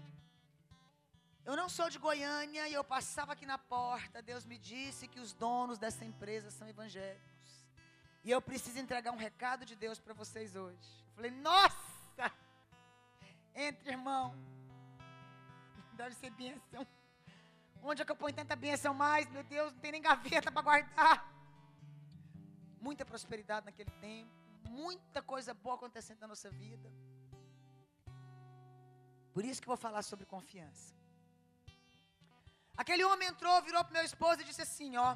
Eu 1.44 1.54
não 1.54 1.68
sou 1.68 1.90
de 1.90 1.98
Goiânia 1.98 2.66
e 2.68 2.72
eu 2.72 2.82
passava 2.82 3.34
aqui 3.34 3.44
na 3.44 3.58
porta. 3.58 4.22
Deus 4.22 4.46
me 4.46 4.56
disse 4.56 5.06
que 5.06 5.20
os 5.20 5.34
donos 5.34 5.78
dessa 5.78 6.04
empresa 6.06 6.50
são 6.50 6.66
evangélicos. 6.66 7.50
E 8.24 8.30
eu 8.30 8.40
preciso 8.40 8.78
entregar 8.78 9.12
um 9.12 9.22
recado 9.28 9.66
de 9.66 9.76
Deus 9.76 9.98
para 10.00 10.14
vocês 10.14 10.56
hoje. 10.56 10.88
Eu 11.08 11.14
falei, 11.16 11.30
nossa! 11.30 12.26
Entre 13.54 13.90
irmão. 13.90 14.34
Deve 15.92 16.14
ser 16.14 16.30
bênção. 16.30 16.86
Onde 17.82 18.00
é 18.00 18.04
que 18.06 18.12
eu 18.12 18.16
ponho 18.16 18.34
tanta 18.34 18.56
bênção 18.56 18.94
mais? 18.94 19.28
Meu 19.28 19.42
Deus, 19.42 19.72
não 19.72 19.80
tem 19.80 19.92
nem 19.92 20.00
gaveta 20.00 20.50
para 20.50 20.62
guardar. 20.62 21.30
Muita 22.80 23.04
prosperidade 23.04 23.66
naquele 23.66 23.90
tempo. 24.00 24.41
Muita 24.80 25.20
coisa 25.32 25.52
boa 25.52 25.74
acontecendo 25.76 26.20
na 26.20 26.28
nossa 26.32 26.50
vida. 26.50 26.88
Por 29.34 29.44
isso 29.44 29.60
que 29.60 29.72
vou 29.72 29.76
falar 29.76 30.02
sobre 30.02 30.24
confiança. 30.34 30.94
Aquele 32.82 33.04
homem 33.04 33.28
entrou, 33.28 33.56
virou 33.62 33.82
para 33.84 33.96
meu 33.98 34.04
esposo 34.10 34.40
e 34.40 34.48
disse 34.50 34.62
assim: 34.62 34.96
Ó, 34.96 35.10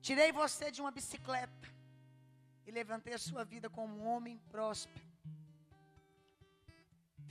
tirei 0.00 0.30
você 0.30 0.70
de 0.70 0.80
uma 0.80 0.92
bicicleta 0.98 1.68
e 2.66 2.70
levantei 2.70 3.14
a 3.14 3.24
sua 3.28 3.44
vida 3.44 3.68
como 3.68 3.92
um 3.98 4.06
homem 4.12 4.38
próspero. 4.54 5.04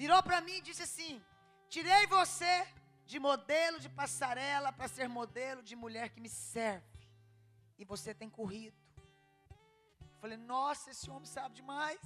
Virou 0.01 0.21
para 0.23 0.41
mim 0.41 0.57
e 0.57 0.67
disse 0.69 0.83
assim: 0.83 1.23
Tirei 1.69 2.07
você 2.07 2.55
de 3.05 3.19
modelo 3.19 3.79
de 3.79 3.89
passarela 4.01 4.71
para 4.73 4.87
ser 4.87 5.07
modelo 5.07 5.63
de 5.63 5.75
mulher 5.75 6.09
que 6.09 6.19
me 6.19 6.29
serve. 6.29 6.99
E 7.77 7.85
você 7.85 8.13
tem 8.13 8.29
corrido. 8.29 8.80
Falei: 10.21 10.37
Nossa, 10.55 10.91
esse 10.93 11.07
homem 11.13 11.29
sabe 11.37 11.55
demais. 11.61 12.03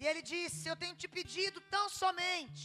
E 0.00 0.06
ele 0.10 0.22
disse: 0.32 0.68
Eu 0.68 0.76
tenho 0.82 0.96
te 1.02 1.08
pedido 1.16 1.60
tão 1.74 1.86
somente. 2.02 2.62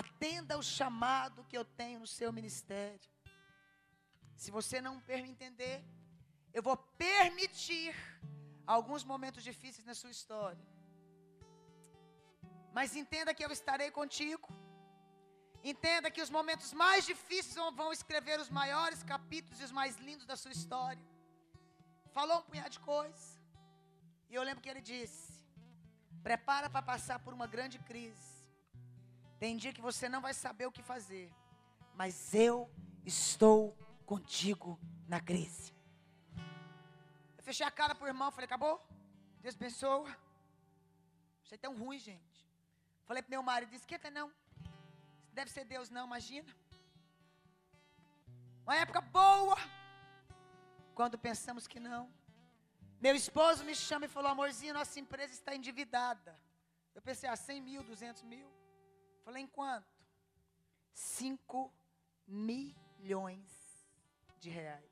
Atenda 0.00 0.58
o 0.58 0.64
chamado 0.78 1.46
que 1.48 1.56
eu 1.60 1.64
tenho 1.80 2.00
no 2.04 2.10
seu 2.18 2.30
ministério. 2.38 3.08
Se 4.42 4.50
você 4.56 4.80
não 4.86 4.94
me 5.06 5.30
entender, 5.34 5.76
eu 6.56 6.62
vou 6.68 6.76
permitir 7.06 7.94
alguns 8.76 9.02
momentos 9.12 9.42
difíceis 9.50 9.86
na 9.90 9.94
sua 10.00 10.12
história. 10.16 10.64
Mas 12.76 12.96
entenda 13.02 13.34
que 13.36 13.44
eu 13.46 13.52
estarei 13.58 13.90
contigo. 14.00 14.48
Entenda 15.72 16.10
que 16.14 16.24
os 16.26 16.30
momentos 16.38 16.72
mais 16.82 17.04
difíceis 17.12 17.56
vão 17.80 17.90
escrever 17.98 18.38
os 18.44 18.50
maiores 18.60 19.02
capítulos 19.14 19.60
e 19.60 19.64
os 19.68 19.72
mais 19.80 19.96
lindos 20.08 20.26
da 20.26 20.36
sua 20.42 20.52
história. 20.58 21.04
Falou 22.18 22.38
um 22.38 22.42
punhado 22.42 22.70
de 22.70 22.80
coisas. 22.80 23.38
E 24.28 24.34
eu 24.34 24.42
lembro 24.42 24.60
que 24.60 24.68
ele 24.68 24.80
disse: 24.80 25.46
Prepara 26.20 26.68
para 26.68 26.82
passar 26.82 27.20
por 27.20 27.32
uma 27.32 27.46
grande 27.46 27.78
crise. 27.90 28.30
Tem 29.38 29.56
dia 29.56 29.72
que 29.72 29.80
você 29.80 30.08
não 30.08 30.20
vai 30.20 30.34
saber 30.34 30.66
o 30.66 30.72
que 30.72 30.82
fazer. 30.82 31.32
Mas 31.94 32.34
eu 32.34 32.68
estou 33.06 33.78
contigo 34.04 34.80
na 35.06 35.20
crise. 35.20 35.72
Fechei 37.38 37.64
a 37.64 37.70
cara 37.70 37.94
para 37.94 38.06
o 38.06 38.08
irmão, 38.08 38.32
falei, 38.32 38.46
acabou? 38.46 38.84
Deus 39.40 39.54
abençoa. 39.54 40.10
Você 41.44 41.54
é 41.54 41.58
tão 41.58 41.78
ruim, 41.78 42.00
gente. 42.00 42.44
Falei 43.06 43.22
para 43.22 43.30
meu 43.30 43.44
marido, 43.44 43.70
que 43.86 44.10
não. 44.10 44.32
Deve 45.32 45.52
ser 45.52 45.64
Deus, 45.64 45.88
não, 45.88 46.06
imagina. 46.06 46.52
Uma 48.64 48.74
época 48.74 49.00
boa. 49.00 49.56
Quando 50.98 51.16
pensamos 51.16 51.68
que 51.68 51.78
não. 51.78 52.12
Meu 53.00 53.14
esposo 53.14 53.62
me 53.64 53.72
chama 53.72 54.06
e 54.06 54.08
falou, 54.08 54.32
amorzinho, 54.32 54.74
nossa 54.74 54.98
empresa 54.98 55.32
está 55.32 55.54
endividada. 55.54 56.36
Eu 56.92 57.00
pensei, 57.00 57.28
ah, 57.28 57.36
100 57.36 57.60
mil, 57.60 57.84
200 57.84 58.24
mil. 58.24 58.48
Falei, 59.24 59.44
em 59.44 59.46
quanto? 59.46 59.86
5 60.92 61.72
milhões 62.26 63.48
de 64.40 64.50
reais. 64.50 64.90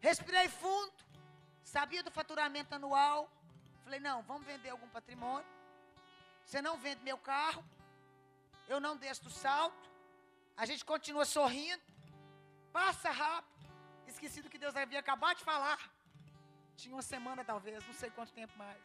Respirei 0.00 0.50
fundo, 0.50 0.92
sabia 1.64 2.02
do 2.02 2.10
faturamento 2.10 2.74
anual. 2.74 3.32
Falei, 3.84 4.00
não, 4.00 4.20
vamos 4.22 4.46
vender 4.46 4.68
algum 4.68 4.90
patrimônio. 4.90 5.48
Você 6.44 6.60
não 6.60 6.76
vende 6.76 7.02
meu 7.02 7.16
carro, 7.16 7.64
eu 8.68 8.78
não 8.78 8.98
desço 8.98 9.24
do 9.24 9.30
salto. 9.30 9.90
A 10.58 10.66
gente 10.66 10.84
continua 10.84 11.24
sorrindo. 11.24 11.82
Passa 12.70 13.10
rápido. 13.10 13.57
Esqueci 14.18 14.40
do 14.44 14.50
que 14.52 14.60
Deus 14.62 14.74
havia 14.80 15.00
acabado 15.04 15.36
de 15.40 15.44
falar. 15.50 15.80
Tinha 16.80 16.94
uma 16.94 17.06
semana 17.14 17.42
talvez, 17.50 17.76
não 17.88 17.94
sei 18.00 18.08
quanto 18.16 18.32
tempo 18.38 18.54
mais. 18.62 18.84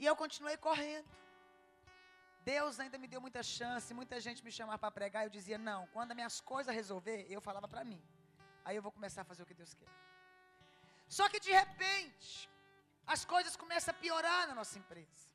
E 0.00 0.06
eu 0.10 0.14
continuei 0.22 0.56
correndo. 0.66 1.10
Deus 2.52 2.80
ainda 2.82 2.96
me 3.02 3.08
deu 3.12 3.20
muita 3.26 3.42
chance, 3.42 3.98
muita 4.00 4.16
gente 4.26 4.40
me 4.46 4.52
chamava 4.58 4.78
para 4.84 4.96
pregar, 4.98 5.22
eu 5.24 5.34
dizia, 5.36 5.58
não, 5.58 5.80
quando 5.94 6.12
as 6.12 6.16
minhas 6.20 6.38
coisas 6.52 6.78
resolver, 6.80 7.20
eu 7.34 7.42
falava 7.48 7.68
para 7.72 7.84
mim. 7.90 8.00
Aí 8.64 8.74
eu 8.78 8.84
vou 8.86 8.92
começar 8.98 9.20
a 9.22 9.28
fazer 9.30 9.42
o 9.42 9.48
que 9.50 9.58
Deus 9.62 9.74
quer. 9.80 9.92
Só 11.18 11.28
que 11.28 11.40
de 11.46 11.52
repente, 11.60 12.48
as 13.14 13.24
coisas 13.34 13.54
começam 13.64 13.92
a 13.92 13.98
piorar 14.04 14.42
na 14.48 14.54
nossa 14.60 14.78
empresa. 14.82 15.26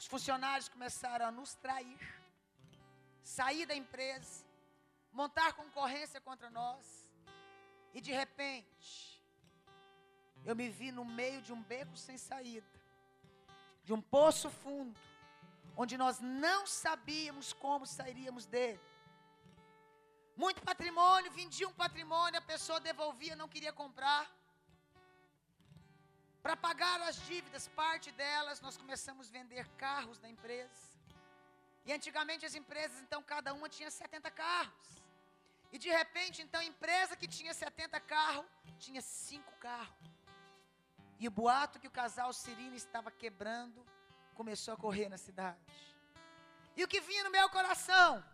Os 0.00 0.06
funcionários 0.06 0.68
começaram 0.76 1.26
a 1.28 1.32
nos 1.38 1.54
trair, 1.66 2.02
sair 3.22 3.64
da 3.64 3.76
empresa, 3.84 4.47
montar 5.20 5.52
concorrência 5.60 6.20
contra 6.28 6.48
nós. 6.58 6.84
E 7.96 8.00
de 8.06 8.12
repente, 8.20 8.90
eu 10.48 10.54
me 10.60 10.68
vi 10.78 10.88
no 10.98 11.04
meio 11.20 11.40
de 11.46 11.52
um 11.56 11.62
beco 11.72 11.96
sem 12.06 12.16
saída, 12.30 12.74
de 13.86 13.92
um 13.96 14.02
poço 14.16 14.48
fundo, 14.62 14.98
onde 15.82 15.96
nós 16.02 16.16
não 16.44 16.60
sabíamos 16.84 17.48
como 17.64 17.92
sairíamos 17.98 18.46
dele. 18.54 18.80
Muito 20.44 20.60
patrimônio, 20.70 21.36
vendia 21.40 21.68
um 21.70 21.78
patrimônio, 21.84 22.38
a 22.38 22.50
pessoa 22.52 22.78
devolvia, 22.88 23.40
não 23.42 23.48
queria 23.54 23.72
comprar. 23.82 24.24
Para 26.44 26.56
pagar 26.68 26.98
as 27.08 27.16
dívidas, 27.30 27.66
parte 27.82 28.12
delas, 28.22 28.60
nós 28.66 28.76
começamos 28.82 29.26
a 29.28 29.36
vender 29.38 29.66
carros 29.84 30.20
da 30.24 30.28
empresa. 30.34 30.84
E 31.86 31.92
antigamente 31.96 32.46
as 32.48 32.54
empresas, 32.54 32.98
então, 33.04 33.20
cada 33.34 33.52
uma 33.58 33.68
tinha 33.76 33.90
70 33.90 34.30
carros. 34.30 34.88
E 35.70 35.78
de 35.78 35.90
repente, 35.90 36.40
então, 36.42 36.60
a 36.60 36.64
empresa 36.64 37.16
que 37.16 37.26
tinha 37.26 37.52
70 37.52 38.00
carros, 38.00 38.46
tinha 38.78 39.00
5 39.00 39.52
carros. 39.58 39.94
E 41.18 41.26
o 41.26 41.30
boato 41.30 41.80
que 41.80 41.88
o 41.88 41.90
casal 41.90 42.32
Sirino 42.32 42.76
estava 42.76 43.10
quebrando, 43.10 43.84
começou 44.34 44.74
a 44.74 44.76
correr 44.76 45.08
na 45.08 45.18
cidade. 45.18 45.58
E 46.76 46.84
o 46.84 46.88
que 46.88 47.00
vinha 47.00 47.24
no 47.24 47.30
meu 47.30 47.48
coração? 47.50 48.24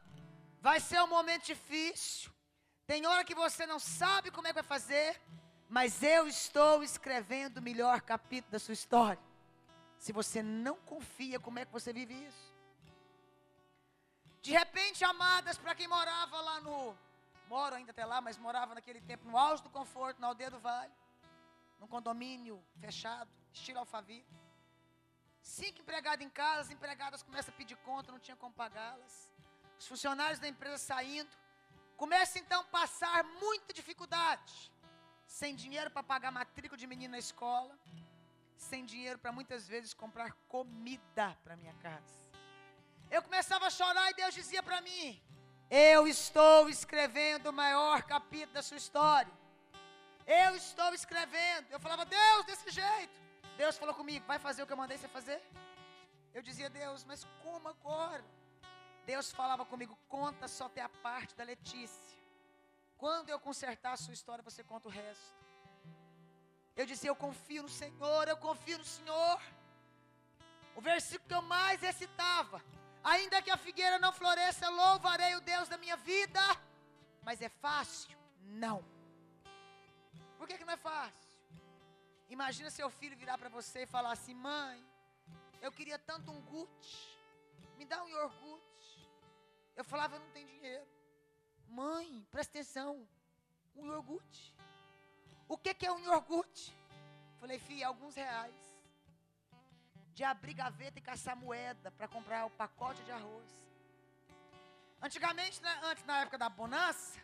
Vai 0.61 0.79
ser 0.79 1.01
um 1.03 1.07
momento 1.07 1.47
difícil. 1.47 2.31
Tem 2.87 3.07
hora 3.07 3.25
que 3.25 3.35
você 3.35 3.67
não 3.67 3.79
sabe 3.79 4.31
como 4.31 4.47
é 4.47 4.51
que 4.51 4.61
vai 4.63 4.63
fazer. 4.63 5.21
Mas 5.69 6.03
eu 6.03 6.29
estou 6.29 6.83
escrevendo 6.83 7.59
o 7.59 7.63
melhor 7.63 8.03
capítulo 8.03 8.53
da 8.53 8.59
sua 8.59 8.75
história. 8.75 9.23
Se 9.99 10.13
você 10.13 10.43
não 10.43 10.77
confia, 10.77 11.41
como 11.41 11.59
é 11.59 11.65
que 11.65 11.73
você 11.73 11.93
vive 11.93 12.15
isso? 12.15 12.55
De 14.43 14.53
repente, 14.53 15.03
amadas, 15.03 15.57
para 15.57 15.75
quem 15.75 15.89
morava 15.89 16.39
lá 16.43 16.61
no. 16.61 16.95
Moro 17.49 17.75
ainda 17.75 17.91
até 17.91 18.05
lá, 18.05 18.21
mas 18.21 18.39
morava 18.39 18.75
naquele 18.75 19.01
tempo 19.01 19.29
no 19.29 19.37
auge 19.37 19.63
do 19.63 19.71
conforto, 19.71 20.21
na 20.21 20.29
aldeia 20.29 20.51
do 20.51 20.59
Vale. 20.59 20.93
Num 21.79 21.87
condomínio 21.87 22.65
fechado, 22.81 23.31
estilo 23.53 23.79
alfaville. 23.79 24.27
Cinco 25.43 25.81
empregados 25.83 26.25
em 26.25 26.31
casa, 26.31 26.61
as 26.63 26.71
empregadas 26.71 27.23
começam 27.23 27.53
a 27.53 27.57
pedir 27.57 27.77
conta, 27.79 28.11
não 28.11 28.19
tinha 28.19 28.37
como 28.37 28.55
pagá-las 28.55 29.35
os 29.79 29.87
funcionários 29.87 30.39
da 30.39 30.49
empresa 30.49 30.79
saindo. 30.79 31.31
Começa 31.97 32.39
então 32.39 32.61
a 32.63 32.65
passar 32.65 33.23
muita 33.45 33.73
dificuldade. 33.73 34.73
Sem 35.27 35.55
dinheiro 35.55 35.91
para 35.91 36.03
pagar 36.03 36.31
matrícula 36.31 36.79
de 36.79 36.87
menino 36.87 37.13
na 37.13 37.19
escola. 37.19 37.77
sem 38.57 38.85
dinheiro 38.85 39.19
para 39.19 39.33
muitas 39.33 39.67
vezes 39.69 39.93
comprar 39.93 40.33
comida 40.49 41.37
para 41.45 41.57
minha 41.57 41.75
casa. 41.75 42.15
Eu 43.11 43.23
começava 43.23 43.67
a 43.67 43.71
chorar 43.71 44.11
e 44.11 44.15
Deus 44.15 44.35
dizia 44.35 44.63
para 44.63 44.81
mim: 44.81 45.21
Eu 45.77 46.07
estou 46.07 46.69
escrevendo 46.69 47.49
o 47.49 47.53
maior 47.53 48.05
capítulo 48.05 48.53
da 48.53 48.63
sua 48.63 48.77
história. 48.77 49.33
Eu 50.25 50.55
estou 50.55 50.95
escrevendo. 50.95 51.67
Eu 51.69 51.81
falava, 51.81 52.05
Deus, 52.05 52.45
desse 52.47 52.71
jeito. 52.71 53.17
Deus 53.57 53.77
falou 53.77 53.93
comigo: 53.93 54.25
Vai 54.25 54.39
fazer 54.39 54.63
o 54.63 54.69
que 54.69 54.73
eu 54.73 54.77
mandei 54.77 54.97
você 54.97 55.09
fazer? 55.09 55.43
Eu 56.33 56.43
dizia, 56.43 56.71
Deus, 56.71 57.05
mas 57.05 57.27
como 57.43 57.67
agora? 57.67 58.25
Deus 59.05 59.33
falava 59.33 59.65
comigo: 59.65 59.99
Conta 60.09 60.47
só 60.47 60.67
até 60.67 60.81
a 60.81 60.89
parte 60.89 61.35
da 61.35 61.43
Letícia. 61.43 62.19
Quando 62.97 63.31
eu 63.31 63.41
consertar 63.41 63.95
a 63.95 63.97
sua 63.97 64.15
história, 64.15 64.45
você 64.45 64.63
conta 64.63 64.87
o 64.87 64.93
resto. 64.93 65.35
Eu 66.77 66.87
dizia: 66.87 67.11
Eu 67.11 67.17
confio 67.17 67.65
no 67.65 67.69
Senhor, 67.69 68.29
eu 68.29 68.37
confio 68.37 68.79
no 68.79 68.85
Senhor. 68.85 69.43
O 70.77 70.81
versículo 70.81 71.29
que 71.29 71.35
eu 71.35 71.43
mais 71.43 71.81
recitava: 71.81 72.63
Ainda 73.05 73.43
que 73.43 73.51
a 73.51 73.57
figueira 73.57 73.99
não 73.99 74.13
floresça, 74.13 74.69
louvarei 74.71 75.35
o 75.37 75.41
Deus 75.43 75.69
da 75.69 75.77
minha 75.77 75.97
vida. 75.97 76.41
Mas 77.23 77.43
é 77.43 77.51
fácil? 77.51 78.19
Não. 78.41 78.83
Por 80.39 80.49
que, 80.49 80.57
que 80.57 80.65
não 80.65 80.73
é 80.73 80.77
fácil? 80.79 81.39
Imagina 82.31 82.71
seu 82.71 82.89
filho 82.89 83.17
virar 83.17 83.37
para 83.37 83.51
você 83.51 83.83
e 83.83 83.87
falar 83.87 84.13
assim: 84.13 84.35
Mãe, 84.35 84.83
eu 85.61 85.71
queria 85.71 85.99
tanto 85.99 86.31
um 86.31 86.41
Gucci. 86.43 87.15
Me 87.77 87.85
dá 87.85 88.03
um 88.03 88.09
iogurte. 88.09 89.11
Eu 89.77 89.85
falava: 89.85 90.17
Eu 90.17 90.21
não 90.21 90.31
tenho 90.31 90.49
dinheiro. 90.49 90.87
Mãe, 91.69 92.27
presta 92.33 92.59
atenção. 92.59 93.07
Um 93.77 93.87
iogurte. 93.87 94.55
O 95.47 95.59
que, 95.59 95.75
que 95.75 95.87
é 95.87 95.93
um 95.93 95.99
iogurte? 96.01 96.75
Falei, 97.39 97.59
filha, 97.59 97.89
alguns 97.89 98.15
reais. 98.15 98.74
De 100.15 100.23
abrir 100.23 100.55
gaveta 100.55 100.99
e 100.99 101.03
caçar 101.03 101.37
moeda 101.37 101.91
para 101.91 102.07
comprar 102.07 102.47
o 102.47 102.51
pacote 102.51 103.03
de 103.03 103.11
arroz. 103.11 103.51
Antigamente, 105.03 105.61
né, 105.63 105.81
antes 105.85 106.05
na 106.05 106.21
época 106.23 106.39
da 106.39 106.49
bonança, 106.49 107.21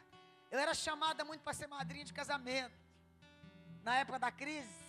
eu 0.50 0.58
era 0.58 0.74
chamada 0.74 1.24
muito 1.24 1.42
para 1.42 1.54
ser 1.54 1.66
madrinha 1.66 2.04
de 2.04 2.12
casamento. 2.12 2.78
Na 3.82 3.96
época 3.96 4.18
da 4.18 4.30
crise, 4.30 4.84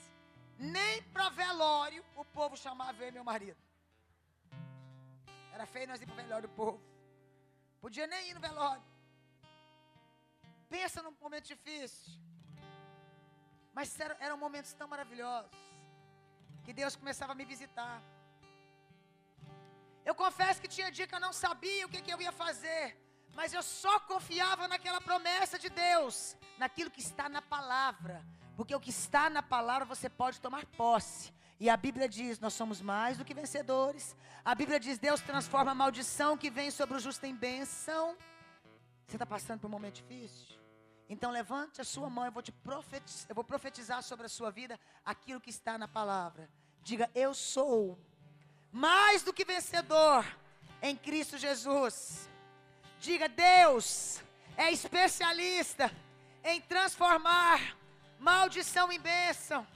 nem 0.58 1.02
para 1.14 1.30
velório 1.30 2.04
o 2.16 2.26
povo 2.26 2.58
chamava 2.58 3.04
eu 3.04 3.12
meu 3.14 3.24
marido. 3.24 3.58
Era 5.54 5.66
feio 5.66 5.88
nós 5.88 6.02
ir 6.02 6.06
para 6.06 6.24
velório 6.24 6.48
do 6.48 6.56
povo. 6.56 6.82
Podia 7.80 8.08
nem 8.08 8.30
ir 8.30 8.34
no 8.34 8.42
velório. 8.42 8.84
Pensa 10.70 11.02
num 11.02 11.16
momento 11.22 11.46
difícil. 11.46 12.14
Mas 13.74 13.98
eram, 14.00 14.16
eram 14.20 14.38
momentos 14.38 14.74
tão 14.74 14.88
maravilhosos. 14.88 15.52
Que 16.64 16.74
Deus 16.74 16.96
começava 16.96 17.32
a 17.34 17.36
me 17.36 17.46
visitar. 17.46 18.02
Eu 20.06 20.16
confesso 20.16 20.62
que 20.62 20.68
tinha 20.68 20.92
dia 20.92 21.08
que 21.08 21.16
eu 21.16 21.20
não 21.20 21.34
sabia 21.34 21.86
o 21.86 21.90
que, 21.90 22.02
que 22.02 22.14
eu 22.14 22.22
ia 22.22 22.32
fazer. 22.32 22.98
Mas 23.34 23.54
eu 23.54 23.64
só 23.64 24.00
confiava 24.00 24.68
naquela 24.68 25.00
promessa 25.00 25.58
de 25.58 25.70
Deus. 25.70 26.36
Naquilo 26.58 26.92
que 26.92 27.00
está 27.00 27.30
na 27.30 27.42
palavra. 27.42 28.26
Porque 28.56 28.76
o 28.76 28.80
que 28.80 28.90
está 28.90 29.30
na 29.30 29.42
palavra 29.42 29.86
você 29.86 30.10
pode 30.10 30.40
tomar 30.42 30.66
posse. 30.66 31.34
E 31.60 31.70
a 31.70 31.78
Bíblia 31.78 32.10
diz: 32.10 32.40
nós 32.40 32.54
somos 32.54 32.82
mais 32.82 33.18
do 33.18 33.26
que 33.26 33.34
vencedores. 33.34 34.16
A 34.44 34.54
Bíblia 34.54 34.80
diz: 34.80 34.98
Deus 34.98 35.22
transforma 35.22 35.72
a 35.72 35.76
maldição 35.76 36.38
que 36.38 36.50
vem 36.50 36.72
sobre 36.72 36.98
o 36.98 37.00
justo 37.00 37.26
em 37.26 37.36
bênção. 37.36 38.18
Você 39.08 39.16
está 39.16 39.26
passando 39.26 39.60
por 39.60 39.68
um 39.68 39.72
momento 39.72 39.96
difícil? 39.96 40.61
Então 41.12 41.30
levante 41.30 41.82
a 41.82 41.84
sua 41.84 42.10
mão, 42.10 42.26
eu 42.26 42.32
vou 42.32 42.42
te 42.42 42.54
profetizar, 42.54 43.26
eu 43.28 43.36
vou 43.36 43.44
profetizar 43.44 44.02
sobre 44.02 44.28
a 44.28 44.30
sua 44.30 44.50
vida 44.50 44.80
aquilo 45.04 45.42
que 45.42 45.50
está 45.50 45.78
na 45.78 45.86
palavra. 45.86 46.50
Diga: 46.82 47.12
Eu 47.14 47.34
sou 47.34 48.00
mais 48.72 49.22
do 49.22 49.34
que 49.34 49.44
vencedor 49.44 50.26
em 50.82 50.96
Cristo 50.96 51.38
Jesus. 51.38 52.30
Diga: 52.98 53.28
Deus 53.28 54.24
é 54.56 54.72
especialista 54.72 55.92
em 56.46 56.62
transformar 56.62 57.76
maldição 58.18 58.90
em 58.90 58.98
bênção. 58.98 59.68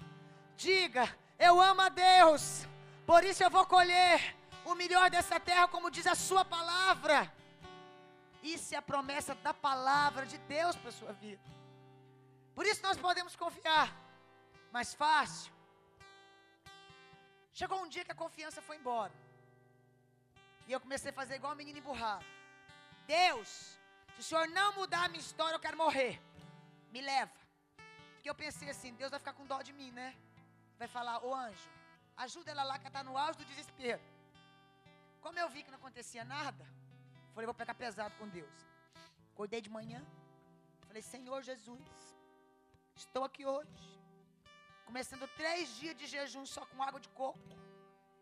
Diga: 0.55 1.13
Eu 1.37 1.59
amo 1.59 1.81
a 1.81 1.89
Deus, 1.89 2.65
por 3.05 3.25
isso 3.25 3.43
eu 3.43 3.49
vou 3.49 3.65
colher 3.65 4.37
o 4.63 4.73
melhor 4.73 5.09
dessa 5.09 5.37
terra, 5.37 5.67
como 5.67 5.91
diz 5.91 6.07
a 6.07 6.15
Sua 6.15 6.45
palavra. 6.45 7.29
Isso 8.53 8.75
é 8.75 8.77
a 8.77 8.87
promessa 8.91 9.33
da 9.47 9.53
palavra 9.67 10.23
de 10.31 10.37
Deus 10.55 10.75
para 10.75 10.89
a 10.89 10.97
sua 10.99 11.13
vida. 11.13 11.41
Por 12.53 12.65
isso 12.71 12.81
nós 12.87 12.97
podemos 13.05 13.35
confiar. 13.43 13.87
Mais 14.71 14.93
fácil. 14.93 15.51
Chegou 17.59 17.77
um 17.81 17.89
dia 17.93 18.05
que 18.05 18.11
a 18.11 18.23
confiança 18.23 18.61
foi 18.67 18.75
embora. 18.77 19.13
E 20.67 20.71
eu 20.71 20.79
comecei 20.79 21.09
a 21.11 21.19
fazer 21.21 21.35
igual 21.35 21.53
a 21.53 21.59
menina 21.61 21.79
emburrada. 21.79 22.25
Deus, 23.07 23.49
se 24.13 24.19
o 24.19 24.23
Senhor 24.23 24.47
não 24.49 24.69
mudar 24.73 25.05
a 25.05 25.09
minha 25.09 25.25
história, 25.27 25.55
eu 25.55 25.65
quero 25.65 25.77
morrer. 25.77 26.21
Me 26.91 27.01
leva. 27.01 27.33
Porque 28.13 28.29
eu 28.29 28.35
pensei 28.35 28.69
assim, 28.69 28.93
Deus 28.93 29.09
vai 29.09 29.19
ficar 29.19 29.33
com 29.33 29.45
dó 29.45 29.59
de 29.63 29.73
mim, 29.73 29.91
né? 29.91 30.15
Vai 30.77 30.87
falar, 30.87 31.23
ô 31.25 31.33
anjo, 31.33 31.69
ajuda 32.17 32.51
ela 32.51 32.63
lá 32.63 32.77
que 32.77 32.87
está 32.87 33.03
no 33.03 33.17
auge 33.17 33.39
do 33.39 33.45
desespero. 33.45 34.01
Como 35.21 35.39
eu 35.39 35.49
vi 35.49 35.63
que 35.63 35.71
não 35.71 35.77
acontecia 35.77 36.23
nada, 36.23 36.65
Falei, 37.35 37.47
vou 37.51 37.53
pegar 37.61 37.73
pesado 37.73 38.15
com 38.17 38.27
Deus. 38.29 38.57
Acordei 39.33 39.59
de 39.65 39.69
manhã. 39.77 40.01
Falei, 40.87 41.01
Senhor 41.01 41.39
Jesus, 41.49 41.89
estou 42.95 43.25
aqui 43.25 43.45
hoje. 43.45 43.89
Começando 44.85 45.27
três 45.35 45.75
dias 45.79 45.97
de 46.01 46.07
jejum 46.13 46.45
só 46.45 46.65
com 46.65 46.81
água 46.81 47.01
de 47.05 47.09
coco. 47.09 47.49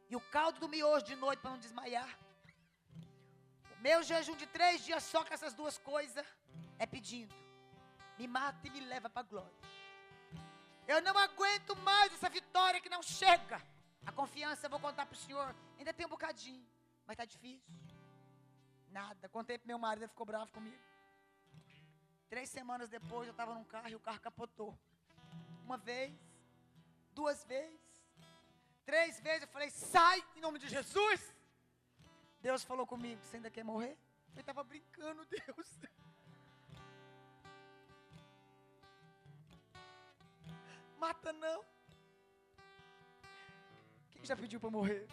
E 0.10 0.16
o 0.16 0.22
caldo 0.36 0.60
do 0.62 0.68
miojo 0.68 1.06
de 1.06 1.16
noite 1.16 1.42
para 1.42 1.52
não 1.52 1.60
desmaiar. 1.60 2.12
O 3.76 3.82
meu 3.88 4.02
jejum 4.02 4.36
de 4.36 4.48
três 4.48 4.84
dias 4.84 5.04
só 5.04 5.24
com 5.24 5.32
essas 5.38 5.54
duas 5.54 5.78
coisas 5.78 6.26
é 6.80 6.88
pedindo. 6.88 7.36
Me 8.18 8.28
mata 8.28 8.66
e 8.66 8.72
me 8.72 8.80
leva 8.80 9.12
para 9.12 9.22
a 9.28 9.30
glória. 9.32 9.60
Eu 10.88 11.02
não 11.04 11.16
aguento 11.16 11.76
mais 11.90 12.12
essa 12.16 12.30
vitória 12.30 12.82
que 12.82 12.90
não 12.90 13.04
chega. 13.04 13.62
A 14.08 14.12
confiança 14.12 14.66
eu 14.66 14.72
vou 14.72 14.80
contar 14.80 15.06
para 15.06 15.14
o 15.14 15.24
Senhor. 15.26 15.56
Ainda 15.78 15.94
tem 15.94 16.08
um 16.08 16.16
bocadinho, 16.18 16.66
mas 17.06 17.14
está 17.14 17.26
difícil. 17.26 17.83
Nada. 18.94 19.28
Contei 19.28 19.58
pro 19.58 19.68
meu 19.68 19.80
marido, 19.80 20.04
ele 20.04 20.10
ficou 20.10 20.26
bravo 20.26 20.52
comigo. 20.52 20.78
Três 22.30 22.48
semanas 22.48 22.88
depois 22.90 23.28
eu 23.28 23.32
estava 23.32 23.54
num 23.56 23.64
carro 23.64 23.90
e 23.90 23.96
o 23.96 24.00
carro 24.00 24.20
capotou. 24.20 24.78
Uma 25.66 25.78
vez, 25.78 26.14
duas 27.12 27.44
vezes, 27.44 27.82
três 28.86 29.20
vezes 29.20 29.42
eu 29.44 29.48
falei, 29.48 29.72
sai 29.72 30.24
em 30.36 30.42
nome 30.42 30.60
de 30.60 30.68
Jesus. 30.68 31.36
Deus 32.40 32.64
falou 32.64 32.86
comigo, 32.86 33.20
você 33.24 33.38
ainda 33.38 33.50
quer 33.50 33.64
morrer? 33.64 33.98
Eu 34.36 34.42
estava 34.42 34.64
brincando, 34.64 35.26
Deus. 35.34 35.70
Mata 41.00 41.34
não. 41.34 41.66
Quem 44.12 44.24
já 44.24 44.36
pediu 44.36 44.60
para 44.60 44.70
morrer? 44.70 45.08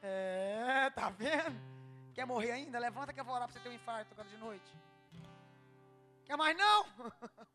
É, 0.00 0.90
tá 0.90 1.10
vendo? 1.10 1.83
Quer 2.14 2.26
morrer 2.26 2.52
ainda? 2.52 2.78
Levanta 2.78 3.12
que 3.12 3.20
eu 3.20 3.24
vou 3.24 3.34
orar 3.34 3.48
para 3.48 3.54
você 3.54 3.60
ter 3.60 3.68
um 3.68 3.78
infarto 3.80 4.12
agora 4.12 4.28
de 4.28 4.36
noite. 4.36 4.70
Quer 6.24 6.36
mais 6.36 6.56
não? 6.56 6.86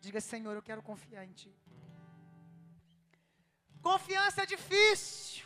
Diga, 0.00 0.20
Senhor, 0.20 0.54
eu 0.56 0.62
quero 0.62 0.82
confiar 0.82 1.24
em 1.24 1.32
Ti. 1.32 1.54
Confiança 3.80 4.42
é 4.42 4.46
difícil, 4.46 5.44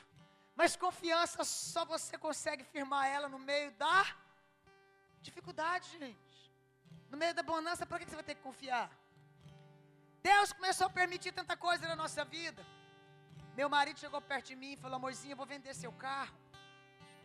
mas 0.55 0.77
confiança 0.77 1.45
só 1.45 1.85
você 1.85 2.17
consegue 2.17 2.65
firmar 2.65 3.07
ela 3.07 3.29
no 3.29 3.39
meio 3.39 3.71
da 3.73 4.17
dificuldade, 5.21 5.87
gente. 5.99 6.53
No 7.11 7.19
meio 7.19 7.35
da 7.35 7.43
bonança, 7.43 7.85
para 7.85 7.99
que 7.99 8.07
você 8.07 8.15
vai 8.15 8.25
ter 8.25 8.35
que 8.35 8.43
confiar? 8.43 8.91
Deus 10.23 10.53
começou 10.53 10.87
a 10.87 10.91
permitir 10.91 11.33
tanta 11.33 11.57
coisa 11.57 11.87
na 11.87 11.97
nossa 11.97 12.25
vida. 12.25 12.65
Meu 13.57 13.69
marido 13.71 13.99
chegou 13.99 14.21
perto 14.21 14.49
de 14.49 14.57
mim 14.63 14.73
e 14.73 14.77
falou: 14.77 14.97
Amorzinho, 14.97 15.33
eu 15.33 15.37
vou 15.37 15.47
vender 15.47 15.73
seu 15.75 15.91
carro 15.93 16.37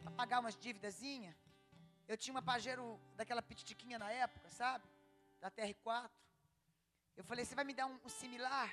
para 0.01 0.11
pagar 0.19 0.39
umas 0.39 0.55
dívidazinhas. 0.55 1.35
Eu 2.07 2.15
tinha 2.15 2.33
uma 2.33 2.41
Pajero 2.41 2.85
daquela 3.17 3.41
pititiquinha 3.41 3.99
na 3.99 4.09
época, 4.09 4.49
sabe? 4.49 4.85
Da 5.41 5.51
TR4. 5.51 6.09
Eu 7.17 7.23
falei: 7.25 7.43
Você 7.43 7.53
vai 7.53 7.65
me 7.65 7.73
dar 7.73 7.85
um, 7.85 7.99
um 8.05 8.07
similar? 8.07 8.71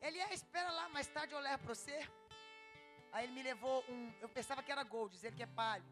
Ele 0.00 0.18
é, 0.18 0.34
espera 0.34 0.72
lá, 0.72 0.88
mais 0.88 1.06
tarde 1.06 1.32
eu 1.32 1.38
levo 1.38 1.62
para 1.62 1.72
você. 1.72 1.96
Aí 3.12 3.26
ele 3.26 3.32
me 3.32 3.44
levou 3.44 3.84
um, 3.88 4.12
eu 4.20 4.28
pensava 4.28 4.60
que 4.60 4.72
era 4.72 4.82
Gold, 4.82 5.14
diz 5.14 5.22
ele 5.22 5.36
que 5.36 5.44
é 5.44 5.46
palho. 5.46 5.84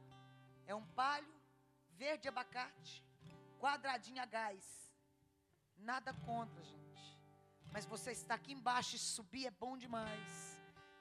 É 0.66 0.74
um 0.74 0.84
palho 1.02 1.32
verde 1.90 2.26
abacate, 2.26 3.04
quadradinho 3.60 4.20
a 4.20 4.26
gás. 4.26 4.64
Nada 5.76 6.12
contra, 6.26 6.64
gente. 6.64 7.18
Mas 7.72 7.86
você 7.86 8.10
está 8.10 8.34
aqui 8.34 8.52
embaixo 8.52 8.96
e 8.96 8.98
subir 8.98 9.46
é 9.46 9.52
bom 9.52 9.76
demais. 9.78 10.49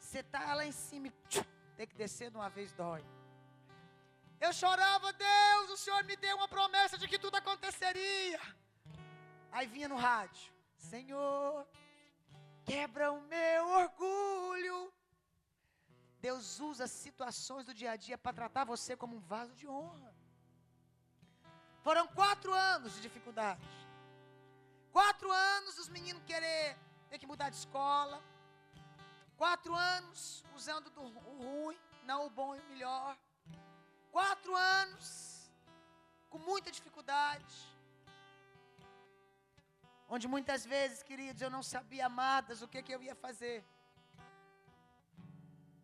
Você 0.10 0.22
está 0.22 0.56
lá 0.56 0.66
em 0.66 0.72
cima 0.72 1.06
e 1.06 1.12
tchum, 1.30 1.44
tem 1.78 1.86
que 1.86 1.96
descer 1.96 2.32
de 2.32 2.38
uma 2.38 2.50
vez 2.50 2.72
dói. 2.74 3.06
Eu 4.42 4.52
chorava, 4.52 5.14
Deus, 5.14 5.70
o 5.70 5.78
Senhor 5.78 6.04
me 6.04 6.16
deu 6.16 6.36
uma 6.36 6.48
promessa 6.48 6.98
de 6.98 7.08
que 7.08 7.20
tudo 7.20 7.36
aconteceria. 7.36 8.40
Aí 9.52 9.68
vinha 9.68 9.88
no 9.88 9.98
rádio, 9.98 10.52
Senhor, 10.76 11.68
quebra 12.66 13.12
o 13.12 13.22
meu 13.22 13.68
orgulho. 13.84 14.92
Deus 16.20 16.60
usa 16.60 16.88
situações 16.88 17.68
do 17.68 17.76
dia 17.76 17.92
a 17.92 17.96
dia 17.96 18.18
para 18.18 18.34
tratar 18.34 18.64
você 18.64 18.98
como 18.98 19.16
um 19.18 19.20
vaso 19.20 19.54
de 19.54 19.68
honra. 19.68 20.12
Foram 21.84 22.08
quatro 22.08 22.52
anos 22.52 22.96
de 22.96 23.02
dificuldade. 23.02 23.70
Quatro 24.92 25.32
anos 25.32 25.78
os 25.78 25.88
meninos 25.88 26.24
querer 26.24 26.76
ter 27.10 27.20
que 27.20 27.28
mudar 27.28 27.52
de 27.52 27.58
escola. 27.58 28.20
Quatro 29.42 29.74
anos 29.74 30.22
usando 30.58 30.88
do, 30.96 31.02
o 31.32 31.34
ruim, 31.42 31.78
não 32.10 32.20
o 32.26 32.30
bom 32.38 32.50
e 32.56 32.60
o 32.60 32.70
melhor. 32.72 33.12
Quatro 34.16 34.54
anos 34.54 35.06
com 36.32 36.40
muita 36.50 36.70
dificuldade. 36.78 37.56
Onde 40.16 40.28
muitas 40.34 40.66
vezes, 40.74 41.04
queridos, 41.10 41.42
eu 41.42 41.52
não 41.56 41.64
sabia, 41.64 42.08
amadas, 42.08 42.62
o 42.62 42.68
que, 42.72 42.84
que 42.86 42.94
eu 42.96 43.02
ia 43.08 43.16
fazer. 43.16 43.58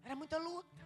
Era 0.04 0.18
muita 0.22 0.38
luta. 0.50 0.84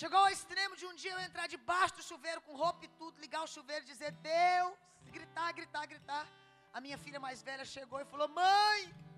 Chegou 0.00 0.18
ao 0.18 0.32
extremo 0.36 0.74
de 0.80 0.86
um 0.90 0.94
dia 1.02 1.12
eu 1.12 1.20
entrar 1.28 1.46
debaixo 1.46 1.94
do 1.98 2.08
chuveiro 2.10 2.42
com 2.46 2.60
roupa 2.64 2.84
e 2.86 2.92
tudo, 3.00 3.20
ligar 3.20 3.42
o 3.44 3.52
chuveiro 3.54 3.84
dizer, 3.92 4.10
Deus, 4.34 4.74
gritar, 5.16 5.52
gritar, 5.60 5.86
gritar. 5.86 6.26
A 6.72 6.80
minha 6.80 6.98
filha 6.98 7.20
mais 7.20 7.40
velha 7.50 7.64
chegou 7.76 8.00
e 8.00 8.10
falou, 8.12 8.28
mãe. 8.42 9.11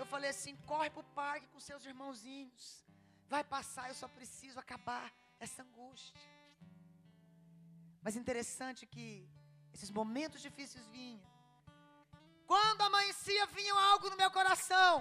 Eu 0.00 0.06
falei 0.06 0.30
assim, 0.30 0.54
corre 0.72 0.90
para 0.90 1.00
o 1.00 1.10
parque 1.20 1.48
com 1.52 1.60
seus 1.68 1.84
irmãozinhos. 1.84 2.64
Vai 3.28 3.42
passar, 3.54 3.88
eu 3.88 3.96
só 4.02 4.08
preciso 4.18 4.58
acabar 4.60 5.06
essa 5.44 5.62
angústia. 5.62 6.20
Mas 8.04 8.14
interessante 8.20 8.86
que 8.86 9.28
esses 9.74 9.90
momentos 9.90 10.40
difíceis 10.40 10.86
vinham. 10.86 11.20
Quando 12.46 12.82
amanhecia, 12.82 13.46
vinha 13.46 13.74
algo 13.74 14.08
no 14.08 14.16
meu 14.16 14.30
coração. 14.30 14.92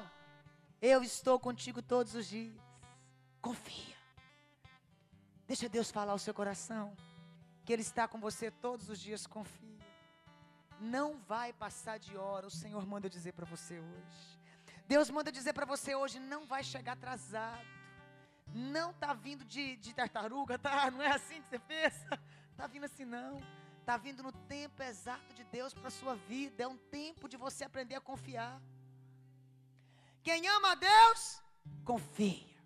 Eu 0.81 1.03
estou 1.03 1.39
contigo 1.39 1.81
todos 1.81 2.15
os 2.15 2.27
dias. 2.27 2.59
Confia. 3.39 3.95
Deixa 5.45 5.69
Deus 5.69 5.91
falar 5.91 6.13
ao 6.13 6.19
seu 6.19 6.33
coração. 6.33 6.85
Que 7.63 7.71
Ele 7.71 7.83
está 7.83 8.07
com 8.07 8.19
você 8.19 8.49
todos 8.49 8.89
os 8.89 8.99
dias. 8.99 9.25
Confia. 9.27 9.85
Não 10.79 11.17
vai 11.19 11.53
passar 11.53 11.97
de 11.99 12.17
hora. 12.17 12.47
O 12.47 12.51
Senhor 12.51 12.85
manda 12.85 13.09
dizer 13.09 13.33
para 13.33 13.45
você 13.45 13.79
hoje. 13.79 14.36
Deus 14.87 15.09
manda 15.09 15.31
dizer 15.31 15.53
para 15.53 15.65
você 15.65 15.95
hoje: 15.95 16.19
não 16.19 16.45
vai 16.45 16.63
chegar 16.63 16.93
atrasado. 16.93 17.65
Não 18.53 18.91
está 18.91 19.13
vindo 19.13 19.43
de, 19.43 19.75
de 19.77 19.93
tartaruga, 19.93 20.57
tá? 20.57 20.89
Não 20.89 21.01
é 21.01 21.09
assim 21.09 21.41
que 21.41 21.49
você 21.49 21.59
pensa? 21.59 22.19
Está 22.51 22.65
vindo 22.67 22.85
assim, 22.85 23.05
não. 23.05 23.37
Está 23.79 23.97
vindo 23.97 24.23
no 24.23 24.31
tempo 24.31 24.81
exato 24.81 25.33
de 25.33 25.43
Deus 25.45 25.73
para 25.73 25.89
sua 25.89 26.15
vida. 26.15 26.63
É 26.63 26.67
um 26.67 26.77
tempo 26.77 27.27
de 27.27 27.37
você 27.37 27.65
aprender 27.65 27.95
a 27.95 28.01
confiar. 28.01 28.61
Quem 30.23 30.47
ama 30.47 30.71
a 30.71 30.75
Deus, 30.75 31.41
confia. 31.85 32.57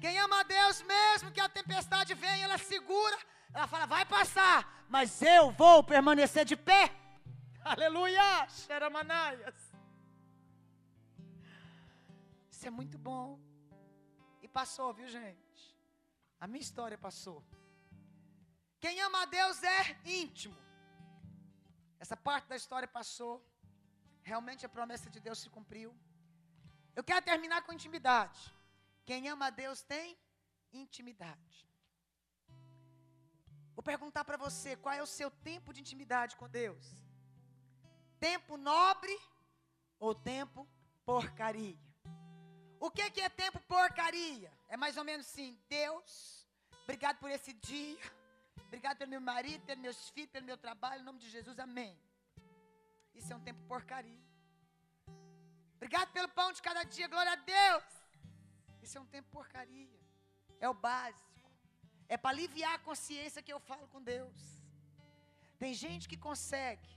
Quem 0.00 0.18
ama 0.18 0.40
a 0.40 0.42
Deus, 0.42 0.82
mesmo 0.82 1.32
que 1.32 1.40
a 1.40 1.48
tempestade 1.48 2.14
venha, 2.14 2.44
ela 2.44 2.58
segura, 2.58 3.18
ela 3.52 3.66
fala, 3.66 3.86
vai 3.86 4.04
passar, 4.04 4.84
mas 4.88 5.22
eu 5.22 5.50
vou 5.52 5.82
permanecer 5.82 6.44
de 6.44 6.56
pé. 6.56 6.92
Aleluia, 7.64 8.46
Xeramanaias. 8.48 9.65
Isso 12.56 12.66
é 12.68 12.70
muito 12.80 12.98
bom. 13.08 13.38
E 14.44 14.48
passou, 14.58 14.88
viu, 14.98 15.08
gente? 15.16 15.62
A 16.42 16.46
minha 16.50 16.64
história 16.66 16.98
passou. 17.06 17.38
Quem 18.80 18.98
ama 19.06 19.18
a 19.24 19.26
Deus 19.26 19.58
é 19.62 19.80
íntimo. 20.22 20.56
Essa 22.02 22.16
parte 22.16 22.46
da 22.52 22.56
história 22.56 22.88
passou. 22.88 23.34
Realmente 24.30 24.64
a 24.64 24.70
promessa 24.76 25.10
de 25.14 25.20
Deus 25.26 25.38
se 25.42 25.50
cumpriu. 25.56 25.90
Eu 26.98 27.04
quero 27.04 27.26
terminar 27.30 27.60
com 27.60 27.74
intimidade. 27.78 28.40
Quem 29.04 29.28
ama 29.28 29.48
a 29.48 29.56
Deus 29.62 29.82
tem 29.82 30.18
intimidade. 30.72 31.58
Vou 33.74 33.82
perguntar 33.92 34.24
para 34.24 34.38
você, 34.38 34.70
qual 34.76 34.94
é 34.94 35.02
o 35.02 35.14
seu 35.18 35.30
tempo 35.50 35.74
de 35.74 35.82
intimidade 35.82 36.36
com 36.36 36.48
Deus? 36.48 36.86
Tempo 38.18 38.56
nobre 38.56 39.14
ou 39.98 40.14
tempo 40.14 40.66
porcaria? 41.04 41.85
O 42.78 42.90
que, 42.90 43.10
que 43.10 43.20
é 43.20 43.28
tempo 43.28 43.58
porcaria? 43.60 44.52
É 44.68 44.76
mais 44.76 44.96
ou 44.96 45.04
menos 45.04 45.26
assim, 45.26 45.58
Deus, 45.68 46.46
obrigado 46.82 47.18
por 47.18 47.30
esse 47.30 47.52
dia, 47.52 47.98
obrigado 48.66 48.98
pelo 48.98 49.10
meu 49.10 49.20
marido, 49.20 49.64
pelos 49.64 49.82
meus 49.82 50.10
filhos, 50.10 50.30
pelo 50.30 50.46
meu 50.46 50.58
trabalho, 50.58 51.00
em 51.00 51.04
nome 51.04 51.18
de 51.18 51.30
Jesus, 51.30 51.58
amém. 51.58 51.98
Isso 53.14 53.32
é 53.32 53.36
um 53.36 53.40
tempo 53.40 53.60
porcaria. 53.66 54.26
Obrigado 55.76 56.10
pelo 56.12 56.28
pão 56.28 56.52
de 56.52 56.60
cada 56.60 56.82
dia, 56.84 57.08
glória 57.08 57.32
a 57.32 57.36
Deus. 57.36 57.84
Isso 58.82 58.98
é 58.98 59.00
um 59.00 59.06
tempo 59.06 59.28
porcaria. 59.30 60.00
É 60.60 60.68
o 60.68 60.74
básico. 60.74 61.50
É 62.08 62.16
para 62.16 62.30
aliviar 62.30 62.74
a 62.74 62.78
consciência 62.78 63.42
que 63.42 63.52
eu 63.52 63.60
falo 63.60 63.88
com 63.88 64.02
Deus. 64.02 64.38
Tem 65.58 65.72
gente 65.74 66.08
que 66.08 66.16
consegue 66.16 66.88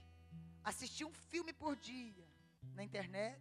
assistir 0.62 1.04
um 1.04 1.12
filme 1.12 1.52
por 1.52 1.74
dia 1.76 2.26
na 2.74 2.84
internet. 2.84 3.40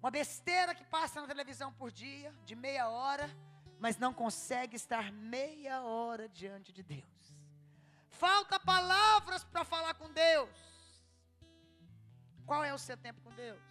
Uma 0.00 0.10
besteira 0.10 0.74
que 0.74 0.84
passa 0.84 1.20
na 1.20 1.26
televisão 1.26 1.72
por 1.72 1.90
dia, 1.90 2.34
de 2.44 2.54
meia 2.54 2.88
hora, 2.88 3.30
mas 3.78 3.96
não 3.96 4.12
consegue 4.12 4.76
estar 4.76 5.12
meia 5.12 5.82
hora 5.82 6.28
diante 6.28 6.72
de 6.72 6.82
Deus. 6.82 7.34
Falta 8.08 8.58
palavras 8.58 9.44
para 9.44 9.64
falar 9.64 9.94
com 9.94 10.12
Deus. 10.12 10.50
Qual 12.46 12.64
é 12.64 12.74
o 12.74 12.78
seu 12.78 12.96
tempo 12.96 13.20
com 13.20 13.30
Deus? 13.30 13.62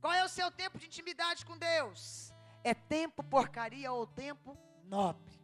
Qual 0.00 0.12
é 0.12 0.24
o 0.24 0.28
seu 0.28 0.50
tempo 0.50 0.78
de 0.78 0.86
intimidade 0.86 1.44
com 1.44 1.56
Deus? 1.56 2.32
é 2.64 2.74
tempo 2.74 3.22
porcaria 3.22 3.92
ou 3.92 4.06
tempo 4.06 4.56
nobre. 4.84 5.38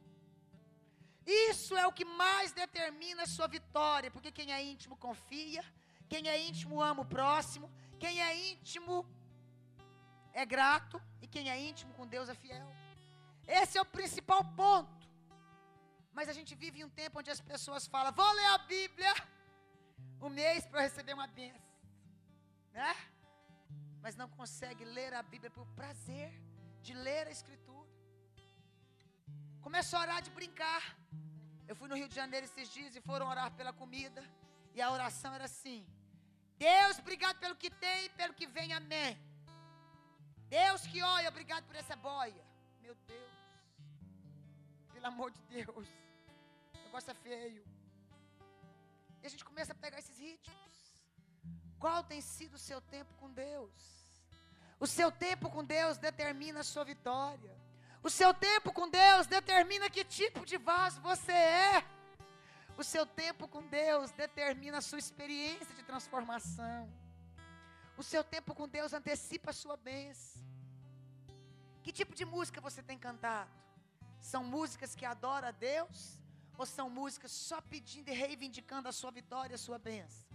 Isso 1.26 1.76
é 1.76 1.86
o 1.86 1.92
que 1.92 2.04
mais 2.04 2.52
determina 2.52 3.22
a 3.22 3.26
sua 3.26 3.46
vitória, 3.46 4.10
porque 4.10 4.30
quem 4.30 4.52
é 4.52 4.62
íntimo 4.62 4.96
confia, 4.96 5.64
quem 6.08 6.28
é 6.28 6.38
íntimo 6.38 6.82
ama 6.82 7.02
o 7.02 7.06
próximo, 7.06 7.70
quem 7.98 8.20
é 8.20 8.52
íntimo 8.52 9.06
é 10.34 10.44
grato 10.44 11.00
e 11.22 11.26
quem 11.26 11.50
é 11.50 11.56
íntimo 11.68 11.94
com 11.94 12.06
Deus 12.14 12.28
é 12.28 12.34
fiel. 12.34 12.68
Esse 13.46 13.78
é 13.78 13.80
o 13.80 13.92
principal 13.96 14.42
ponto. 14.60 15.04
Mas 16.12 16.28
a 16.28 16.34
gente 16.38 16.54
vive 16.54 16.80
em 16.80 16.84
um 16.84 16.94
tempo 17.02 17.18
onde 17.20 17.30
as 17.30 17.40
pessoas 17.40 17.86
falam: 17.86 18.12
"Vou 18.12 18.32
ler 18.32 18.50
a 18.56 18.58
Bíblia 18.58 19.14
um 20.20 20.28
mês 20.28 20.66
para 20.66 20.80
receber 20.80 21.14
uma 21.14 21.26
bênção", 21.26 21.72
né? 22.72 22.94
Mas 24.02 24.16
não 24.16 24.28
consegue 24.28 24.84
ler 24.84 25.12
a 25.14 25.22
Bíblia 25.22 25.50
por 25.50 25.66
prazer 25.80 26.30
de 26.82 26.94
ler 27.06 27.26
a 27.26 27.30
Escritura. 27.30 27.90
Começou 29.66 29.98
a 29.98 30.02
orar 30.02 30.20
de 30.22 30.30
brincar. 30.38 30.82
Eu 31.66 31.74
fui 31.74 31.88
no 31.88 31.96
Rio 32.00 32.08
de 32.08 32.16
Janeiro 32.22 32.44
esses 32.46 32.68
dias 32.76 32.94
e 32.94 33.00
foram 33.00 33.26
orar 33.34 33.50
pela 33.58 33.72
comida. 33.72 34.22
E 34.74 34.82
a 34.82 34.90
oração 34.90 35.32
era 35.38 35.46
assim: 35.52 35.86
Deus, 36.58 36.98
obrigado 36.98 37.38
pelo 37.38 37.56
que 37.62 37.70
tem 37.70 38.06
e 38.06 38.10
pelo 38.10 38.34
que 38.34 38.46
vem, 38.46 38.72
amém. 38.72 39.12
Deus 40.60 40.86
que 40.86 41.02
olha, 41.02 41.28
obrigado 41.28 41.64
por 41.68 41.74
essa 41.74 41.96
boia. 41.96 42.44
Meu 42.80 42.94
Deus, 43.12 43.38
pelo 44.92 45.06
amor 45.12 45.32
de 45.32 45.42
Deus, 45.54 45.88
o 46.74 46.84
negócio 46.84 47.10
é 47.10 47.14
feio. 47.14 47.64
E 49.20 49.26
a 49.26 49.30
gente 49.32 49.44
começa 49.44 49.72
a 49.72 49.74
pegar 49.84 49.98
esses 49.98 50.16
ritmos. 50.16 50.76
Qual 51.76 52.04
tem 52.04 52.20
sido 52.20 52.54
o 52.54 52.64
seu 52.68 52.80
tempo 52.80 53.12
com 53.14 53.28
Deus? 53.32 53.72
O 54.78 54.86
seu 54.86 55.10
tempo 55.10 55.50
com 55.50 55.64
Deus 55.64 55.98
determina 55.98 56.60
a 56.60 56.68
sua 56.72 56.84
vitória. 56.84 57.54
O 58.00 58.08
seu 58.08 58.32
tempo 58.32 58.72
com 58.72 58.88
Deus 58.88 59.26
determina 59.26 59.90
que 59.90 60.04
tipo 60.04 60.46
de 60.46 60.56
vaso 60.56 61.00
você 61.00 61.32
é. 61.32 61.84
O 62.78 62.84
seu 62.84 63.04
tempo 63.04 63.48
com 63.48 63.62
Deus 63.66 64.12
determina 64.12 64.78
a 64.78 64.82
sua 64.82 65.00
experiência 65.00 65.74
de 65.74 65.82
transformação. 65.82 67.03
O 67.96 68.02
seu 68.02 68.22
tempo 68.24 68.54
com 68.54 68.68
Deus 68.68 68.92
antecipa 68.92 69.50
a 69.50 69.58
sua 69.62 69.76
bênção. 69.76 70.42
Que 71.82 71.92
tipo 71.92 72.14
de 72.14 72.24
música 72.24 72.60
você 72.60 72.82
tem 72.82 72.98
cantado? 72.98 73.50
São 74.20 74.42
músicas 74.42 74.94
que 74.94 75.04
adoram 75.04 75.48
a 75.48 75.50
Deus? 75.50 76.18
Ou 76.56 76.66
são 76.66 76.88
músicas 76.88 77.30
só 77.30 77.60
pedindo 77.60 78.08
e 78.08 78.14
reivindicando 78.14 78.88
a 78.88 78.92
sua 78.92 79.10
vitória, 79.10 79.54
a 79.54 79.58
sua 79.58 79.78
bênção? 79.78 80.26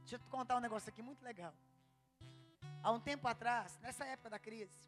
Deixa 0.00 0.16
eu 0.16 0.18
te 0.18 0.28
contar 0.28 0.56
um 0.56 0.60
negócio 0.60 0.88
aqui 0.90 1.02
muito 1.02 1.22
legal. 1.22 1.54
Há 2.82 2.90
um 2.90 3.00
tempo 3.00 3.26
atrás, 3.26 3.78
nessa 3.80 4.04
época 4.04 4.28
da 4.28 4.38
crise, 4.38 4.78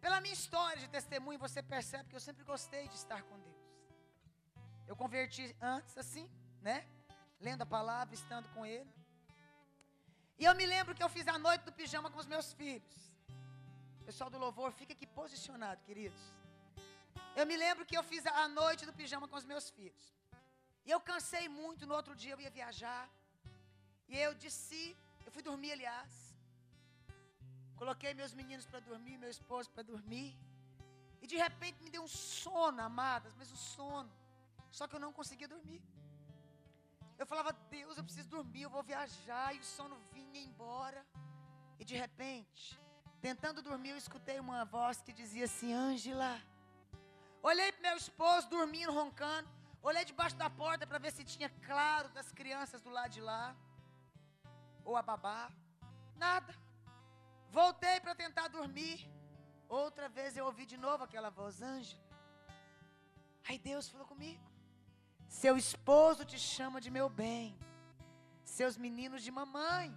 pela 0.00 0.20
minha 0.20 0.32
história 0.32 0.80
de 0.80 0.88
testemunho, 0.88 1.38
você 1.38 1.62
percebe 1.62 2.08
que 2.08 2.16
eu 2.16 2.20
sempre 2.20 2.44
gostei 2.44 2.88
de 2.88 2.94
estar 2.94 3.22
com 3.22 3.38
Deus. 3.38 3.68
Eu 4.86 4.96
converti 4.96 5.54
antes 5.60 5.98
assim, 5.98 6.30
né? 6.62 6.86
Lendo 7.40 7.62
a 7.62 7.66
palavra, 7.66 8.14
estando 8.14 8.48
com 8.54 8.64
Ele. 8.64 8.90
E 10.40 10.44
eu 10.48 10.54
me 10.60 10.66
lembro 10.74 10.94
que 10.96 11.04
eu 11.04 11.08
fiz 11.14 11.26
a 11.34 11.36
noite 11.46 11.62
do 11.68 11.72
pijama 11.78 12.08
com 12.12 12.20
os 12.24 12.28
meus 12.32 12.48
filhos. 12.60 12.96
Pessoal 14.08 14.30
do 14.34 14.38
louvor, 14.44 14.70
fica 14.80 14.92
aqui 14.96 15.06
posicionado, 15.20 15.80
queridos. 15.88 16.22
Eu 17.38 17.44
me 17.50 17.56
lembro 17.64 17.84
que 17.88 17.96
eu 17.98 18.04
fiz 18.10 18.24
a 18.42 18.46
noite 18.60 18.86
do 18.88 18.92
pijama 19.00 19.26
com 19.30 19.36
os 19.40 19.48
meus 19.52 19.66
filhos. 19.76 20.04
E 20.86 20.90
eu 20.94 21.00
cansei 21.10 21.44
muito, 21.48 21.88
no 21.88 21.94
outro 22.00 22.14
dia 22.22 22.32
eu 22.34 22.40
ia 22.44 22.52
viajar. 22.60 23.04
E 24.08 24.16
eu 24.26 24.32
disse 24.44 24.80
Eu 25.26 25.32
fui 25.32 25.42
dormir, 25.50 25.72
aliás. 25.72 26.12
Coloquei 27.80 28.12
meus 28.20 28.32
meninos 28.38 28.66
para 28.70 28.80
dormir, 28.90 29.16
meu 29.24 29.30
esposo 29.36 29.68
para 29.74 29.82
dormir. 29.82 30.30
E 31.20 31.26
de 31.32 31.36
repente 31.36 31.82
me 31.84 31.90
deu 31.90 32.02
um 32.08 32.12
sono, 32.42 32.80
amadas, 32.90 33.34
mas 33.34 33.50
um 33.56 33.60
sono. 33.76 34.10
Só 34.70 34.86
que 34.86 34.94
eu 34.96 35.02
não 35.06 35.12
conseguia 35.12 35.48
dormir. 35.56 35.82
Eu 37.18 37.26
falava, 37.26 37.52
Deus, 37.68 37.98
eu 37.98 38.04
preciso 38.04 38.28
dormir, 38.28 38.62
eu 38.62 38.70
vou 38.70 38.82
viajar. 38.82 39.54
E 39.54 39.58
o 39.58 39.64
sono 39.64 39.96
vinha 40.12 40.40
embora. 40.40 41.04
E 41.78 41.84
de 41.84 41.96
repente, 41.96 42.80
tentando 43.20 43.60
dormir, 43.60 43.90
eu 43.90 43.96
escutei 43.96 44.38
uma 44.38 44.64
voz 44.64 45.02
que 45.02 45.12
dizia 45.12 45.44
assim: 45.46 45.72
Ângela. 45.72 46.40
Olhei 47.42 47.70
para 47.72 47.88
meu 47.88 47.96
esposo 47.96 48.48
dormindo, 48.48 48.92
roncando. 48.92 49.48
Olhei 49.82 50.04
debaixo 50.04 50.36
da 50.36 50.50
porta 50.50 50.86
para 50.86 50.98
ver 50.98 51.12
se 51.12 51.24
tinha 51.24 51.48
claro 51.66 52.08
das 52.10 52.30
crianças 52.32 52.82
do 52.82 52.90
lado 52.90 53.10
de 53.10 53.20
lá. 53.20 53.56
Ou 54.84 54.96
a 54.96 55.02
babá. 55.02 55.50
Nada. 56.16 56.54
Voltei 57.50 58.00
para 58.00 58.14
tentar 58.14 58.48
dormir. 58.48 59.08
Outra 59.68 60.08
vez 60.08 60.36
eu 60.36 60.44
ouvi 60.46 60.64
de 60.66 60.76
novo 60.76 61.04
aquela 61.04 61.30
voz, 61.30 61.60
Ângela. 61.62 62.02
Aí 63.48 63.58
Deus 63.58 63.88
falou 63.88 64.06
comigo. 64.06 64.47
Seu 65.28 65.56
esposo 65.56 66.24
te 66.24 66.38
chama 66.38 66.80
de 66.80 66.90
meu 66.90 67.08
bem. 67.08 67.56
Seus 68.44 68.76
meninos 68.76 69.22
de 69.22 69.30
mamãe. 69.30 69.94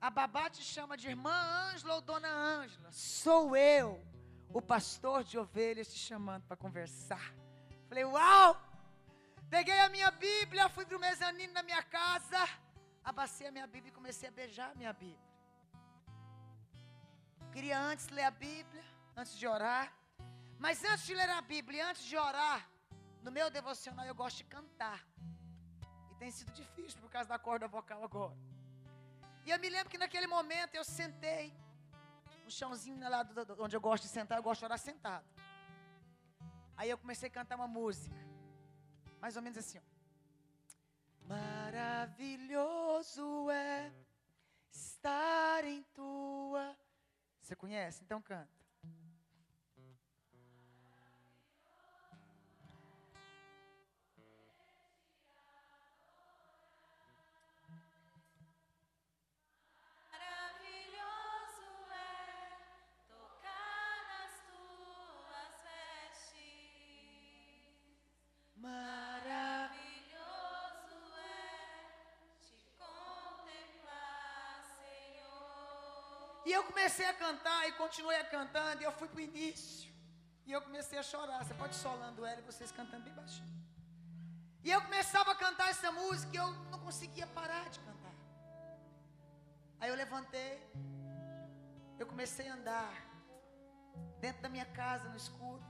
A 0.00 0.08
babá 0.08 0.48
te 0.48 0.62
chama 0.62 0.96
de 0.96 1.08
irmã 1.08 1.34
Ângela 1.70 1.96
ou 1.96 2.00
dona 2.00 2.28
Ângela. 2.28 2.90
Sou 2.90 3.54
eu, 3.54 4.02
o 4.48 4.62
pastor 4.62 5.22
de 5.24 5.38
ovelhas, 5.38 5.92
te 5.92 5.98
chamando 5.98 6.44
para 6.44 6.56
conversar. 6.56 7.34
Falei, 7.88 8.04
uau! 8.04 8.56
Peguei 9.50 9.78
a 9.80 9.88
minha 9.88 10.10
Bíblia, 10.12 10.68
fui 10.68 10.86
para 10.86 10.96
o 10.96 11.00
mezanino 11.00 11.52
da 11.52 11.62
minha 11.62 11.82
casa, 11.82 12.48
abacei 13.04 13.48
a 13.48 13.50
minha 13.50 13.66
Bíblia 13.66 13.90
e 13.90 13.94
comecei 13.94 14.28
a 14.28 14.32
beijar 14.32 14.70
a 14.70 14.74
minha 14.76 14.92
Bíblia. 14.92 15.28
Queria 17.52 17.78
antes 17.80 18.08
ler 18.08 18.22
a 18.22 18.30
Bíblia, 18.30 18.84
antes 19.16 19.36
de 19.36 19.46
orar. 19.46 19.92
Mas 20.58 20.84
antes 20.84 21.04
de 21.04 21.14
ler 21.14 21.28
a 21.30 21.40
Bíblia, 21.40 21.90
antes 21.90 22.04
de 22.04 22.16
orar, 22.16 22.66
no 23.22 23.30
meu 23.30 23.50
devocional 23.50 24.06
eu 24.06 24.14
gosto 24.14 24.38
de 24.38 24.44
cantar. 24.44 25.06
E 26.10 26.14
tem 26.14 26.30
sido 26.30 26.50
difícil 26.52 26.98
por 27.00 27.10
causa 27.10 27.28
da 27.28 27.38
corda 27.38 27.68
vocal 27.68 28.02
agora. 28.04 28.34
E 29.44 29.50
eu 29.50 29.58
me 29.58 29.68
lembro 29.68 29.90
que 29.90 29.98
naquele 29.98 30.26
momento 30.26 30.74
eu 30.74 30.84
sentei 30.84 31.54
no 32.44 32.50
chãozinho 32.50 32.98
lá 33.08 33.22
do, 33.22 33.62
onde 33.62 33.76
eu 33.76 33.80
gosto 33.80 34.02
de 34.04 34.10
sentar, 34.10 34.38
eu 34.38 34.42
gosto 34.42 34.60
de 34.60 34.64
orar 34.66 34.78
sentado. 34.78 35.26
Aí 36.76 36.90
eu 36.90 36.98
comecei 36.98 37.28
a 37.28 37.32
cantar 37.32 37.56
uma 37.56 37.68
música. 37.68 38.16
Mais 39.20 39.36
ou 39.36 39.42
menos 39.42 39.58
assim, 39.58 39.78
ó. 39.78 39.82
Maravilhoso 41.26 43.50
é 43.50 43.92
estar 44.70 45.64
em 45.64 45.82
tua. 45.94 46.76
Você 47.40 47.54
conhece? 47.54 48.02
Então 48.02 48.20
canta. 48.20 48.59
Comecei 77.00 77.06
a 77.06 77.14
cantar 77.14 77.68
e 77.68 77.72
continuei 77.72 78.22
cantando, 78.24 78.82
e 78.82 78.84
eu 78.84 78.92
fui 78.92 79.08
para 79.08 79.16
o 79.18 79.20
início. 79.20 79.90
E 80.46 80.52
eu 80.52 80.60
comecei 80.60 80.98
a 80.98 81.02
chorar. 81.02 81.42
Você 81.42 81.54
pode 81.54 81.74
ir 81.74 81.78
solando 81.78 82.26
ela 82.26 82.40
e 82.40 82.42
vocês 82.42 82.70
cantando 82.70 83.04
bem 83.04 83.14
baixinho. 83.14 83.48
E 84.62 84.70
eu 84.70 84.82
começava 84.82 85.32
a 85.32 85.34
cantar 85.34 85.70
essa 85.70 85.90
música 85.90 86.30
e 86.34 86.36
eu 86.36 86.50
não 86.70 86.78
conseguia 86.80 87.26
parar 87.28 87.70
de 87.70 87.80
cantar. 87.80 88.14
Aí 89.80 89.88
eu 89.88 89.94
levantei, 89.94 90.62
eu 91.98 92.06
comecei 92.06 92.46
a 92.48 92.54
andar 92.54 92.92
dentro 94.20 94.42
da 94.42 94.50
minha 94.50 94.66
casa 94.66 95.08
no 95.08 95.16
escuro 95.16 95.64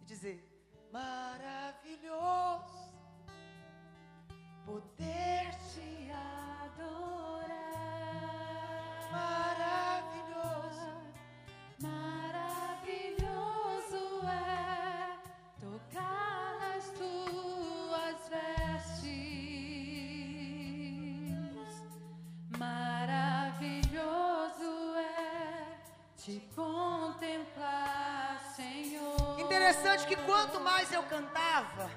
e 0.00 0.04
dizer: 0.06 0.38
Maravilhoso 0.90 2.80
poder 4.64 5.50
te 5.70 6.10
adorar. 6.10 7.20
Maravilhoso, 9.12 9.89
te 26.24 26.40
contemplar, 26.54 28.40
Senhor. 28.54 29.40
Interessante 29.40 30.06
que 30.06 30.16
quanto 30.16 30.60
mais 30.60 30.92
eu 30.92 31.02
cantava, 31.04 31.90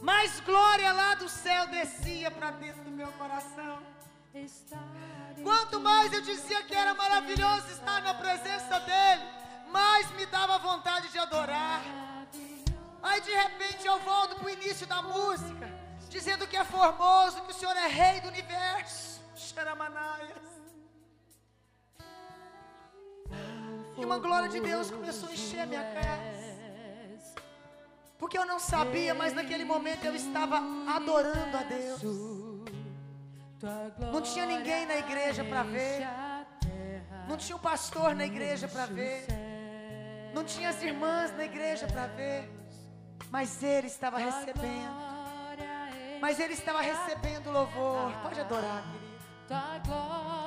mais 0.00 0.40
glória 0.40 0.90
lá 0.92 1.14
do 1.14 1.28
céu 1.28 1.66
descia 1.66 2.30
para 2.30 2.50
dentro 2.52 2.82
do 2.82 2.90
meu 2.90 3.12
coração. 3.12 3.82
Quanto 5.42 5.80
mais 5.80 6.12
eu 6.12 6.22
dizia 6.22 6.62
que 6.62 6.74
era 6.74 6.94
maravilhoso 6.94 7.68
estar 7.70 8.00
na 8.02 8.14
presença 8.14 8.80
dEle, 8.80 9.22
mais 9.70 10.10
me 10.12 10.24
dava 10.26 10.58
vontade 10.58 11.08
de 11.08 11.18
adorar. 11.18 11.82
Aí 13.02 13.20
de 13.20 13.32
repente 13.32 13.86
eu 13.86 13.98
volto 14.00 14.36
para 14.36 14.46
o 14.46 14.50
início 14.50 14.86
da 14.86 15.02
música, 15.02 15.68
dizendo 16.08 16.46
que 16.46 16.56
é 16.56 16.64
formoso, 16.64 17.42
que 17.42 17.50
o 17.50 17.54
Senhor 17.54 17.76
é 17.76 17.86
rei 17.86 18.20
do 18.20 18.28
universo. 18.28 19.20
Xaramanaias. 19.36 20.47
E 23.98 24.04
uma 24.04 24.18
glória 24.18 24.48
de 24.48 24.60
Deus 24.60 24.90
começou 24.90 25.28
a 25.28 25.32
encher 25.32 25.66
minha 25.66 25.82
casa. 25.82 26.38
Porque 28.16 28.38
eu 28.38 28.46
não 28.46 28.58
sabia, 28.58 29.12
mas 29.14 29.32
naquele 29.32 29.64
momento 29.64 30.04
eu 30.04 30.14
estava 30.14 30.60
adorando 30.96 31.56
a 31.56 31.62
Deus. 31.64 32.00
Não 34.12 34.22
tinha 34.22 34.46
ninguém 34.46 34.86
na 34.86 34.96
igreja 34.96 35.42
para 35.44 35.62
ver. 35.64 36.06
Não 37.28 37.36
tinha 37.36 37.56
o 37.56 37.58
um 37.58 37.62
pastor 37.62 38.14
na 38.14 38.24
igreja 38.24 38.68
para 38.68 38.86
ver. 38.86 39.26
Não 40.32 40.44
tinha 40.44 40.68
as 40.70 40.80
irmãs 40.82 41.36
na 41.36 41.44
igreja 41.44 41.86
para 41.86 42.06
ver. 42.06 42.48
Mas 43.30 43.62
ele 43.62 43.88
estava 43.88 44.18
recebendo. 44.18 45.08
Mas 46.20 46.38
ele 46.38 46.54
estava 46.54 46.80
recebendo 46.80 47.50
louvor. 47.50 48.12
Pode 48.22 48.40
adorar, 48.40 48.82
querido. 48.92 50.37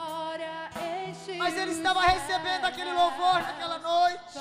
Mas 1.37 1.57
ele 1.57 1.71
estava 1.71 2.01
recebendo 2.01 2.65
aquele 2.65 2.91
louvor 2.91 3.41
naquela 3.41 3.79
noite. 3.79 4.39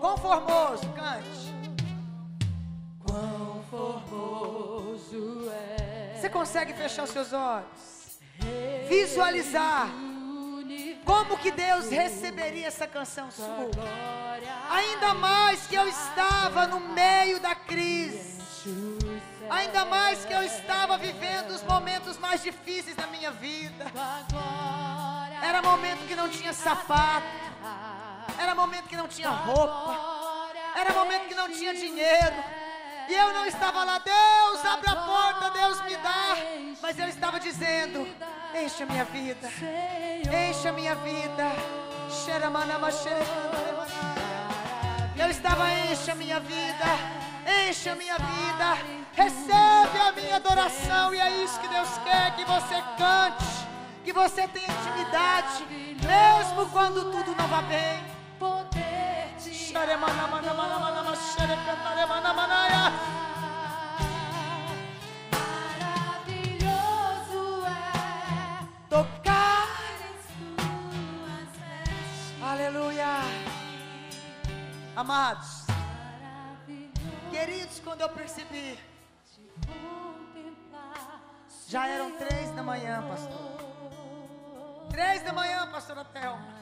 Quão 0.00 0.16
formoso, 0.18 0.88
cante. 0.92 1.54
Quão 3.06 3.62
formoso 3.70 5.50
é. 5.52 6.18
Você 6.20 6.28
consegue 6.28 6.72
fechar 6.74 7.06
seus 7.06 7.32
olhos? 7.32 8.18
Visualizar 8.88 9.88
como 11.04 11.36
que 11.38 11.50
Deus 11.50 11.88
receberia 11.90 12.66
essa 12.66 12.86
canção 12.86 13.30
sua. 13.30 13.70
Ainda 14.70 15.14
mais 15.14 15.66
que 15.66 15.74
eu 15.74 15.86
estava 15.86 16.66
no 16.66 16.80
meio 16.80 17.40
da 17.40 17.54
crise. 17.54 18.33
Ainda 19.50 19.84
mais 19.84 20.24
que 20.24 20.32
eu 20.32 20.42
estava 20.42 20.96
vivendo 20.96 21.50
os 21.50 21.62
momentos 21.62 22.18
mais 22.18 22.42
difíceis 22.42 22.96
da 22.96 23.06
minha 23.06 23.30
vida. 23.30 23.84
Era 25.42 25.60
momento 25.60 26.06
que 26.06 26.16
não 26.16 26.28
tinha 26.28 26.52
sapato. 26.52 27.26
Era 28.38 28.54
momento 28.54 28.88
que 28.88 28.96
não 28.96 29.06
tinha 29.06 29.28
roupa. 29.28 30.50
Era 30.74 30.92
momento 30.92 31.28
que 31.28 31.34
não 31.34 31.48
tinha 31.48 31.74
dinheiro. 31.74 32.44
E 33.08 33.14
eu 33.14 33.34
não 33.34 33.46
estava 33.46 33.84
lá, 33.84 33.98
Deus, 33.98 34.64
abre 34.64 34.90
a 34.90 34.96
porta, 34.96 35.50
Deus 35.50 35.82
me 35.82 35.96
dá. 35.98 36.36
Mas 36.80 36.98
eu 36.98 37.06
estava 37.06 37.38
dizendo: 37.38 38.08
Enche 38.54 38.82
a 38.82 38.86
minha 38.86 39.04
vida, 39.04 39.48
enche 40.48 40.68
a 40.68 40.72
minha 40.72 40.94
vida. 40.94 41.52
Eu 45.16 45.30
estava, 45.30 45.70
enche 45.70 46.10
a 46.10 46.14
minha 46.14 46.40
vida, 46.40 47.23
enche 47.46 47.88
a 47.88 47.94
minha 47.94 48.16
vida. 48.16 48.78
Recebe 49.12 49.98
a 49.98 50.12
minha 50.12 50.36
adoração, 50.36 51.14
e 51.14 51.18
é 51.20 51.44
isso 51.44 51.60
que 51.60 51.68
Deus 51.68 51.98
quer: 52.04 52.34
que 52.36 52.44
você 52.44 52.82
cante, 52.98 53.44
que 54.04 54.12
você 54.12 54.48
tenha 54.48 54.66
intimidade, 54.66 55.64
mesmo 56.02 56.66
quando 56.70 57.10
tudo 57.12 57.34
não 57.36 57.46
vá 57.48 57.62
bem. 57.62 58.14
Maravilhoso 66.24 67.66
é 67.66 68.64
Tocar. 68.88 69.68
em 70.00 70.16
suas 70.26 71.50
vestes. 71.58 72.42
Aleluia. 72.42 73.12
Amados, 74.96 75.53
Quando 77.82 78.00
eu 78.00 78.08
percebi, 78.08 78.78
já 81.68 81.86
eram 81.86 82.16
três 82.16 82.50
da 82.52 82.62
manhã, 82.62 83.02
pastor. 83.08 84.88
Três 84.90 85.22
da 85.22 85.32
manhã, 85.32 85.70
pastora 85.70 86.04
Thelma. 86.04 86.54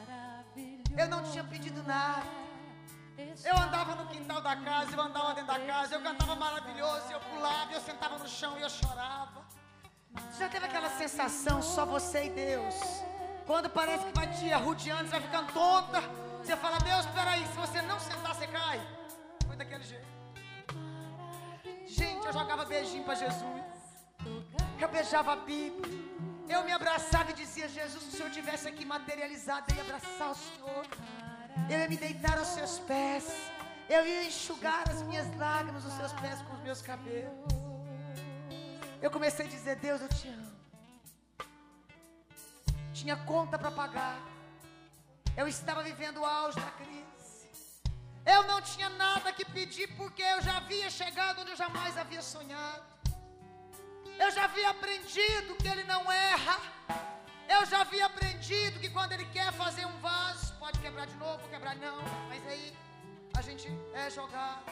Eu 0.97 1.07
não 1.07 1.23
tinha 1.23 1.43
pedido 1.43 1.81
nada. 1.83 2.23
Eu 3.17 3.57
andava 3.57 3.95
no 3.95 4.07
quintal 4.09 4.41
da 4.41 4.55
casa, 4.55 4.95
eu 4.95 5.01
andava 5.01 5.33
dentro 5.33 5.53
da 5.53 5.59
casa, 5.59 5.95
eu 5.95 6.01
cantava 6.01 6.35
maravilhoso, 6.35 7.11
eu 7.11 7.19
pulava, 7.19 7.73
eu 7.73 7.81
sentava 7.81 8.17
no 8.17 8.27
chão 8.27 8.57
e 8.57 8.61
eu 8.61 8.69
chorava. 8.69 9.43
Você 10.31 10.43
já 10.43 10.49
teve 10.49 10.65
aquela 10.65 10.89
sensação, 10.89 11.61
só 11.61 11.85
você 11.85 12.25
e 12.25 12.29
Deus? 12.29 12.75
Quando 13.45 13.69
parece 13.69 14.05
que 14.05 14.13
vai 14.13 14.27
te 14.31 14.51
arrudeando, 14.51 15.05
você 15.05 15.11
vai 15.11 15.21
ficando 15.21 15.51
tonta. 15.51 16.01
Você 16.43 16.55
fala, 16.57 16.77
Deus, 16.79 17.05
peraí, 17.07 17.45
se 17.47 17.53
você 17.53 17.81
não 17.81 17.99
sentar, 17.99 18.35
você 18.35 18.47
cai. 18.47 18.81
Foi 19.47 19.55
daquele 19.55 19.83
jeito. 19.83 20.12
Gente, 21.99 22.25
eu 22.25 22.33
jogava 22.33 22.65
beijinho 22.65 23.03
para 23.03 23.15
Jesus. 23.23 23.63
Eu 24.81 24.89
beijava 24.89 25.33
a 25.33 25.35
Bíblia. 25.35 25.91
Eu 26.49 26.63
me 26.67 26.71
abraçava 26.71 27.29
e 27.31 27.35
dizia, 27.41 27.67
Jesus, 27.69 28.03
se 28.03 28.17
Senhor 28.17 28.31
tivesse 28.31 28.67
aqui 28.67 28.83
materializado, 28.83 29.65
eu 29.69 29.75
ia 29.75 29.83
abraçar 29.83 30.31
o 30.31 30.35
Senhor. 30.35 30.85
Eu 31.69 31.77
ia 31.81 31.87
me 31.87 31.97
deitar 32.05 32.37
aos 32.39 32.47
seus 32.47 32.79
pés. 32.79 33.25
Eu 33.87 34.07
ia 34.07 34.23
enxugar 34.23 34.83
as 34.89 35.03
minhas 35.03 35.27
lágrimas 35.37 35.83
nos 35.83 35.93
seus 35.93 36.13
pés 36.13 36.41
com 36.41 36.53
os 36.55 36.63
meus 36.67 36.81
cabelos. 36.81 37.53
Eu 38.99 39.11
comecei 39.11 39.45
a 39.45 39.49
dizer, 39.49 39.75
Deus, 39.75 40.01
eu 40.01 40.09
te 40.09 40.27
amo. 40.29 40.51
Tinha 42.93 43.15
conta 43.17 43.59
para 43.59 43.69
pagar. 43.69 44.17
Eu 45.37 45.47
estava 45.47 45.83
vivendo 45.83 46.21
o 46.21 46.25
auge 46.25 46.59
da 46.59 46.71
crise. 46.71 47.02
Eu 48.25 48.43
não 48.43 48.61
tinha 48.61 48.89
nada 48.89 49.33
que 49.33 49.43
pedir 49.43 49.87
porque 49.97 50.21
eu 50.21 50.41
já 50.41 50.57
havia 50.57 50.89
chegado 50.89 51.41
onde 51.41 51.51
eu 51.51 51.57
jamais 51.57 51.97
havia 51.97 52.21
sonhado. 52.21 52.83
Eu 54.17 54.31
já 54.31 54.45
havia 54.45 54.69
aprendido 54.69 55.55
que 55.55 55.67
ele 55.67 55.83
não 55.83 56.09
erra. 56.11 56.57
Eu 57.49 57.65
já 57.65 57.81
havia 57.81 58.05
aprendido 58.05 58.79
que 58.79 58.89
quando 58.89 59.11
ele 59.11 59.25
quer 59.25 59.51
fazer 59.51 59.85
um 59.85 59.97
vaso, 59.99 60.53
pode 60.55 60.79
quebrar 60.79 61.05
de 61.05 61.15
novo, 61.15 61.47
quebrar 61.49 61.75
não, 61.75 62.01
mas 62.29 62.45
aí 62.47 62.73
a 63.35 63.41
gente 63.41 63.67
é 63.93 64.09
jogado. 64.09 64.63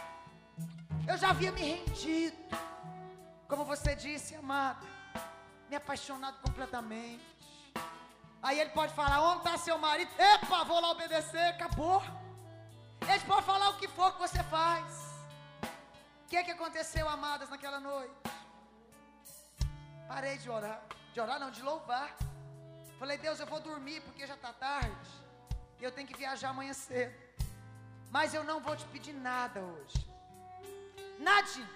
Eu 1.07 1.17
já 1.17 1.31
havia 1.31 1.51
me 1.51 1.61
rendido. 1.61 2.37
Como 3.49 3.65
você 3.65 3.95
disse, 3.95 4.33
amada, 4.35 4.87
me 5.69 5.75
apaixonado 5.75 6.37
completamente. 6.41 7.25
Aí 8.41 8.59
ele 8.59 8.69
pode 8.69 8.93
falar, 8.93 9.21
onde 9.21 9.39
está 9.39 9.57
seu 9.57 9.77
marido? 9.77 10.09
Epa, 10.17 10.63
vou 10.63 10.79
lá 10.79 10.91
obedecer, 10.91 11.47
acabou. 11.49 12.01
Ele 13.09 13.25
pode 13.25 13.45
falar 13.45 13.69
o 13.69 13.77
que 13.77 13.87
for 13.87 14.13
que 14.13 14.19
você 14.19 14.43
faz. 14.43 15.11
O 16.23 16.27
que, 16.27 16.43
que 16.43 16.51
aconteceu, 16.51 17.07
amadas, 17.09 17.49
naquela 17.49 17.79
noite? 17.79 18.13
Parei 20.07 20.37
de 20.37 20.49
orar. 20.49 20.81
De 21.13 21.19
orar 21.19 21.39
não, 21.39 21.51
de 21.51 21.61
louvar. 21.61 22.15
Falei, 22.99 23.17
Deus, 23.17 23.39
eu 23.39 23.47
vou 23.47 23.59
dormir 23.59 24.01
porque 24.01 24.27
já 24.27 24.35
está 24.35 24.53
tarde. 24.53 25.09
E 25.79 25.83
eu 25.83 25.91
tenho 25.91 26.07
que 26.07 26.15
viajar 26.15 26.49
amanhã 26.49 26.73
cedo. 26.73 27.13
Mas 28.11 28.33
eu 28.33 28.43
não 28.43 28.59
vou 28.59 28.75
te 28.75 28.85
pedir 28.85 29.13
nada 29.13 29.59
hoje. 29.59 29.99
Nadinho, 31.17 31.69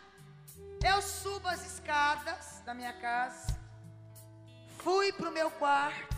eu 0.83 1.01
subo 1.01 1.47
as 1.47 1.65
escadas 1.65 2.61
da 2.65 2.73
minha 2.73 2.93
casa. 2.93 3.59
Fui 4.83 5.11
pro 5.11 5.31
meu 5.31 5.49
quarto. 5.49 6.15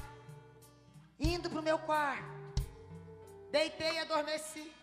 Indo 1.20 1.50
pro 1.50 1.64
meu 1.64 1.80
quarto. 1.80 2.38
Deitei 3.52 3.94
e 3.94 4.00
adormeci. 4.00 4.77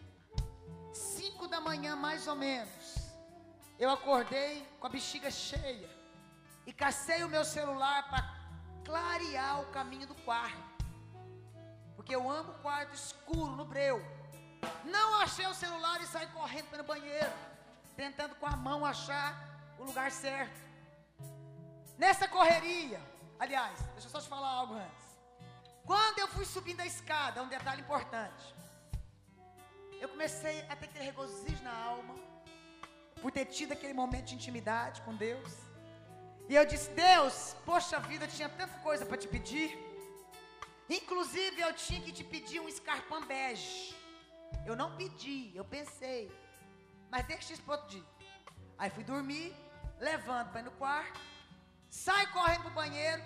Cinco 0.95 1.49
da 1.49 1.61
manhã, 1.61 1.97
mais 1.97 2.29
ou 2.29 2.37
menos. 2.37 3.11
Eu 3.79 3.91
acordei 3.91 4.65
com 4.79 4.87
a 4.87 4.91
bexiga 4.91 5.31
cheia. 5.31 5.91
E 6.65 6.73
cacei 6.73 7.25
o 7.25 7.29
meu 7.29 7.45
celular 7.45 8.09
para 8.09 8.33
clarear 8.85 9.61
o 9.61 9.67
caminho 9.67 10.07
do 10.07 10.15
quarto. 10.15 10.85
Porque 11.97 12.15
eu 12.15 12.31
amo 12.31 12.53
o 12.53 12.59
quarto 12.61 12.95
escuro, 12.95 13.57
no 13.57 13.65
breu. 13.65 14.01
Não 14.85 15.21
achei 15.21 15.47
o 15.47 15.55
celular 15.55 16.01
e 16.01 16.07
saí 16.07 16.29
correndo 16.29 16.69
para 16.71 16.83
o 16.83 16.87
banheiro. 16.87 17.33
Tentando 17.97 18.37
com 18.37 18.47
a 18.47 18.57
mão 18.57 18.87
achar 18.87 19.37
o 19.79 19.85
lugar 19.85 20.13
certo. 20.13 20.63
Nessa 21.99 22.29
correria, 22.29 23.01
aliás, 23.39 23.81
deixa 23.93 24.07
eu 24.07 24.11
só 24.11 24.21
te 24.21 24.29
falar 24.29 24.49
algo 24.49 24.75
antes. 24.75 25.19
Quando 25.85 26.21
eu 26.21 26.29
fui 26.29 26.45
subindo 26.45 26.81
a 26.81 26.87
escada, 26.87 27.43
um 27.43 27.49
detalhe 27.49 27.83
importante. 27.83 28.54
Eu 30.01 30.09
comecei 30.09 30.61
a 30.69 30.77
ter 30.77 30.87
aquele 30.87 31.05
regozijo 31.05 31.63
na 31.63 31.75
alma. 31.91 32.15
Por 33.21 33.31
ter 33.33 33.47
tido 33.47 33.73
aquele 33.73 33.95
momento 33.95 34.27
de 34.27 34.35
intimidade 34.35 35.01
com 35.03 35.15
Deus. 35.15 35.53
E 36.49 36.55
eu 36.55 36.65
disse: 36.67 36.91
Deus, 36.91 37.57
poxa 37.65 37.99
vida, 38.01 38.25
eu 38.25 38.29
tinha 38.29 38.49
tanta 38.49 38.79
coisa 38.79 39.07
para 39.07 39.17
te 39.17 39.29
pedir. 39.29 39.71
Inclusive, 40.89 41.61
eu 41.61 41.73
tinha 41.73 42.01
que 42.01 42.13
te 42.13 42.23
pedir 42.23 42.61
um 42.61 42.69
escarpão 42.69 43.27
bege. 43.27 43.97
Eu 44.67 44.77
não 44.77 44.97
pedi, 44.97 45.53
eu 45.55 45.65
pensei. 45.65 46.31
Mas 47.11 47.27
deixa 47.27 47.53
isso 47.55 47.63
para 47.63 47.77
outro 47.77 47.89
dia. 47.89 48.05
Aí 48.77 48.91
fui 48.91 49.05
dormir, 49.05 49.55
levanto 49.99 50.51
para 50.51 50.61
ir 50.61 50.65
no 50.65 50.73
quarto, 50.73 51.21
saio 51.89 52.31
correndo 52.33 52.63
para 52.63 52.71
o 52.71 52.75
banheiro, 52.75 53.23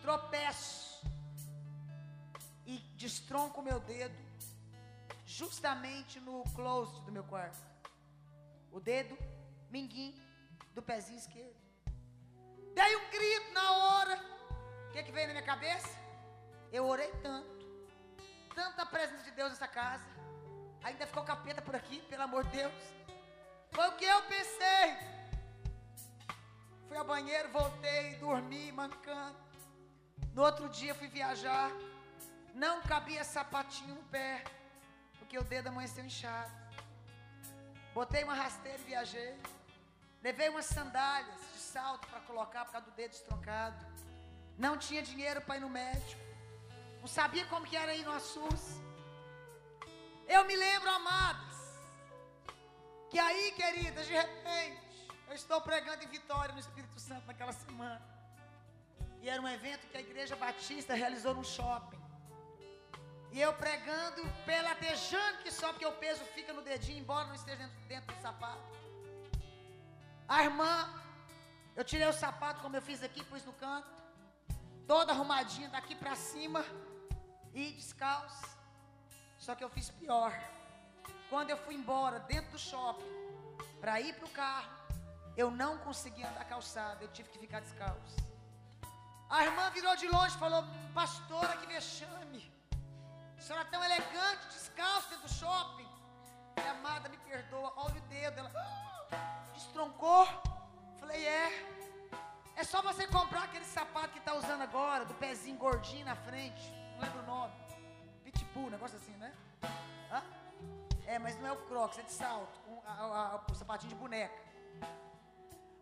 tropeço 0.00 1.04
e 2.64 2.78
destronco 2.96 3.60
o 3.60 3.64
meu 3.64 3.80
dedo 3.80 4.31
justamente 5.38 6.20
no 6.20 6.44
closet 6.54 7.00
do 7.06 7.12
meu 7.12 7.24
quarto. 7.24 7.64
O 8.70 8.78
dedo 8.78 9.16
minguim 9.70 10.14
do 10.74 10.82
pezinho 10.82 11.18
esquerdo. 11.18 11.56
Dei 12.74 12.96
um 12.96 13.10
grito 13.10 13.52
na 13.52 13.72
hora. 13.72 14.20
O 14.88 14.92
que, 14.92 15.02
que 15.02 15.12
veio 15.12 15.28
na 15.28 15.34
minha 15.34 15.46
cabeça? 15.46 15.88
Eu 16.70 16.86
orei 16.86 17.10
tanto. 17.22 17.66
Tanta 18.54 18.84
presença 18.84 19.24
de 19.24 19.30
Deus 19.30 19.50
nessa 19.50 19.68
casa. 19.68 20.04
Ainda 20.82 21.06
ficou 21.06 21.24
capeta 21.24 21.62
por 21.62 21.74
aqui, 21.74 22.00
pelo 22.10 22.22
amor 22.22 22.44
de 22.44 22.58
Deus. 22.58 22.74
Foi 23.70 23.88
o 23.88 23.96
que 23.96 24.04
eu 24.04 24.22
pensei. 24.24 24.86
Fui 26.88 26.96
ao 26.96 27.04
banheiro, 27.04 27.48
voltei, 27.50 28.16
dormi, 28.16 28.70
mancando. 28.72 29.36
No 30.34 30.42
outro 30.42 30.68
dia 30.68 30.94
fui 30.94 31.08
viajar. 31.08 31.70
Não 32.54 32.82
cabia 32.82 33.24
sapatinho 33.24 33.94
no 33.94 34.02
pé. 34.04 34.44
Porque 35.32 35.46
o 35.46 35.48
dedo 35.48 35.68
amanheceu 35.68 36.04
inchado. 36.04 36.52
Botei 37.94 38.22
uma 38.22 38.34
rasteira 38.34 38.76
e 38.76 38.82
viajei. 38.82 39.34
Levei 40.22 40.50
umas 40.50 40.66
sandálias 40.66 41.40
de 41.54 41.58
salto 41.58 42.06
para 42.08 42.20
colocar 42.20 42.66
por 42.66 42.72
causa 42.72 42.86
do 42.88 42.94
dedo 42.94 43.12
estroncado. 43.12 43.82
Não 44.58 44.76
tinha 44.76 45.02
dinheiro 45.02 45.40
para 45.40 45.56
ir 45.56 45.60
no 45.60 45.70
médico. 45.70 46.20
Não 47.00 47.06
sabia 47.06 47.46
como 47.46 47.64
que 47.64 47.74
era 47.74 47.94
ir 47.94 48.04
no 48.04 48.20
SUS. 48.20 48.78
Eu 50.28 50.44
me 50.44 50.54
lembro, 50.54 50.90
amadas, 50.90 51.56
que 53.08 53.18
aí, 53.18 53.52
queridas, 53.52 54.06
de 54.06 54.12
repente, 54.12 55.08
eu 55.28 55.34
estou 55.34 55.62
pregando 55.62 56.04
em 56.04 56.08
Vitória 56.08 56.52
no 56.52 56.60
Espírito 56.60 57.00
Santo 57.00 57.26
naquela 57.26 57.54
semana. 57.54 58.02
E 59.22 59.30
era 59.30 59.40
um 59.40 59.48
evento 59.48 59.86
que 59.86 59.96
a 59.96 60.00
Igreja 60.02 60.36
Batista 60.36 60.92
realizou 60.92 61.34
num 61.34 61.42
shopping. 61.42 62.01
E 63.32 63.40
eu 63.40 63.52
pregando, 63.54 64.22
pelatejando 64.44 65.38
que 65.42 65.50
só 65.50 65.68
porque 65.68 65.86
o 65.86 65.92
peso 65.92 66.22
fica 66.36 66.52
no 66.52 66.60
dedinho, 66.60 66.98
embora 66.98 67.26
não 67.28 67.34
esteja 67.34 67.56
dentro, 67.56 67.80
dentro 67.88 68.14
do 68.14 68.20
sapato. 68.20 68.62
A 70.28 70.44
irmã, 70.44 70.72
eu 71.74 71.82
tirei 71.82 72.06
o 72.06 72.12
sapato 72.12 72.60
como 72.60 72.76
eu 72.76 72.82
fiz 72.82 73.02
aqui, 73.02 73.24
pus 73.24 73.42
no 73.44 73.54
canto. 73.54 73.90
Toda 74.86 75.12
arrumadinha 75.12 75.70
daqui 75.70 75.94
para 75.94 76.14
cima. 76.14 76.62
E 77.54 77.72
descalço. 77.72 78.46
Só 79.38 79.54
que 79.54 79.64
eu 79.64 79.70
fiz 79.70 79.88
pior. 79.88 80.32
Quando 81.30 81.48
eu 81.48 81.56
fui 81.56 81.74
embora 81.74 82.20
dentro 82.20 82.52
do 82.52 82.58
shopping 82.58 83.10
para 83.80 83.98
ir 83.98 84.14
para 84.16 84.26
o 84.26 84.30
carro, 84.30 84.70
eu 85.34 85.50
não 85.50 85.78
consegui 85.78 86.22
andar 86.22 86.44
calçada, 86.44 87.02
eu 87.02 87.08
tive 87.08 87.30
que 87.30 87.38
ficar 87.38 87.60
descalço. 87.60 88.16
A 89.30 89.44
irmã 89.46 89.70
virou 89.70 89.96
de 89.96 90.06
longe 90.06 90.36
e 90.36 90.38
falou: 90.38 90.62
Pastora, 90.92 91.56
que 91.56 91.66
vexame. 91.66 92.51
A 93.42 93.44
senhora 93.44 93.66
é 93.66 93.70
tão 93.72 93.82
elegante, 93.82 94.46
descalço 94.52 95.10
dentro 95.10 95.26
do 95.26 95.34
shopping. 95.34 95.88
Falei, 96.54 96.70
amada, 96.70 97.08
me 97.08 97.16
perdoa, 97.16 97.72
olha 97.74 97.96
o 97.98 98.00
dedo. 98.02 98.38
Ela 98.38 98.52
"Ah, 98.54 99.42
destroncou. 99.52 100.28
Falei, 101.00 101.26
é. 101.26 101.48
É 102.54 102.62
só 102.62 102.80
você 102.80 103.04
comprar 103.08 103.42
aquele 103.42 103.64
sapato 103.64 104.10
que 104.10 104.20
está 104.20 104.32
usando 104.34 104.62
agora, 104.62 105.04
do 105.04 105.14
pezinho 105.14 105.56
gordinho 105.58 106.04
na 106.04 106.14
frente. 106.14 106.62
Não 106.92 107.00
lembro 107.00 107.18
o 107.18 107.26
nome. 107.26 107.52
Pitbull, 108.22 108.70
negócio 108.70 108.96
assim, 108.96 109.16
né? 109.16 109.34
Hã? 110.12 110.22
É, 111.04 111.18
mas 111.18 111.36
não 111.40 111.48
é 111.48 111.52
o 111.52 111.56
crocs, 111.66 111.98
é 111.98 112.02
de 112.02 112.12
salto, 112.12 112.60
a- 112.86 112.92
a- 112.92 113.44
o 113.50 113.54
sapatinho 113.56 113.88
de 113.88 113.96
boneca. 113.96 114.40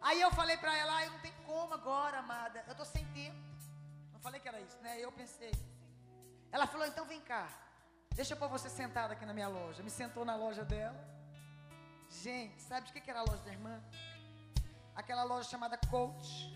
Aí 0.01 0.19
eu 0.19 0.31
falei 0.31 0.57
pra 0.57 0.75
ela, 0.75 0.97
ah, 0.97 1.05
eu 1.05 1.11
não 1.11 1.19
tenho 1.21 1.35
como 1.45 1.75
agora, 1.75 2.21
amada, 2.21 2.65
eu 2.67 2.75
tô 2.75 2.87
sem 2.87 3.05
tempo. 3.13 3.37
Não 4.15 4.21
falei 4.21 4.41
que 4.41 4.49
era 4.49 4.59
isso, 4.63 4.79
né? 4.79 4.99
Eu 4.99 5.13
pensei. 5.13 5.53
Ela 6.53 6.67
falou, 6.67 6.87
então 6.87 7.05
vem 7.05 7.21
cá, 7.21 7.49
deixa 8.15 8.35
eu 8.35 8.39
pôr 8.39 8.49
você 8.49 8.69
sentada 8.69 9.13
aqui 9.15 9.25
na 9.25 9.33
minha 9.33 9.49
loja. 9.49 9.83
Me 9.83 9.91
sentou 9.91 10.25
na 10.25 10.35
loja 10.35 10.65
dela. 10.65 10.99
Gente, 12.09 12.61
sabe 12.63 12.87
de 12.87 12.93
que 12.93 13.01
que 13.01 13.11
era 13.11 13.21
a 13.21 13.23
loja 13.23 13.43
da 13.45 13.53
irmã? 13.53 13.81
Aquela 14.95 15.23
loja 15.23 15.49
chamada 15.49 15.79
Coach. 15.89 16.53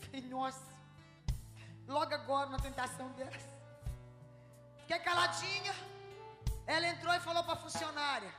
Falei, 0.00 0.22
nossa, 0.22 0.72
logo 1.86 2.14
agora 2.14 2.48
uma 2.48 2.58
tentação 2.58 3.10
dessa. 3.12 3.58
Fiquei 4.78 4.98
caladinha. 5.00 5.74
Ela 6.66 6.86
entrou 6.88 7.14
e 7.14 7.20
falou 7.20 7.44
para 7.44 7.54
a 7.54 7.56
funcionária: 7.56 8.32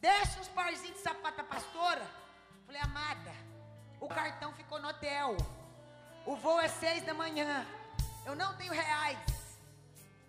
Desce 0.00 0.40
uns 0.40 0.48
parzinhos 0.48 0.96
de 0.96 1.02
sapato 1.02 1.44
pastora. 1.44 2.04
Falei, 2.66 2.80
amada, 2.80 3.32
o 4.00 4.08
cartão 4.08 4.52
ficou 4.52 4.80
no 4.80 4.88
hotel. 4.88 5.36
O 6.26 6.34
voo 6.34 6.60
é 6.60 6.68
seis 6.68 7.04
da 7.04 7.14
manhã. 7.14 7.64
Eu 8.26 8.34
não 8.34 8.56
tenho 8.56 8.72
reais. 8.72 9.18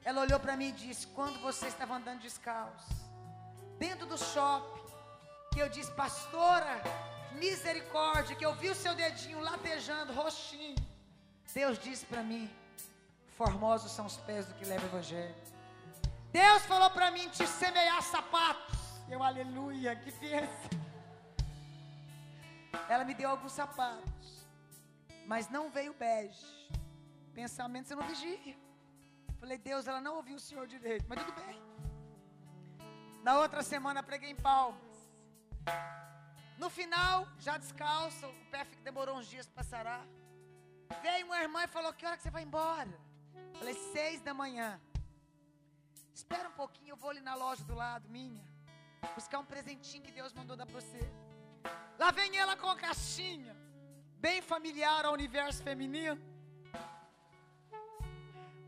Ela 0.05 0.21
olhou 0.21 0.39
para 0.39 0.57
mim 0.57 0.69
e 0.69 0.71
disse: 0.71 1.07
Quando 1.07 1.39
você 1.39 1.67
estava 1.67 1.95
andando 1.95 2.19
descalço, 2.19 2.93
dentro 3.77 4.05
do 4.05 4.17
shopping, 4.17 4.83
que 5.53 5.59
eu 5.59 5.69
disse, 5.69 5.91
pastora, 5.91 6.81
misericórdia, 7.33 8.35
que 8.35 8.45
eu 8.45 8.55
vi 8.55 8.69
o 8.69 8.75
seu 8.75 8.95
dedinho 8.95 9.39
latejando, 9.39 10.13
roxinho. 10.13 10.75
Deus 11.53 11.77
disse 11.79 12.05
para 12.05 12.23
mim: 12.23 12.49
Formosos 13.37 13.91
são 13.91 14.05
os 14.05 14.17
pés 14.17 14.45
do 14.45 14.53
que 14.55 14.65
leva 14.65 14.83
o 14.85 14.89
evangelho. 14.89 15.35
Deus 16.31 16.63
falou 16.63 16.89
para 16.89 17.11
mim 17.11 17.29
te 17.29 17.45
semear 17.45 18.01
sapatos. 18.01 18.79
Eu, 19.09 19.21
aleluia, 19.21 19.95
que 19.95 20.11
pensa. 20.11 20.69
Ela 22.89 23.03
me 23.03 23.13
deu 23.13 23.29
alguns 23.29 23.51
sapatos, 23.51 24.47
mas 25.27 25.49
não 25.49 25.69
veio 25.69 25.93
bege. 25.93 26.45
Pensamento 27.33 27.87
você 27.87 27.95
não 27.95 28.03
vigia. 28.03 28.62
Falei, 29.43 29.57
Deus, 29.57 29.87
ela 29.87 29.99
não 29.99 30.15
ouviu 30.15 30.37
o 30.37 30.39
Senhor 30.39 30.65
direito, 30.65 31.05
mas 31.05 31.19
tudo 31.21 31.33
bem. 31.45 31.61
Na 33.21 33.39
outra 33.39 33.61
semana 33.61 34.01
preguei 34.01 34.29
em 34.29 34.37
Palmas. 34.37 34.95
No 36.57 36.69
final, 36.69 37.27
já 37.39 37.57
descalço, 37.57 38.25
o 38.25 38.45
pé 38.49 38.63
demorou 38.85 39.17
uns 39.17 39.27
dias 39.27 39.45
para 39.45 39.61
sarar. 39.61 40.07
Veio 41.01 41.25
uma 41.25 41.41
irmã 41.41 41.61
e 41.65 41.67
falou: 41.67 41.91
Que 41.91 42.05
hora 42.05 42.15
que 42.15 42.23
você 42.23 42.31
vai 42.31 42.43
embora? 42.43 42.97
Falei: 43.59 43.73
Seis 43.91 44.21
da 44.21 44.33
manhã. 44.33 44.79
Espera 46.13 46.47
um 46.47 46.53
pouquinho, 46.53 46.91
eu 46.93 46.95
vou 46.95 47.09
ali 47.09 47.19
na 47.19 47.35
loja 47.35 47.65
do 47.65 47.75
lado, 47.75 48.07
minha. 48.07 48.41
Buscar 49.13 49.39
um 49.39 49.45
presentinho 49.45 50.03
que 50.03 50.13
Deus 50.13 50.31
mandou 50.31 50.55
dar 50.55 50.65
para 50.65 50.79
você. 50.79 51.01
Lá 51.99 52.11
vem 52.11 52.37
ela 52.37 52.55
com 52.55 52.69
a 52.69 52.77
caixinha, 52.77 53.53
bem 54.21 54.41
familiar 54.41 55.03
ao 55.05 55.11
universo 55.11 55.61
feminino. 55.61 56.32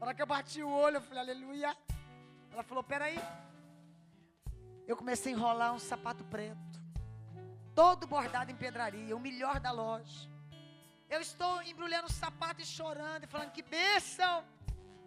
Na 0.05 0.09
hora 0.09 0.15
que 0.17 0.21
eu 0.21 0.27
bati 0.27 0.61
o 0.61 0.69
olho, 0.69 0.97
eu 0.97 1.01
falei: 1.01 1.23
Aleluia. 1.23 1.75
Ela 2.51 2.61
falou: 2.61 2.83
Peraí. 2.83 3.19
Eu 4.87 4.95
comecei 4.95 5.33
a 5.33 5.35
enrolar 5.35 5.73
um 5.73 5.79
sapato 5.79 6.23
preto, 6.25 6.79
todo 7.73 8.05
bordado 8.05 8.51
em 8.51 8.55
pedraria, 8.55 9.17
o 9.17 9.19
melhor 9.19 9.59
da 9.59 9.71
loja. 9.71 10.29
Eu 11.09 11.21
estou 11.21 11.59
embrulhando 11.63 12.05
o 12.05 12.11
sapato 12.11 12.61
e 12.61 12.65
chorando 12.67 13.23
e 13.23 13.27
falando: 13.27 13.51
Que 13.51 13.63
bênção! 13.63 14.45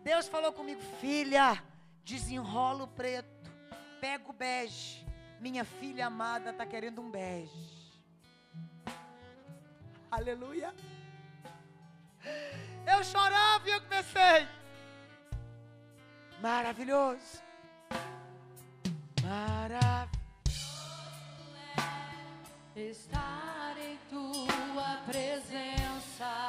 Deus 0.03 0.27
falou 0.27 0.53
comigo, 0.53 0.81
filha, 1.01 1.63
desenrola 2.03 2.83
o 2.83 2.89
preto, 2.89 3.53
pega 4.01 4.29
o 4.29 4.33
bege. 4.33 5.07
Minha 5.39 5.65
filha 5.65 6.09
amada 6.09 6.51
está 6.51 6.67
querendo 6.67 7.01
um 7.01 7.09
bege. 7.09 8.03
Aleluia. 10.11 10.75
Eu 12.85 13.05
chorava 13.05 13.69
e 13.69 13.71
eu 13.71 13.81
comecei 13.83 14.58
maravilhoso. 16.41 17.43
Maravilhoso 19.23 20.19
é 22.77 22.81
estar 22.81 23.75
em 23.79 23.97
tua 24.09 25.03
presença. 25.07 26.48